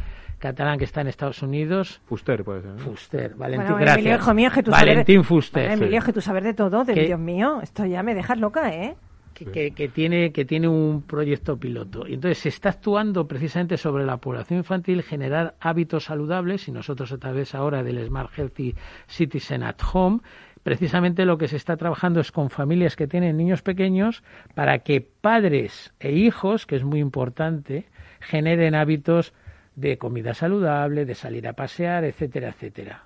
catalán 0.44 0.78
que 0.78 0.84
está 0.84 1.00
en 1.00 1.06
Estados 1.06 1.42
Unidos. 1.42 2.02
Fuster, 2.04 2.44
puede 2.44 2.60
ser. 2.60 2.78
Fuster, 2.78 3.34
Valentín, 3.34 3.76
gracias. 3.76 3.96
Emilio, 3.96 4.16
hijo 4.16 4.34
mío, 4.34 4.50
que 4.54 4.62
tú 4.62 4.70
Valentín 4.70 5.14
sabes, 5.16 5.26
Fuster. 5.26 5.70
Emilio, 5.70 6.02
que 6.02 6.12
tú 6.12 6.20
sabes 6.20 6.44
de 6.44 6.52
todo, 6.52 6.84
de, 6.84 6.92
Dios 6.92 7.18
mío, 7.18 7.60
esto 7.62 7.86
ya 7.86 8.02
me 8.02 8.14
dejas 8.14 8.38
loca, 8.38 8.70
¿eh? 8.74 8.94
Que, 9.32 9.72
que, 9.72 9.88
tiene, 9.88 10.32
que 10.32 10.44
tiene 10.44 10.68
un 10.68 11.02
proyecto 11.02 11.56
piloto. 11.56 12.06
Y 12.06 12.14
entonces 12.14 12.38
se 12.38 12.50
está 12.50 12.68
actuando 12.68 13.26
precisamente 13.26 13.78
sobre 13.78 14.04
la 14.04 14.18
población 14.18 14.58
infantil, 14.58 15.02
generar 15.02 15.54
hábitos 15.60 16.04
saludables, 16.04 16.68
y 16.68 16.72
nosotros 16.72 17.10
a 17.10 17.18
través 17.18 17.54
ahora 17.54 17.82
del 17.82 18.06
Smart 18.06 18.30
Healthy 18.36 18.76
Citizen 19.08 19.62
at 19.62 19.80
Home, 19.92 20.20
precisamente 20.62 21.24
lo 21.24 21.38
que 21.38 21.48
se 21.48 21.56
está 21.56 21.76
trabajando 21.78 22.20
es 22.20 22.30
con 22.30 22.50
familias 22.50 22.96
que 22.96 23.08
tienen 23.08 23.38
niños 23.38 23.62
pequeños 23.62 24.22
para 24.54 24.80
que 24.80 25.00
padres 25.00 25.94
e 26.00 26.12
hijos, 26.12 26.66
que 26.66 26.76
es 26.76 26.84
muy 26.84 27.00
importante, 27.00 27.86
generen 28.20 28.74
hábitos 28.74 29.32
de 29.76 29.98
comida 29.98 30.34
saludable, 30.34 31.04
de 31.04 31.14
salir 31.14 31.48
a 31.48 31.52
pasear, 31.54 32.04
etcétera, 32.04 32.48
etcétera. 32.50 33.04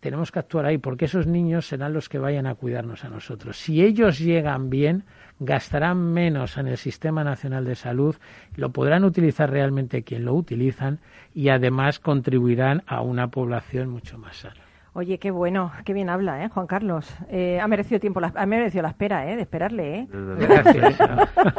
Tenemos 0.00 0.30
que 0.30 0.38
actuar 0.38 0.66
ahí 0.66 0.76
porque 0.76 1.06
esos 1.06 1.26
niños 1.26 1.66
serán 1.66 1.94
los 1.94 2.10
que 2.10 2.18
vayan 2.18 2.46
a 2.46 2.54
cuidarnos 2.56 3.06
a 3.06 3.08
nosotros. 3.08 3.56
Si 3.56 3.82
ellos 3.82 4.18
llegan 4.18 4.68
bien, 4.68 5.04
gastarán 5.40 6.12
menos 6.12 6.58
en 6.58 6.66
el 6.66 6.76
Sistema 6.76 7.24
Nacional 7.24 7.64
de 7.64 7.74
Salud, 7.74 8.14
lo 8.54 8.70
podrán 8.70 9.04
utilizar 9.04 9.50
realmente 9.50 10.02
quien 10.02 10.26
lo 10.26 10.34
utilizan 10.34 10.98
y 11.32 11.48
además 11.48 12.00
contribuirán 12.00 12.82
a 12.86 13.00
una 13.00 13.28
población 13.28 13.88
mucho 13.88 14.18
más 14.18 14.36
sana. 14.36 14.63
Oye, 14.96 15.18
qué 15.18 15.32
bueno, 15.32 15.72
qué 15.84 15.92
bien 15.92 16.08
habla, 16.08 16.44
¿eh, 16.44 16.48
Juan 16.48 16.68
Carlos? 16.68 17.12
Eh, 17.28 17.58
ha 17.60 17.66
merecido 17.66 17.98
tiempo, 17.98 18.20
la, 18.20 18.32
ha 18.32 18.46
merecido 18.46 18.82
la 18.82 18.90
espera, 18.90 19.28
¿eh? 19.28 19.34
De 19.34 19.42
esperarle, 19.42 19.98
¿eh? 19.98 20.08
Gracias. 20.08 20.98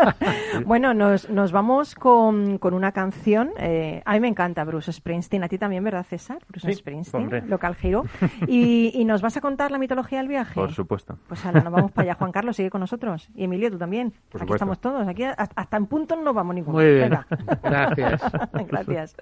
bueno, 0.65 0.93
nos, 0.93 1.29
nos 1.29 1.51
vamos 1.51 1.95
con, 1.95 2.59
con 2.59 2.73
una 2.73 2.93
canción. 2.93 3.51
Eh, 3.57 4.01
a 4.05 4.13
mí 4.13 4.21
me 4.21 4.29
encanta 4.29 4.63
Bruce 4.63 4.93
Springsteen. 4.93 5.43
A 5.43 5.49
ti 5.49 5.57
también, 5.57 5.83
¿verdad, 5.83 6.05
César? 6.05 6.38
Bruce 6.47 6.71
Springsteen, 6.75 7.49
local 7.49 7.75
giro. 7.75 8.05
Y, 8.47 8.91
y, 8.93 9.05
nos 9.05 9.21
vas 9.21 9.36
a 9.36 9.41
contar 9.41 9.71
la 9.71 9.77
mitología 9.77 10.19
del 10.19 10.27
viaje? 10.27 10.53
Por 10.53 10.71
supuesto. 10.71 11.17
Pues 11.27 11.45
ahora 11.45 11.61
nos 11.61 11.73
vamos 11.73 11.91
para 11.91 12.03
allá. 12.03 12.15
Juan 12.15 12.31
Carlos, 12.31 12.55
sigue 12.55 12.69
con 12.69 12.79
nosotros. 12.79 13.29
Y 13.36 13.43
Emilio, 13.43 13.69
tú 13.71 13.77
también. 13.77 14.13
Por 14.29 14.43
aquí 14.43 14.53
estamos 14.53 14.79
todos. 14.79 15.07
Aquí 15.07 15.23
hasta, 15.23 15.77
en 15.77 15.88
punto 15.88 16.15
no 16.15 16.23
nos 16.23 16.36
vamos 16.36 16.55
ninguno. 16.55 16.77
Muy 16.77 16.93
bien. 16.93 17.17
Gracias. 17.63 18.21
Gracias. 18.67 19.15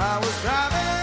I 0.00 0.16
was 0.20 0.42
driving 0.42 0.97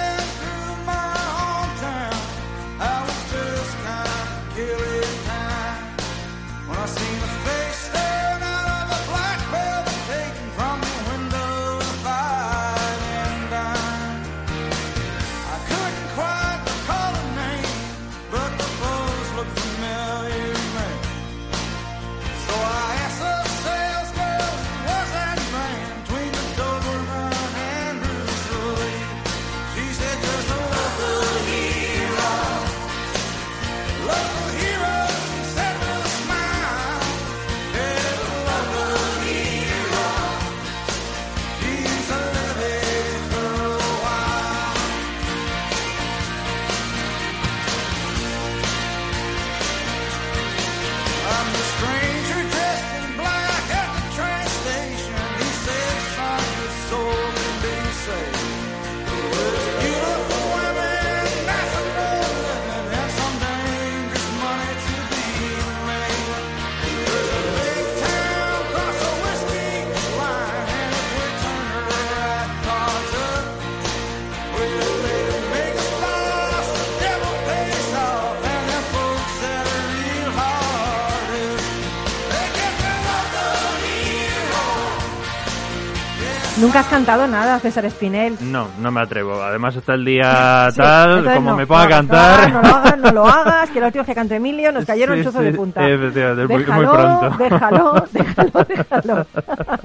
Nunca 86.65 86.79
has 86.79 86.87
cantado 86.87 87.27
nada, 87.27 87.59
César 87.59 87.85
Espinel. 87.85 88.37
No, 88.41 88.67
no 88.79 88.89
me 88.89 88.99
atrevo. 88.99 89.39
Además 89.39 89.75
está 89.75 89.93
el 89.93 90.03
día 90.03 90.67
tal, 90.75 91.09
entonces 91.19 91.35
como 91.35 91.51
no, 91.51 91.57
me 91.57 91.67
ponga 91.67 91.81
a 91.83 91.85
no, 91.85 91.89
cantar. 91.91 92.51
No, 92.51 92.61
no 92.63 92.67
lo 92.67 92.75
hagas, 92.75 92.97
no 92.97 93.11
lo 93.11 93.27
hagas, 93.27 93.69
que 93.69 93.79
última 93.79 94.01
vez 94.01 94.05
que 94.07 94.15
cantó 94.15 94.33
Emilio 94.33 94.71
nos 94.71 94.83
cayeron 94.83 95.19
Sí, 95.19 95.25
chuzos 95.25 95.41
sí, 95.41 95.45
de 95.45 95.53
punta. 95.53 95.87
efectivamente, 95.87 96.57
déjalo, 96.57 96.75
muy 96.75 96.97
pronto. 96.97 97.37
Déjalo, 97.37 98.07
déjalo, 98.11 98.65
déjalo. 98.67 99.27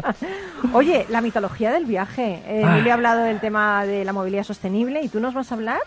Oye, 0.72 1.04
la 1.10 1.20
mitología 1.20 1.70
del 1.70 1.84
viaje. 1.84 2.42
Eh, 2.46 2.62
Ah. 2.64 2.72
Emilio 2.72 2.92
ha 2.92 2.94
hablado 2.94 3.22
del 3.24 3.40
tema 3.40 3.84
de 3.84 4.02
la 4.04 4.12
movilidad 4.14 4.44
sostenible 4.44 5.02
y 5.02 5.08
tú 5.08 5.20
nos 5.20 5.34
vas 5.34 5.52
a 5.52 5.54
hablar 5.56 5.80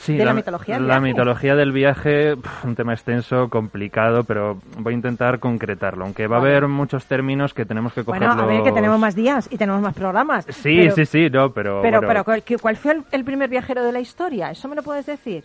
Sí, 0.00 0.16
de 0.16 0.24
la 0.24 0.32
mitología 0.32 0.76
del 0.76 0.88
la 0.88 0.98
viaje. 0.98 1.12
mitología 1.12 1.54
del 1.54 1.72
viaje, 1.72 2.34
un 2.64 2.74
tema 2.74 2.94
extenso, 2.94 3.50
complicado, 3.50 4.24
pero 4.24 4.58
voy 4.78 4.94
a 4.94 4.96
intentar 4.96 5.38
concretarlo, 5.40 6.06
aunque 6.06 6.26
va 6.26 6.36
a 6.36 6.40
haber 6.40 6.68
muchos 6.68 7.04
términos 7.04 7.52
que 7.52 7.66
tenemos 7.66 7.92
que 7.92 8.02
cogerlos... 8.02 8.34
Bueno, 8.34 8.50
a 8.50 8.54
ver, 8.54 8.62
que 8.62 8.72
tenemos 8.72 8.98
más 8.98 9.14
días 9.14 9.46
y 9.52 9.58
tenemos 9.58 9.82
más 9.82 9.94
programas. 9.94 10.46
Sí, 10.48 10.78
pero, 10.78 10.94
sí, 10.94 11.04
sí, 11.04 11.28
no, 11.28 11.52
pero... 11.52 11.82
Pero, 11.82 12.00
bueno, 12.00 12.08
pero 12.08 12.24
¿cuál, 12.24 12.42
¿cuál 12.62 12.76
fue 12.76 12.96
el 13.12 13.24
primer 13.24 13.50
viajero 13.50 13.84
de 13.84 13.92
la 13.92 14.00
historia? 14.00 14.50
¿Eso 14.50 14.68
me 14.68 14.74
lo 14.74 14.82
puedes 14.82 15.04
decir? 15.04 15.44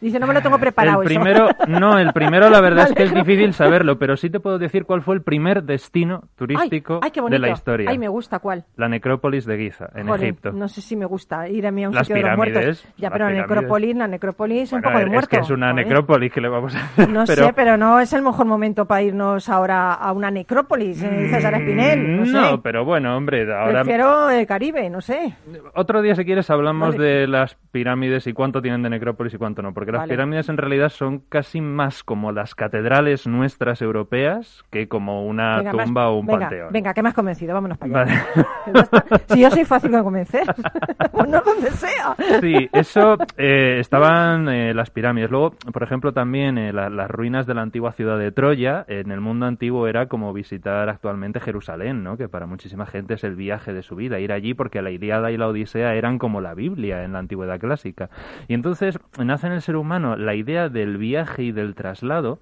Dice, 0.00 0.18
no 0.18 0.26
me 0.26 0.34
lo 0.34 0.40
tengo 0.42 0.58
preparado. 0.58 1.02
El 1.02 1.10
eso. 1.10 1.20
primero, 1.20 1.48
no, 1.68 1.98
el 1.98 2.12
primero 2.14 2.48
la 2.50 2.60
verdad 2.60 2.86
es 2.88 2.94
que 2.94 3.02
es 3.02 3.14
difícil 3.14 3.52
saberlo, 3.52 3.98
pero 3.98 4.16
sí 4.16 4.30
te 4.30 4.40
puedo 4.40 4.58
decir 4.58 4.84
cuál 4.84 5.02
fue 5.02 5.14
el 5.14 5.22
primer 5.22 5.62
destino 5.64 6.22
turístico 6.36 6.94
ay, 7.02 7.06
ay, 7.06 7.10
qué 7.10 7.20
de 7.30 7.38
la 7.38 7.50
historia. 7.50 7.90
Ay, 7.90 7.98
me 7.98 8.08
gusta, 8.08 8.38
¿cuál? 8.38 8.64
La 8.76 8.88
necrópolis 8.88 9.44
de 9.44 9.58
Giza, 9.58 9.90
en 9.94 10.06
Joder, 10.06 10.22
Egipto. 10.24 10.52
No 10.52 10.68
sé 10.68 10.80
si 10.80 10.96
me 10.96 11.04
gusta 11.06 11.48
ir 11.48 11.66
a 11.66 11.70
mí 11.70 11.84
a 11.84 11.88
un 11.88 11.94
Las 11.94 12.06
sitio 12.06 12.22
de 12.22 12.28
los 12.28 12.36
muertos. 12.36 12.58
pirámides, 12.60 12.94
Ya, 12.96 13.10
pero 13.10 13.24
la 13.26 13.30
pirámides. 13.30 13.48
necrópolis, 13.50 13.96
la 13.96 14.08
necrópolis, 14.08 14.72
un 14.72 14.80
Bueno, 14.80 14.88
poco 14.88 14.98
de 14.98 15.04
es 15.04 15.10
muerto. 15.12 15.28
que 15.28 15.36
es 15.42 15.50
una 15.50 15.70
Joder. 15.70 15.86
necrópolis 15.86 16.32
que 16.32 16.40
le 16.40 16.48
vamos 16.48 16.74
a 16.74 16.84
hacer. 16.84 17.08
No 17.10 17.24
pero... 17.26 17.46
sé, 17.46 17.52
pero 17.52 17.76
no 17.76 18.00
es 18.00 18.12
el 18.12 18.22
mejor 18.22 18.46
momento 18.46 18.86
para 18.86 19.02
irnos 19.02 19.48
ahora 19.48 19.92
a 19.94 20.12
una 20.12 20.30
necrópolis, 20.30 21.02
eh, 21.02 21.28
César 21.30 21.54
Espinel. 21.54 22.20
No, 22.32 22.50
sé. 22.56 22.58
Pero 22.62 22.84
bueno, 22.84 23.16
hombre, 23.16 23.42
ahora... 23.52 23.82
Prefiero 23.82 24.30
el 24.30 24.46
Caribe, 24.46 24.88
no 24.88 25.00
sé. 25.00 25.34
Otro 25.74 26.00
día, 26.02 26.14
si 26.14 26.24
quieres, 26.24 26.48
hablamos 26.50 26.96
Vale. 26.96 27.04
de 27.20 27.26
las 27.26 27.54
pirámides 27.70 28.26
y 28.26 28.32
cuánto 28.32 28.62
tienen 28.62 28.82
de 28.82 28.90
necrópolis 28.90 29.34
y 29.34 29.38
cuánto 29.38 29.62
no, 29.62 29.72
porque 29.74 29.89
las 29.92 30.00
Vale. 30.02 30.12
pirámides 30.14 30.48
en 30.48 30.56
realidad 30.56 30.88
son 30.90 31.20
casi 31.28 31.60
más 31.60 32.02
como 32.04 32.32
las 32.32 32.54
catedrales 32.54 33.26
nuestras 33.26 33.82
europeas 33.82 34.64
que 34.70 34.88
como 34.88 35.26
una 35.26 35.58
Venga, 35.58 35.72
más- 35.72 35.84
tumba 35.86 36.08
o 36.08 36.18
un 36.18 36.26
venga, 36.26 36.40
panteón. 36.40 36.72
Venga, 36.72 36.94
que 36.94 37.02
me 37.02 37.08
has 37.08 37.14
convencido, 37.14 37.54
vámonos 37.54 37.78
para 37.78 38.02
allá. 38.02 38.24
Vale. 38.34 38.86
Si 39.28 39.40
yo 39.40 39.50
soy 39.50 39.64
fácil 39.64 39.92
de 39.92 40.02
convencer, 40.02 40.42
pues 41.12 41.28
no 41.28 41.40
donde 41.40 41.70
sea. 41.70 42.14
Sí, 42.40 42.68
eso 42.72 43.16
eh, 43.36 43.78
estaban 43.80 44.48
eh, 44.48 44.74
las 44.74 44.90
pirámides. 44.90 45.30
Luego, 45.30 45.52
por 45.72 45.82
ejemplo, 45.82 46.12
también 46.12 46.58
eh, 46.58 46.72
la- 46.72 46.90
las 46.90 47.10
ruinas 47.10 47.46
de 47.46 47.54
la 47.54 47.62
antigua 47.62 47.92
ciudad 47.92 48.18
de 48.18 48.32
Troya. 48.32 48.84
En 48.88 49.10
el 49.10 49.20
mundo 49.20 49.46
antiguo 49.46 49.86
era 49.86 50.06
como 50.06 50.32
visitar 50.32 50.88
actualmente 50.88 51.40
Jerusalén, 51.40 52.02
¿no? 52.02 52.16
Que 52.16 52.28
para 52.28 52.46
muchísima 52.46 52.86
gente 52.86 53.14
es 53.14 53.24
el 53.24 53.36
viaje 53.36 53.72
de 53.72 53.82
su 53.82 53.94
vida, 53.96 54.18
ir 54.18 54.32
allí 54.32 54.54
porque 54.54 54.82
la 54.82 54.90
Ilíada 54.90 55.30
y 55.30 55.36
la 55.36 55.48
Odisea 55.48 55.94
eran 55.94 56.18
como 56.18 56.40
la 56.40 56.54
Biblia 56.54 57.04
en 57.04 57.12
la 57.12 57.18
antigüedad 57.20 57.58
clásica. 57.60 58.10
Y 58.48 58.54
entonces 58.54 58.98
nace 59.22 59.46
en 59.46 59.52
el 59.54 59.62
ser 59.62 59.76
humano 59.80 60.16
la 60.16 60.34
idea 60.34 60.68
del 60.68 60.96
viaje 60.96 61.42
y 61.42 61.52
del 61.52 61.74
traslado 61.74 62.40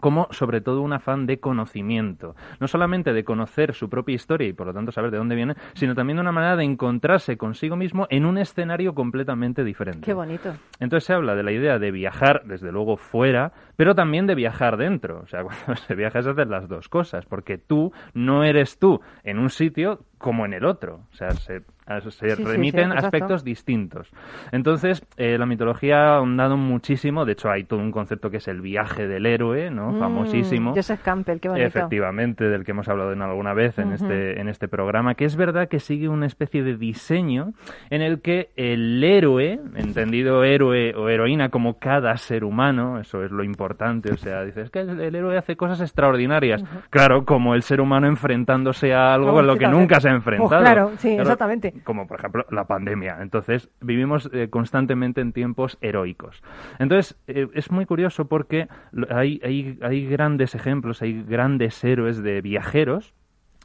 como 0.00 0.28
sobre 0.30 0.60
todo 0.60 0.82
un 0.82 0.92
afán 0.92 1.26
de 1.26 1.38
conocimiento. 1.38 2.34
No 2.60 2.68
solamente 2.68 3.12
de 3.12 3.24
conocer 3.24 3.74
su 3.74 3.88
propia 3.88 4.14
historia 4.14 4.48
y 4.48 4.52
por 4.52 4.66
lo 4.66 4.74
tanto 4.74 4.92
saber 4.92 5.10
de 5.10 5.18
dónde 5.18 5.34
viene, 5.34 5.54
sino 5.74 5.94
también 5.94 6.16
de 6.16 6.22
una 6.22 6.32
manera 6.32 6.56
de 6.56 6.64
encontrarse 6.64 7.36
consigo 7.36 7.76
mismo 7.76 8.06
en 8.10 8.26
un 8.26 8.38
escenario 8.38 8.94
completamente 8.94 9.64
diferente. 9.64 10.04
Qué 10.04 10.14
bonito. 10.14 10.54
Entonces 10.80 11.06
se 11.06 11.12
habla 11.12 11.34
de 11.34 11.42
la 11.42 11.52
idea 11.52 11.78
de 11.78 11.90
viajar, 11.90 12.42
desde 12.44 12.72
luego, 12.72 12.96
fuera, 12.96 13.52
pero 13.76 13.94
también 13.94 14.26
de 14.26 14.34
viajar 14.34 14.76
dentro. 14.76 15.20
O 15.20 15.26
sea, 15.26 15.42
cuando 15.44 15.76
se 15.76 15.94
viaja 15.94 16.18
es 16.18 16.26
hacer 16.26 16.48
las 16.48 16.68
dos 16.68 16.88
cosas, 16.88 17.24
porque 17.26 17.58
tú 17.58 17.92
no 18.14 18.44
eres 18.44 18.78
tú 18.78 19.00
en 19.24 19.38
un 19.38 19.50
sitio 19.50 20.00
como 20.18 20.44
en 20.44 20.54
el 20.54 20.64
otro. 20.64 21.00
O 21.12 21.14
sea, 21.14 21.30
se, 21.30 21.62
se 22.10 22.30
Sí, 22.36 22.42
remiten 22.44 22.90
sí, 22.90 22.96
aspectos 22.98 23.44
distintos. 23.44 24.10
Entonces, 24.52 25.04
eh, 25.16 25.38
la 25.38 25.46
mitología 25.46 25.98
ha 26.14 26.16
ahondado 26.16 26.56
muchísimo. 26.56 27.24
De 27.24 27.32
hecho, 27.32 27.50
hay 27.50 27.64
todo 27.64 27.80
un 27.80 27.92
concepto 27.92 28.30
que 28.30 28.38
es 28.38 28.48
el 28.48 28.60
viaje 28.60 29.06
del 29.06 29.26
héroe, 29.26 29.70
¿no? 29.70 29.92
Mm, 29.92 29.98
Famosísimo. 30.00 30.72
Joseph 30.74 31.00
Campbell, 31.02 31.38
qué 31.38 31.48
bonito. 31.48 31.66
Efectivamente, 31.66 32.44
del 32.48 32.64
que 32.64 32.72
hemos 32.72 32.88
hablado 32.88 33.12
en 33.12 33.22
alguna 33.22 33.54
vez 33.54 33.78
en, 33.78 33.92
este, 33.92 34.40
en 34.40 34.48
este 34.48 34.68
programa, 34.68 35.14
que 35.14 35.24
es 35.24 35.36
verdad 35.36 35.68
que 35.68 35.78
sigue 35.80 36.08
una 36.08 36.26
especie 36.26 36.62
de 36.62 36.76
diseño 36.76 37.52
en 37.90 38.02
el 38.02 38.20
que 38.20 38.50
el 38.56 39.02
héroe, 39.04 39.60
entendido 39.76 40.44
héroe 40.44 40.94
o 40.96 41.08
heroína 41.08 41.48
como 41.50 41.78
cada 41.78 42.16
ser 42.16 42.44
humano, 42.44 42.98
eso 42.98 43.22
es 43.24 43.30
lo 43.30 43.44
importante, 43.44 44.12
o 44.12 44.16
sea, 44.16 44.42
dices 44.44 44.70
que 44.70 44.80
el, 44.80 45.00
el 45.00 45.14
héroe 45.14 45.36
hace 45.38 45.56
cosas 45.56 45.80
extraordinarias, 45.80 46.62
claro, 46.90 47.24
como 47.24 47.54
el 47.54 47.62
ser 47.62 47.80
humano 47.80 48.06
enfrentándose 48.06 48.92
a 48.94 49.14
algo 49.14 49.26
Oh, 49.30 49.34
con 49.34 49.46
lo 49.46 49.56
que 49.56 49.66
nunca 49.68 50.00
se 50.00 50.08
ha 50.08 50.12
Oh, 50.12 50.16
enfrentado. 50.16 50.60
claro, 50.62 50.90
sí, 50.98 51.10
exactamente. 51.10 51.74
Como 51.84 52.06
por 52.06 52.18
ejemplo 52.18 52.46
la 52.50 52.66
pandemia. 52.66 53.18
Entonces, 53.20 53.70
vivimos 53.80 54.30
eh, 54.32 54.48
constantemente 54.48 55.20
en 55.20 55.32
tiempos 55.32 55.78
heroicos. 55.80 56.42
Entonces, 56.78 57.18
eh, 57.26 57.48
es 57.54 57.70
muy 57.70 57.86
curioso 57.86 58.26
porque 58.26 58.68
hay, 59.10 59.40
hay, 59.42 60.06
grandes 60.06 60.54
ejemplos, 60.54 61.02
hay 61.02 61.22
grandes 61.22 61.82
héroes 61.84 62.22
de 62.22 62.40
viajeros. 62.40 63.14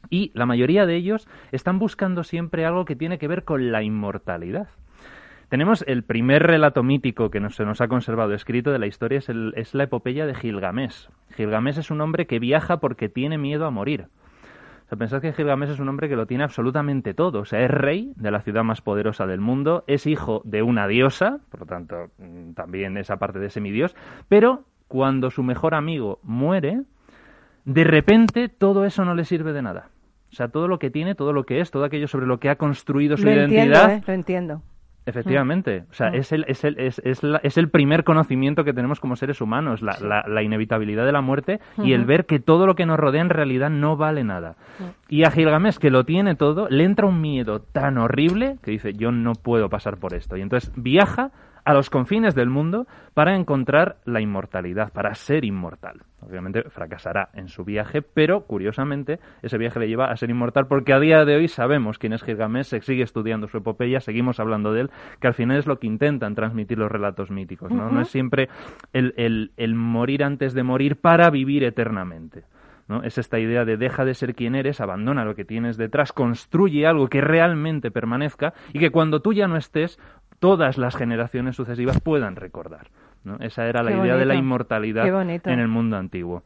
Y 0.10 0.32
la 0.34 0.46
mayoría 0.46 0.86
de 0.86 0.96
ellos 0.96 1.28
están 1.52 1.78
buscando 1.78 2.24
siempre 2.24 2.66
algo 2.66 2.86
que 2.86 2.96
tiene 2.96 3.20
que 3.20 3.28
ver 3.28 3.44
con 3.44 3.72
la 3.72 3.84
inmortalidad. 3.84 4.68
Tenemos 5.50 5.84
el 5.86 6.04
primer 6.04 6.44
relato 6.44 6.82
mítico 6.82 7.30
que 7.30 7.42
se 7.50 7.66
nos 7.66 7.82
ha 7.82 7.88
conservado 7.88 8.34
escrito 8.34 8.72
de 8.72 8.80
la 8.80 8.88
historia, 8.88 9.20
es, 9.20 9.30
es 9.30 9.74
la 9.76 9.84
epopeya 9.84 10.26
de 10.26 10.34
Gilgamesh. 10.34 11.10
Gilgamesh 11.36 11.78
es 11.78 11.92
un 11.92 12.02
hombre 12.02 12.26
que 12.26 12.40
viaja 12.40 12.78
porque 12.80 13.10
tiene 13.10 13.38
miedo 13.38 13.66
a 13.66 13.70
morir. 13.70 14.08
Sea, 14.92 14.98
pensad 14.98 15.22
que 15.22 15.32
Gilgamesh 15.32 15.70
es 15.70 15.80
un 15.80 15.88
hombre 15.88 16.10
que 16.10 16.18
lo 16.18 16.26
tiene 16.26 16.44
absolutamente 16.44 17.14
todo. 17.14 17.40
O 17.40 17.46
sea, 17.46 17.62
es 17.62 17.72
rey 17.72 18.12
de 18.18 18.30
la 18.30 18.42
ciudad 18.42 18.66
más 18.66 18.82
poderosa 18.82 19.26
del 19.26 19.40
mundo, 19.40 19.86
es 19.88 20.06
hijo 20.06 20.42
de 20.44 20.64
una 20.64 20.86
diosa, 20.86 21.40
por 21.50 21.62
lo 21.62 21.66
tanto, 21.66 22.10
mm, 22.18 22.52
también 22.56 22.98
esa 22.98 23.16
parte 23.16 23.40
de 23.40 23.50
semidios, 23.50 23.96
pero 24.28 24.66
cuando 24.90 25.32
su 25.32 25.44
mejor 25.44 25.76
amigo 25.76 26.20
muere, 26.24 26.82
de 27.64 27.86
repente 27.86 28.50
todo 28.50 28.84
eso 28.84 29.06
no 29.06 29.16
le 29.16 29.24
sirve 29.24 29.54
de 29.54 29.62
nada. 29.62 29.92
O 30.30 30.36
sea, 30.36 30.50
todo 30.50 30.68
lo 30.68 30.78
que 30.78 30.90
tiene, 30.90 31.16
todo 31.16 31.32
lo 31.32 31.46
que 31.46 31.62
es, 31.62 31.72
todo 31.72 31.86
aquello 31.86 32.10
sobre 32.10 32.26
lo 32.26 32.42
que 32.42 32.50
ha 32.50 32.58
construido 32.58 33.16
su 33.16 33.24
Lo 33.24 33.32
entiendo, 33.32 33.78
identidad, 33.78 33.94
¿eh? 33.94 34.04
Lo 34.06 34.14
entiendo. 34.14 34.62
Efectivamente, 35.06 35.86
o 35.90 35.94
sea, 35.94 36.12
Mm. 36.12 36.16
es, 36.16 36.32
el, 36.32 36.46
es, 36.48 36.64
el, 36.64 36.80
es, 36.80 37.00
es 37.04 37.24
la- 37.24 37.40
es 37.44 37.58
el 37.58 37.70
primer 37.70 38.04
conocimiento 38.04 38.64
que 38.64 38.72
tenemos 38.74 39.00
como 39.00 39.16
seres 39.16 39.42
humanos, 39.42 39.82
la, 39.82 39.98
la- 40.00 40.24
la 40.28 40.44
inevitabilidad 40.44 41.06
de 41.06 41.12
la 41.12 41.22
muerte 41.22 41.60
y 41.84 41.94
el 41.94 42.06
ver 42.06 42.26
que 42.26 42.40
todo 42.40 42.68
lo 42.68 42.76
que 42.76 42.86
nos 42.86 43.00
rodea 43.00 43.22
en 43.22 43.30
realidad 43.30 43.70
no 43.72 43.98
vale 43.98 44.24
nada. 44.24 44.56
Y 45.10 45.24
a 45.24 45.32
Gilgamesh, 45.32 45.78
que 45.78 45.90
lo 45.90 46.04
tiene 46.06 46.36
todo, 46.36 46.68
le 46.70 46.84
entra 46.84 47.08
un 47.08 47.20
miedo 47.20 47.62
tan 47.62 47.98
horrible 47.98 48.58
que 48.64 48.72
dice, 48.72 48.94
yo 48.94 49.12
no 49.12 49.34
puedo 49.34 49.70
pasar 49.70 49.98
por 49.98 50.14
esto. 50.14 50.38
Y 50.38 50.42
entonces 50.42 50.72
viaja 50.76 51.32
a 51.66 51.74
los 51.74 51.90
confines 51.90 52.36
del 52.36 52.50
mundo 52.50 52.88
para 53.14 53.36
encontrar 53.36 53.98
la 54.06 54.22
inmortalidad, 54.22 54.92
para 54.92 55.14
ser 55.16 55.46
inmortal. 55.46 56.02
Obviamente 56.22 56.64
fracasará 56.70 57.30
en 57.34 57.48
su 57.48 57.64
viaje, 57.66 58.02
pero 58.02 58.42
curiosamente 58.46 59.20
ese 59.42 59.58
viaje 59.58 59.80
le 59.80 59.88
lleva 59.88 60.12
a 60.12 60.16
ser 60.18 60.30
inmortal 60.30 60.68
porque 60.68 60.94
a 60.94 61.00
día 61.00 61.26
de 61.26 61.36
hoy 61.36 61.48
sabemos 61.48 61.98
quién 61.98 62.14
es 62.14 62.24
Gilgamesh, 62.24 62.66
se 62.68 62.82
sigue 62.82 63.04
estudiando 63.04 63.48
su 63.48 63.58
epopeya, 63.58 64.00
seguimos 64.00 64.40
hablando 64.40 64.72
de 64.72 64.82
él, 64.82 64.92
que 65.20 65.28
al 65.28 65.34
final 65.34 65.58
es 65.58 65.66
lo 65.68 65.80
que 65.80 65.88
intentan 65.88 66.36
transmitir 66.36 66.78
los 66.78 66.92
relatos 66.92 67.32
míticos. 67.32 67.72
No, 67.72 67.90
no 67.90 68.02
es 68.02 68.08
siempre 68.10 68.50
el, 68.94 69.14
el- 69.18 69.52
el 69.58 69.76
morir 69.76 70.24
antes 70.24 70.54
de 70.54 70.64
morir 70.64 70.98
para 70.98 71.30
vivir 71.32 71.64
eternamente. 71.64 72.44
¿no? 72.88 73.04
Es 73.04 73.18
esta 73.18 73.40
idea 73.40 73.64
de 73.64 73.78
deja 73.78 74.04
de 74.04 74.14
ser 74.14 74.36
quien 74.36 74.54
eres, 74.54 74.82
abandona 74.82 75.24
lo 75.24 75.34
que 75.34 75.46
tienes 75.46 75.78
detrás, 75.78 76.12
construye 76.12 76.86
algo 76.86 77.08
que 77.08 77.22
realmente 77.22 77.90
permanezca 77.90 78.54
y 78.74 78.80
que 78.80 78.90
cuando 78.90 79.22
tú 79.22 79.32
ya 79.32 79.48
no 79.48 79.56
estés, 79.56 79.98
todas 80.42 80.80
las 80.80 80.96
generaciones 80.96 81.56
sucesivas 81.56 82.02
puedan 82.02 82.36
recordar. 82.36 82.88
¿no? 83.24 83.38
Esa 83.40 83.68
era 83.68 83.84
la 83.84 83.92
Qué 83.92 83.98
idea 84.00 84.18
de 84.18 84.26
la 84.26 84.36
inmortalidad 84.36 85.06
en 85.06 85.60
el 85.60 85.68
mundo 85.68 85.98
antiguo. 85.98 86.42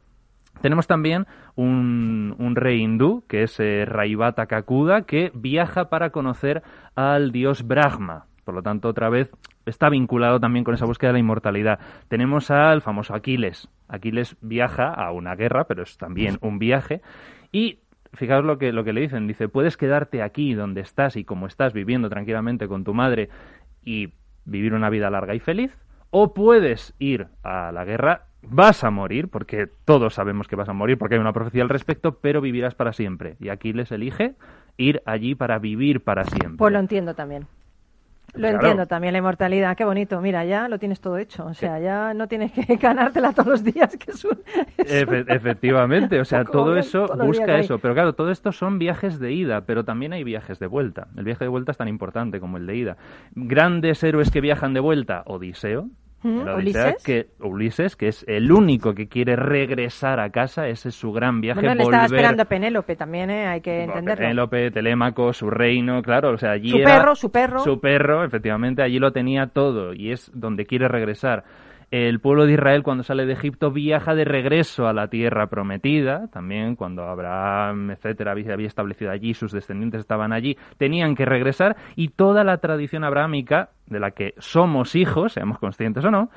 Tenemos 0.62 0.86
también 0.86 1.26
un, 1.56 2.36
un 2.38 2.56
rey 2.56 2.82
hindú, 2.82 3.24
que 3.28 3.44
es 3.44 3.58
eh, 3.60 3.86
Raivata 3.86 4.48
Kakuda, 4.48 5.04
que 5.04 5.32
viaja 5.34 5.90
para 5.90 6.10
conocer 6.10 6.62
al 6.96 7.32
dios 7.32 7.66
Brahma. 7.66 8.26
Por 8.44 8.54
lo 8.54 8.62
tanto, 8.62 8.90
otra 8.90 9.10
vez 9.10 9.32
está 9.66 9.90
vinculado 9.90 10.40
también 10.42 10.66
con 10.66 10.74
esa 10.74 10.86
búsqueda 10.86 11.10
de 11.10 11.14
la 11.14 11.20
inmortalidad. 11.20 11.80
Tenemos 12.10 12.52
al 12.52 12.82
famoso 12.82 13.16
Aquiles. 13.16 13.70
Aquiles 13.88 14.36
viaja 14.42 14.94
a 14.94 15.12
una 15.14 15.36
guerra, 15.36 15.66
pero 15.66 15.84
es 15.84 15.98
también 15.98 16.38
un 16.42 16.60
viaje. 16.60 17.02
Y 17.52 17.80
fijaos 18.14 18.44
lo 18.44 18.58
que, 18.58 18.72
lo 18.72 18.84
que 18.84 18.94
le 18.94 19.02
dicen. 19.02 19.28
Dice, 19.28 19.48
puedes 19.48 19.78
quedarte 19.78 20.22
aquí 20.22 20.54
donde 20.54 20.82
estás 20.82 21.16
y 21.16 21.24
como 21.24 21.48
estás 21.48 21.74
viviendo 21.74 22.10
tranquilamente 22.10 22.68
con 22.68 22.84
tu 22.84 22.94
madre 22.94 23.30
y 23.86 24.14
vivir 24.44 24.74
una 24.74 24.90
vida 24.90 25.10
larga 25.10 25.36
y 25.36 25.40
feliz, 25.40 25.72
o 26.10 26.34
puedes 26.34 26.94
ir 27.00 27.28
a 27.44 27.72
la 27.72 27.86
guerra, 27.86 28.28
vas 28.42 28.84
a 28.84 28.92
morir, 28.92 29.30
porque 29.30 29.68
todos 29.86 30.14
sabemos 30.14 30.48
que 30.48 30.56
vas 30.56 30.70
a 30.70 30.74
morir, 30.74 30.98
porque 30.98 31.16
hay 31.16 31.22
una 31.22 31.34
profecía 31.34 31.64
al 31.64 31.70
respecto, 31.70 32.20
pero 32.20 32.42
vivirás 32.42 32.76
para 32.76 32.94
siempre. 32.94 33.36
Y 33.40 33.50
Aquiles 33.50 33.92
elige 33.92 34.36
ir 34.78 35.02
allí 35.06 35.36
para 35.36 35.60
vivir 35.60 36.04
para 36.04 36.26
siempre. 36.26 36.58
Pues 36.58 36.74
lo 36.74 36.80
entiendo 36.80 37.14
también. 37.16 37.48
Lo 38.36 38.42
Claro. 38.42 38.56
entiendo 38.58 38.86
también, 38.88 39.14
la 39.14 39.20
inmortalidad. 39.20 39.76
Qué 39.78 39.86
bonito. 39.86 40.20
Mira, 40.22 40.44
ya 40.46 40.68
lo 40.68 40.78
tienes 40.80 41.00
todo 41.02 41.18
hecho. 41.18 41.46
O 41.46 41.54
sea, 41.54 41.80
ya 41.80 42.14
no 42.14 42.28
tienes 42.28 42.52
que 42.52 42.62
ganártela 42.76 43.32
todos 43.34 43.48
los 43.48 43.64
días, 43.64 43.96
que 43.98 44.12
es 44.12 44.26
un... 44.26 44.40
es 44.78 45.04
un- 45.04 45.08
Efe- 45.10 45.26
efectivamente, 45.36 46.20
o 46.20 46.26
sea, 46.26 46.44
todo 46.46 46.78
eso 46.78 47.08
busca 47.26 47.58
eso. 47.60 47.80
Pero 47.80 47.94
claro, 47.94 48.14
todo 48.14 48.32
esto 48.32 48.52
son 48.52 48.78
viajes 48.80 49.20
de 49.20 49.32
ida, 49.34 49.62
pero 49.62 49.84
también 49.86 50.14
hay 50.14 50.24
viajes 50.24 50.60
de 50.60 50.68
vuelta. 50.68 51.08
El 51.16 51.24
viaje 51.24 51.46
de 51.46 51.50
vuelta 51.50 51.72
es 51.72 51.78
tan 51.78 51.88
importante 51.88 52.40
como 52.40 52.58
el 52.58 52.66
de 52.68 52.76
ida. 52.76 52.98
Grandes 53.34 54.04
héroes 54.04 54.32
que 54.32 54.42
viajan 54.42 54.74
de 54.74 54.80
vuelta, 54.80 55.24
Odiseo. 55.26 55.88
¿Mm? 56.26 56.40
Odisea, 56.48 56.56
¿Ulises? 56.56 57.04
Que, 57.04 57.28
Ulises, 57.40 57.96
que 57.96 58.08
es 58.08 58.26
el 58.28 58.52
único 58.52 58.96
que 58.96 59.08
quiere 59.08 59.36
regresar 59.36 60.20
a 60.20 60.32
casa, 60.32 60.68
ese 60.68 60.90
es 60.90 60.96
su 60.96 61.12
gran 61.12 61.40
viaje. 61.40 61.60
Bueno, 61.62 61.76
le 61.76 61.84
estaba 61.84 62.04
volver- 62.04 62.16
esperando 62.16 62.42
a 62.42 62.46
Penélope 62.46 62.96
también, 62.96 63.30
¿eh? 63.30 63.46
Hay 63.46 63.62
que 63.62 63.84
entenderlo. 63.84 64.22
Penélope, 64.24 64.72
Telémaco, 64.72 65.34
su 65.34 65.50
reino, 65.50 66.02
claro, 66.02 66.32
o 66.32 66.38
sea, 66.38 66.52
allí 66.52 66.72
Su 66.72 66.78
era- 66.78 66.96
perro, 67.00 67.16
su 67.16 67.32
perro. 67.32 67.60
Su 67.60 67.80
perro, 67.80 68.24
efectivamente, 68.24 68.82
allí 68.82 68.98
lo 68.98 69.12
tenía 69.12 69.48
todo 69.48 69.94
y 69.94 70.12
es 70.12 70.32
donde 70.34 70.66
quiere 70.66 70.88
regresar. 70.88 71.44
El 71.92 72.20
pueblo 72.20 72.46
de 72.46 72.54
Israel 72.54 72.84
cuando 72.84 73.04
sale 73.04 73.26
de 73.26 73.34
Egipto 73.34 73.72
viaja 73.72 74.16
de 74.16 74.26
regreso 74.26 74.88
a 74.88 74.94
la 74.94 75.08
tierra 75.08 75.48
prometida, 75.48 76.28
también 76.28 76.76
cuando 76.76 77.04
Abraham, 77.04 77.92
etcétera, 77.92 78.32
había 78.32 78.68
establecido 78.68 79.12
allí, 79.12 79.34
sus 79.34 79.52
descendientes 79.52 80.02
estaban 80.02 80.34
allí, 80.34 80.58
tenían 80.78 81.16
que 81.16 81.26
regresar 81.26 81.76
y 81.96 82.10
toda 82.10 82.44
la 82.44 82.58
tradición 82.58 83.04
abrámica 83.04 83.70
de 83.88 84.00
la 84.00 84.12
que 84.12 84.34
somos 84.38 84.96
hijos, 84.96 85.34
seamos 85.34 85.60
conscientes 85.60 86.04
o 86.06 86.12
no, 86.12 86.30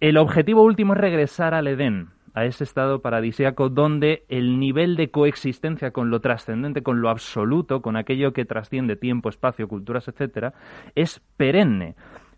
el 0.00 0.18
objetivo 0.18 0.62
último 0.62 0.92
es 0.92 1.00
regresar 1.00 1.54
al 1.54 1.66
Edén, 1.68 2.10
a 2.34 2.44
ese 2.44 2.64
estado 2.64 3.00
paradisíaco 3.00 3.70
donde 3.70 4.24
el 4.28 4.60
nivel 4.60 4.94
de 4.96 5.10
coexistencia 5.10 5.90
con 5.90 6.10
lo 6.10 6.20
trascendente, 6.20 6.82
con 6.82 7.00
lo 7.00 7.08
absoluto, 7.08 7.80
con 7.80 7.96
aquello 7.96 8.34
que 8.34 8.44
trasciende 8.44 8.94
tiempo, 8.94 9.30
espacio, 9.30 9.68
culturas, 9.68 10.06
etcétera, 10.06 10.52
es 10.94 11.22
perenne. 11.38 11.96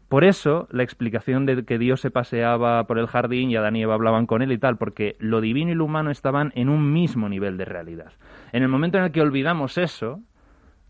Por 0.08 0.24
eso 0.24 0.68
la 0.70 0.82
explicación 0.82 1.44
de 1.44 1.64
que 1.64 1.78
Dios 1.78 2.00
se 2.00 2.10
paseaba 2.10 2.86
por 2.86 2.98
el 2.98 3.06
jardín 3.06 3.50
y 3.50 3.56
Adán 3.56 3.76
y 3.76 3.82
Eva 3.82 3.94
hablaban 3.94 4.26
con 4.26 4.40
él 4.40 4.52
y 4.52 4.58
tal, 4.58 4.78
porque 4.78 5.16
lo 5.18 5.42
divino 5.42 5.70
y 5.70 5.74
lo 5.74 5.84
humano 5.84 6.10
estaban 6.10 6.50
en 6.54 6.70
un 6.70 6.92
mismo 6.92 7.28
nivel 7.28 7.58
de 7.58 7.66
realidad. 7.66 8.12
En 8.52 8.62
el 8.62 8.70
momento 8.70 8.96
en 8.96 9.04
el 9.04 9.12
que 9.12 9.20
olvidamos 9.20 9.76
eso, 9.76 10.20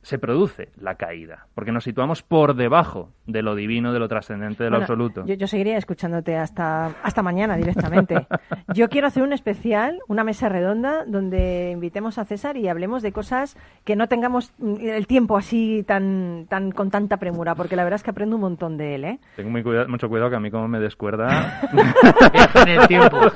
se 0.08 0.18
produce 0.18 0.70
la 0.80 0.94
caída, 0.94 1.48
porque 1.54 1.70
nos 1.70 1.84
situamos 1.84 2.22
por 2.22 2.54
debajo 2.54 3.10
de 3.26 3.42
lo 3.42 3.54
divino, 3.54 3.92
de 3.92 3.98
lo 3.98 4.08
trascendente, 4.08 4.64
de 4.64 4.70
lo 4.70 4.76
Bueno, 4.78 4.84
absoluto. 4.84 5.26
Yo, 5.26 5.34
yo 5.34 5.46
seguiría 5.46 5.76
escuchándote 5.76 6.34
hasta, 6.34 6.86
hasta 7.02 7.22
mañana 7.22 7.56
directamente. 7.58 8.26
yo 8.74 8.88
quiero 8.88 9.06
hacer 9.08 9.22
un 9.22 9.34
especial, 9.34 9.98
una 10.08 10.24
mesa 10.24 10.48
redonda, 10.48 11.04
donde 11.06 11.72
invitemos 11.72 12.16
a 12.16 12.24
César 12.24 12.56
y 12.56 12.68
hablemos 12.68 13.02
de 13.02 13.12
cosas 13.12 13.54
que 13.84 13.96
no 13.96 14.06
tengamos 14.08 14.54
mm, 14.56 14.76
el 14.80 15.06
tiempo 15.06 15.36
así 15.36 15.84
tan, 15.86 16.46
tan 16.48 16.72
con 16.72 16.90
tanta 16.90 17.18
premura, 17.18 17.54
porque 17.54 17.76
la 17.76 17.84
verdad 17.84 17.96
es 17.96 18.02
que 18.02 18.10
aprendo 18.10 18.36
un 18.36 18.40
montón 18.42 18.78
de 18.78 18.94
él, 18.94 19.04
¿eh? 19.04 19.18
Tengo 19.36 19.50
muy 19.50 19.62
cuidado- 19.62 19.88
mucho 19.90 20.08
cuidado 20.08 20.30
que 20.30 20.36
a 20.36 20.40
mí 20.40 20.50
como 20.50 20.68
me 20.68 20.80
descuerda... 20.80 21.60
en 22.64 22.68
el 22.68 22.88
tiempo. 22.88 23.18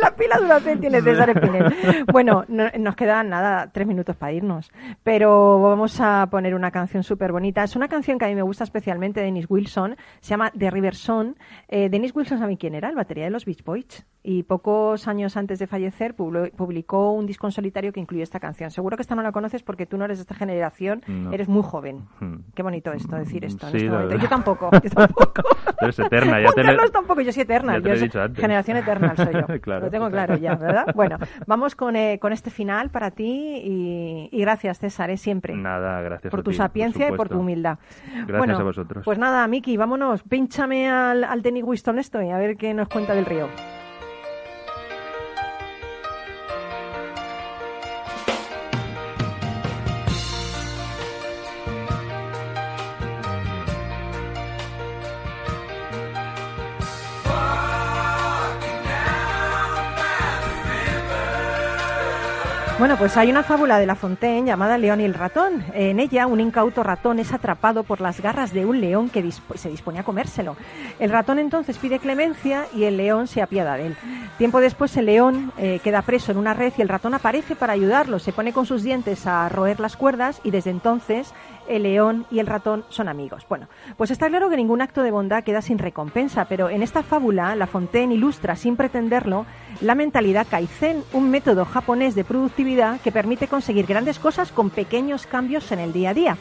La 0.00 0.10
pila 0.16 0.38
Duracell 0.40 0.80
tiene 0.80 1.00
César 1.02 1.30
Espinel. 1.30 1.72
Bueno, 2.12 2.44
no- 2.48 2.70
nos 2.78 2.96
quedan 2.96 3.28
nada, 3.28 3.70
tres 3.72 3.86
minutos 3.86 4.16
para 4.16 4.32
irnos. 4.32 4.70
Pero 5.02 5.60
vamos 5.60 6.00
a 6.00 6.26
poner 6.30 6.54
una 6.54 6.70
canción 6.70 7.02
súper 7.02 7.32
bonita. 7.32 7.62
Es 7.64 7.76
una 7.76 7.88
canción 7.88 8.18
que 8.18 8.24
a 8.24 8.28
mí 8.28 8.34
me 8.34 8.42
gusta 8.42 8.64
especialmente 8.64 9.20
de 9.20 9.26
Dennis 9.26 9.46
Wilson. 9.48 9.96
Se 10.20 10.30
llama 10.30 10.50
The 10.56 10.70
River 10.70 10.94
Song. 10.94 11.34
Eh, 11.68 11.88
Dennis 11.88 12.14
Wilson, 12.14 12.38
¿saben 12.38 12.56
quién 12.56 12.74
era? 12.74 12.88
El 12.88 12.96
batería 12.96 13.24
de 13.24 13.30
los 13.30 13.44
Beach 13.44 13.64
Boys. 13.64 14.06
y 14.20 14.42
pocos 14.42 15.08
años 15.08 15.36
antes 15.38 15.58
de 15.58 15.66
fallecer 15.66 16.14
publi- 16.14 16.50
publicó 16.52 17.12
un 17.12 17.24
disco 17.24 17.46
en 17.46 17.52
solitario 17.52 17.92
que 17.92 18.00
incluye 18.00 18.22
esta 18.22 18.38
canción. 18.40 18.70
Seguro 18.70 18.96
que 18.96 19.02
esta 19.02 19.14
no 19.14 19.22
la 19.22 19.32
conoces 19.32 19.62
porque 19.62 19.86
tú 19.86 19.96
no 19.96 20.04
eres 20.04 20.18
de 20.18 20.22
esta 20.22 20.34
generación, 20.34 21.02
No. 21.06 21.32
eres 21.32 21.48
muy 21.48 21.62
joven. 21.62 22.02
Hmm. 22.20 22.40
Qué 22.54 22.62
bonito 22.62 22.92
esto, 22.92 23.16
decir 23.16 23.44
esto. 23.46 23.68
en 23.68 23.76
este 23.76 23.88
momento. 23.88 24.16
Yo 24.16 24.28
tampoco, 24.28 24.70
yo 24.82 24.90
tampoco. 24.90 25.42
Eres 25.80 25.98
eterna, 25.98 26.40
ya 26.40 26.46
Juan 26.48 26.54
te 26.56 26.60
le- 26.62 26.66
Carlos 26.76 26.92
tampoco, 26.92 27.20
yo 27.22 27.32
soy 27.32 27.42
eterna. 27.44 27.78
yo 27.78 27.96
soy. 27.96 28.10
Generación 28.34 28.76
eterna 28.76 29.14
soy 29.16 29.32
yo. 29.32 29.46
Claro. 29.62 29.86
Lo 29.86 29.90
tengo 29.90 30.10
claro 30.10 30.36
ya, 30.36 30.56
¿verdad? 30.56 30.86
Bueno, 30.94 31.16
vamos 31.46 31.74
con, 31.74 31.96
eh, 31.96 32.18
con 32.20 32.32
este 32.32 32.50
final 32.50 32.90
para 32.90 33.10
ti 33.12 33.62
y, 33.64 34.28
y 34.30 34.40
gracias, 34.40 34.77
César, 34.78 35.10
eh, 35.10 35.16
siempre. 35.16 35.54
Nada, 35.54 36.00
gracias 36.02 36.30
por 36.30 36.40
a 36.40 36.42
tu 36.42 36.50
ti, 36.50 36.56
sapiencia 36.56 37.08
y 37.08 37.12
por 37.16 37.28
tu 37.28 37.40
humildad. 37.40 37.78
Gracias 38.12 38.38
bueno, 38.38 38.58
a 38.58 38.62
vosotros. 38.62 39.04
Pues 39.04 39.18
nada, 39.18 39.46
Miki, 39.46 39.76
vámonos. 39.76 40.22
Pínchame 40.22 40.88
al, 40.88 41.24
al 41.24 41.42
Denny 41.42 41.62
Winston 41.62 41.98
esto 41.98 42.22
y 42.22 42.30
a 42.30 42.38
ver 42.38 42.56
qué 42.56 42.74
nos 42.74 42.88
cuenta 42.88 43.14
del 43.14 43.26
río. 43.26 43.48
Bueno, 62.78 62.96
pues 62.96 63.16
hay 63.16 63.28
una 63.28 63.42
fábula 63.42 63.80
de 63.80 63.86
La 63.86 63.96
Fontaine 63.96 64.46
llamada 64.46 64.78
león 64.78 65.00
y 65.00 65.04
el 65.04 65.14
ratón. 65.14 65.64
En 65.74 65.98
ella, 65.98 66.28
un 66.28 66.38
incauto 66.38 66.84
ratón 66.84 67.18
es 67.18 67.32
atrapado 67.32 67.82
por 67.82 68.00
las 68.00 68.20
garras 68.20 68.52
de 68.52 68.66
un 68.66 68.80
león 68.80 69.08
que 69.10 69.24
disp- 69.24 69.56
se 69.56 69.68
dispone 69.68 69.98
a 69.98 70.04
comérselo. 70.04 70.56
El 71.00 71.10
ratón 71.10 71.40
entonces 71.40 71.76
pide 71.76 71.98
clemencia 71.98 72.66
y 72.72 72.84
el 72.84 72.96
león 72.96 73.26
se 73.26 73.42
apiada 73.42 73.76
de 73.76 73.86
él. 73.88 73.96
Tiempo 74.38 74.60
después, 74.60 74.96
el 74.96 75.06
león 75.06 75.52
eh, 75.58 75.80
queda 75.82 76.02
preso 76.02 76.30
en 76.30 76.38
una 76.38 76.54
red 76.54 76.72
y 76.78 76.82
el 76.82 76.88
ratón 76.88 77.14
aparece 77.14 77.56
para 77.56 77.72
ayudarlo. 77.72 78.20
Se 78.20 78.32
pone 78.32 78.52
con 78.52 78.64
sus 78.64 78.84
dientes 78.84 79.26
a 79.26 79.48
roer 79.48 79.80
las 79.80 79.96
cuerdas 79.96 80.40
y 80.44 80.52
desde 80.52 80.70
entonces 80.70 81.34
el 81.68 81.84
león 81.84 82.26
y 82.30 82.38
el 82.38 82.46
ratón 82.46 82.84
son 82.88 83.08
amigos. 83.08 83.46
Bueno, 83.48 83.68
pues 83.96 84.10
está 84.10 84.28
claro 84.28 84.50
que 84.50 84.56
ningún 84.56 84.80
acto 84.80 85.02
de 85.02 85.10
bondad 85.10 85.44
queda 85.44 85.62
sin 85.62 85.78
recompensa, 85.78 86.46
pero 86.46 86.70
en 86.70 86.82
esta 86.82 87.02
fábula 87.02 87.54
La 87.56 87.66
Fontaine 87.66 88.14
ilustra, 88.14 88.56
sin 88.56 88.76
pretenderlo, 88.76 89.46
la 89.80 89.94
mentalidad 89.94 90.46
Kaizen, 90.48 91.04
un 91.12 91.30
método 91.30 91.64
japonés 91.64 92.14
de 92.14 92.24
productividad 92.24 93.00
que 93.00 93.12
permite 93.12 93.48
conseguir 93.48 93.86
grandes 93.86 94.18
cosas 94.18 94.52
con 94.52 94.70
pequeños 94.70 95.26
cambios 95.26 95.70
en 95.72 95.78
el 95.78 95.92
día 95.92 96.10
a 96.10 96.14
día. 96.14 96.36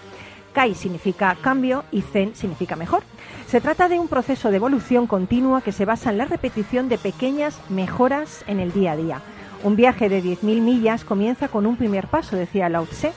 Kai 0.53 0.73
significa 0.73 1.38
cambio 1.39 1.84
y 1.91 2.01
Zen 2.01 2.36
significa 2.36 2.75
mejor. 2.75 3.03
Se 3.45 3.61
trata 3.61 3.88
de 3.88 3.99
un 3.99 4.07
proceso 4.07 4.49
de 4.49 4.57
evolución 4.57 5.05
continua 5.05 5.61
que 5.61 5.71
se 5.71 5.86
basa 5.86 6.09
en 6.09 6.17
la 6.17 6.25
repetición 6.25 6.89
de 6.89 6.97
pequeñas 6.97 7.59
mejoras 7.69 8.43
en 8.47 8.59
el 8.59 8.71
día 8.71 8.93
a 8.93 8.97
día. 8.97 9.21
Un 9.63 9.75
viaje 9.75 10.09
de 10.09 10.23
10.000 10.23 10.61
millas 10.61 11.03
comienza 11.03 11.47
con 11.47 11.65
un 11.65 11.78
primer 11.78 12.07
paso, 12.07 12.36
decía 12.36 12.69
Lao 12.69 12.86
Tse. 12.86 13.13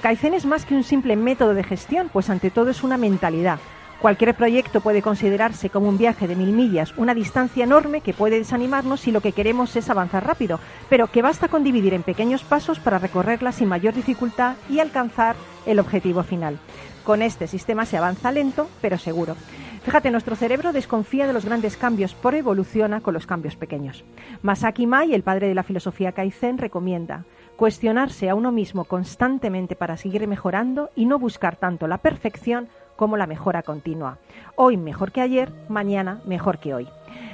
Kaizen 0.00 0.32
es 0.32 0.46
más 0.46 0.64
que 0.64 0.74
un 0.74 0.82
simple 0.82 1.14
método 1.14 1.52
de 1.52 1.62
gestión, 1.62 2.08
pues 2.10 2.30
ante 2.30 2.50
todo 2.50 2.70
es 2.70 2.82
una 2.82 2.96
mentalidad. 2.96 3.58
Cualquier 4.00 4.34
proyecto 4.34 4.80
puede 4.80 5.02
considerarse 5.02 5.68
como 5.68 5.90
un 5.90 5.98
viaje 5.98 6.26
de 6.26 6.34
mil 6.34 6.52
millas, 6.52 6.94
una 6.96 7.14
distancia 7.14 7.64
enorme 7.64 8.00
que 8.00 8.14
puede 8.14 8.38
desanimarnos 8.38 9.00
si 9.00 9.12
lo 9.12 9.20
que 9.20 9.32
queremos 9.32 9.76
es 9.76 9.90
avanzar 9.90 10.26
rápido, 10.26 10.58
pero 10.88 11.08
que 11.08 11.20
basta 11.20 11.48
con 11.48 11.64
dividir 11.64 11.92
en 11.92 12.02
pequeños 12.02 12.42
pasos 12.42 12.80
para 12.80 12.98
recorrerla 12.98 13.52
sin 13.52 13.68
mayor 13.68 13.92
dificultad 13.92 14.56
y 14.70 14.78
alcanzar 14.78 15.36
el 15.66 15.78
objetivo 15.78 16.22
final. 16.22 16.58
Con 17.04 17.20
este 17.20 17.46
sistema 17.46 17.84
se 17.84 17.98
avanza 17.98 18.32
lento, 18.32 18.70
pero 18.80 18.96
seguro. 18.96 19.36
Fíjate, 19.84 20.10
nuestro 20.10 20.34
cerebro 20.34 20.72
desconfía 20.72 21.26
de 21.26 21.34
los 21.34 21.44
grandes 21.44 21.76
cambios, 21.76 22.14
pero 22.14 22.38
evoluciona 22.38 23.02
con 23.02 23.12
los 23.12 23.26
cambios 23.26 23.56
pequeños. 23.56 24.04
Masaki 24.40 24.86
Mai, 24.86 25.12
el 25.12 25.22
padre 25.22 25.48
de 25.48 25.54
la 25.54 25.62
filosofía 25.62 26.12
Kaizen, 26.12 26.56
recomienda 26.56 27.24
cuestionarse 27.60 28.30
a 28.30 28.34
uno 28.34 28.52
mismo 28.52 28.86
constantemente 28.86 29.76
para 29.76 29.98
seguir 29.98 30.26
mejorando 30.26 30.88
y 30.96 31.04
no 31.04 31.18
buscar 31.18 31.56
tanto 31.56 31.86
la 31.88 31.98
perfección 31.98 32.68
como 32.96 33.18
la 33.18 33.26
mejora 33.26 33.62
continua. 33.62 34.16
Hoy 34.56 34.78
mejor 34.78 35.12
que 35.12 35.20
ayer, 35.20 35.52
mañana 35.68 36.22
mejor 36.24 36.56
que 36.56 36.72
hoy. 36.72 36.88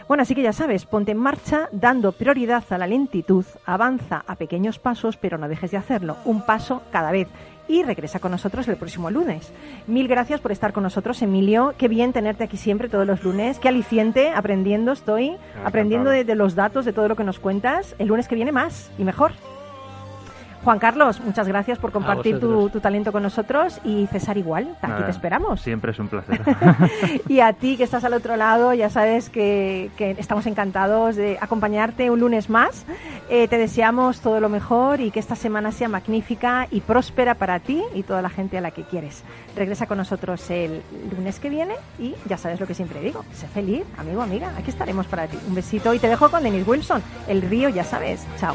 Bueno, 0.09 0.25
así 0.25 0.35
que 0.35 0.43
ya 0.43 0.53
sabes, 0.53 0.85
ponte 0.85 1.13
en 1.13 1.19
marcha 1.19 1.69
dando 1.71 2.11
prioridad 2.11 2.65
a 2.71 2.77
la 2.79 2.89
lentitud, 2.89 3.45
avanza 3.67 4.25
a 4.27 4.35
pequeños 4.35 4.81
pasos, 4.81 5.17
pero 5.17 5.39
no 5.39 5.47
dejes 5.47 5.71
de 5.71 5.77
hacerlo, 5.77 6.17
un 6.25 6.45
paso 6.45 6.83
cada 6.91 7.13
vez. 7.13 7.29
Y 7.69 7.85
regresa 7.85 8.19
con 8.19 8.33
nosotros 8.33 8.67
el 8.67 8.77
próximo 8.77 9.13
lunes. 9.13 9.53
Mil 9.87 10.09
gracias 10.09 10.41
por 10.41 10.51
estar 10.51 10.73
con 10.73 10.83
nosotros, 10.83 11.23
Emilio. 11.23 11.75
Qué 11.79 11.87
bien 11.87 12.13
tenerte 12.13 12.43
aquí 12.43 12.57
siempre 12.57 12.89
todos 12.89 13.07
los 13.07 13.23
lunes. 13.23 13.61
Qué 13.61 13.69
aliciente, 13.69 14.31
aprendiendo 14.31 14.91
estoy, 14.91 15.37
aprendiendo 15.65 16.11
de, 16.11 16.25
de 16.25 16.35
los 16.35 16.57
datos, 16.57 16.85
de 16.85 16.93
todo 16.93 17.07
lo 17.07 17.15
que 17.15 17.23
nos 17.23 17.39
cuentas. 17.39 17.95
El 18.01 18.09
lunes 18.09 18.27
que 18.27 18.35
viene 18.35 18.51
más 18.51 18.91
y 18.99 19.05
mejor. 19.05 19.33
Juan 20.65 20.79
Carlos, 20.79 21.21
muchas 21.21 21.47
gracias 21.47 21.79
por 21.79 21.93
compartir 21.93 22.41
tu, 22.41 22.69
talento 22.81 23.13
con 23.13 23.23
nosotros 23.23 23.81
y 23.85 24.07
César 24.09 24.37
igual, 24.37 24.77
aquí 24.83 24.93
Nada, 24.93 25.05
te 25.05 25.11
esperamos. 25.11 25.61
Siempre 25.61 25.93
es 25.93 25.99
un 25.99 26.09
placer. 26.09 26.41
Y 27.29 27.41
a 27.41 27.53
ti 27.53 27.77
que 27.77 27.85
estás 27.85 28.05
al 28.05 28.15
otro 28.15 28.37
lado, 28.37 28.75
ya 28.75 28.91
sabes 28.91 29.31
que, 29.31 29.91
que 29.97 30.13
estamos 30.13 30.47
encantados 30.47 31.17
de 31.17 31.39
acompañarte 31.41 32.11
un 32.11 32.21
lunes 32.21 32.51
más. 32.51 32.85
Eh, 33.29 33.49
te 33.49 33.59
deseamos 33.59 34.21
todo 34.21 34.41
lo 34.41 34.49
mejor 34.49 35.01
y 35.01 35.11
que 35.11 35.19
esta 35.19 35.35
semana 35.35 35.73
sea 35.73 35.89
magnífica 35.89 36.69
y 36.71 36.81
próspera 36.81 37.35
para 37.35 37.59
ti 37.59 37.83
y 37.95 38.03
toda 38.03 38.23
la 38.23 38.31
gente 38.31 38.59
a 38.59 38.61
la 38.61 38.71
que 38.71 38.83
quieres. 38.83 39.23
Regresa 39.57 39.87
con 39.87 39.99
nosotros 39.99 40.49
el 40.51 40.83
lunes 41.15 41.41
que 41.41 41.51
viene 41.51 41.75
y 41.99 42.15
ya 42.27 42.39
sabes 42.39 42.61
lo 42.61 42.67
que 42.67 42.75
siempre 42.75 43.01
digo, 43.01 43.25
sé 43.33 43.49
feliz, 43.49 43.85
amigo, 43.99 44.23
amiga, 44.23 44.53
aquí 44.57 44.71
estaremos 44.71 45.07
para 45.07 45.27
ti. 45.27 45.39
Un 45.49 45.55
besito 45.55 45.93
y 45.95 45.99
te 45.99 46.09
dejo 46.09 46.31
con 46.31 46.43
Dennis 46.43 46.67
Wilson, 46.67 47.03
El 47.27 47.43
río, 47.43 47.69
ya 47.69 47.85
sabes. 47.85 48.27
Chao. 48.39 48.55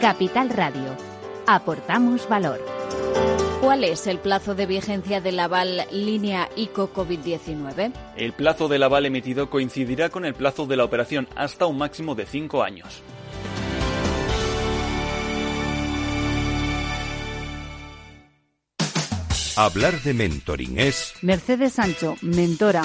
Capital 0.00 0.50
Radio. 0.50 0.96
Aportamos 1.48 2.28
valor. 2.28 2.64
¿Cuál 3.60 3.82
es 3.82 4.06
el 4.06 4.18
plazo 4.18 4.54
de 4.54 4.64
vigencia 4.64 5.20
del 5.20 5.40
aval 5.40 5.86
línea 5.90 6.48
ICO 6.54 6.92
COVID-19? 6.92 7.92
El 8.16 8.32
plazo 8.32 8.68
del 8.68 8.84
aval 8.84 9.06
emitido 9.06 9.50
coincidirá 9.50 10.08
con 10.08 10.24
el 10.24 10.34
plazo 10.34 10.66
de 10.66 10.76
la 10.76 10.84
operación 10.84 11.26
hasta 11.34 11.66
un 11.66 11.78
máximo 11.78 12.14
de 12.14 12.26
cinco 12.26 12.62
años. 12.62 13.02
Hablar 19.56 20.00
de 20.02 20.14
mentoring 20.14 20.78
es 20.78 21.14
Mercedes 21.22 21.72
Sancho, 21.72 22.14
mentora. 22.22 22.84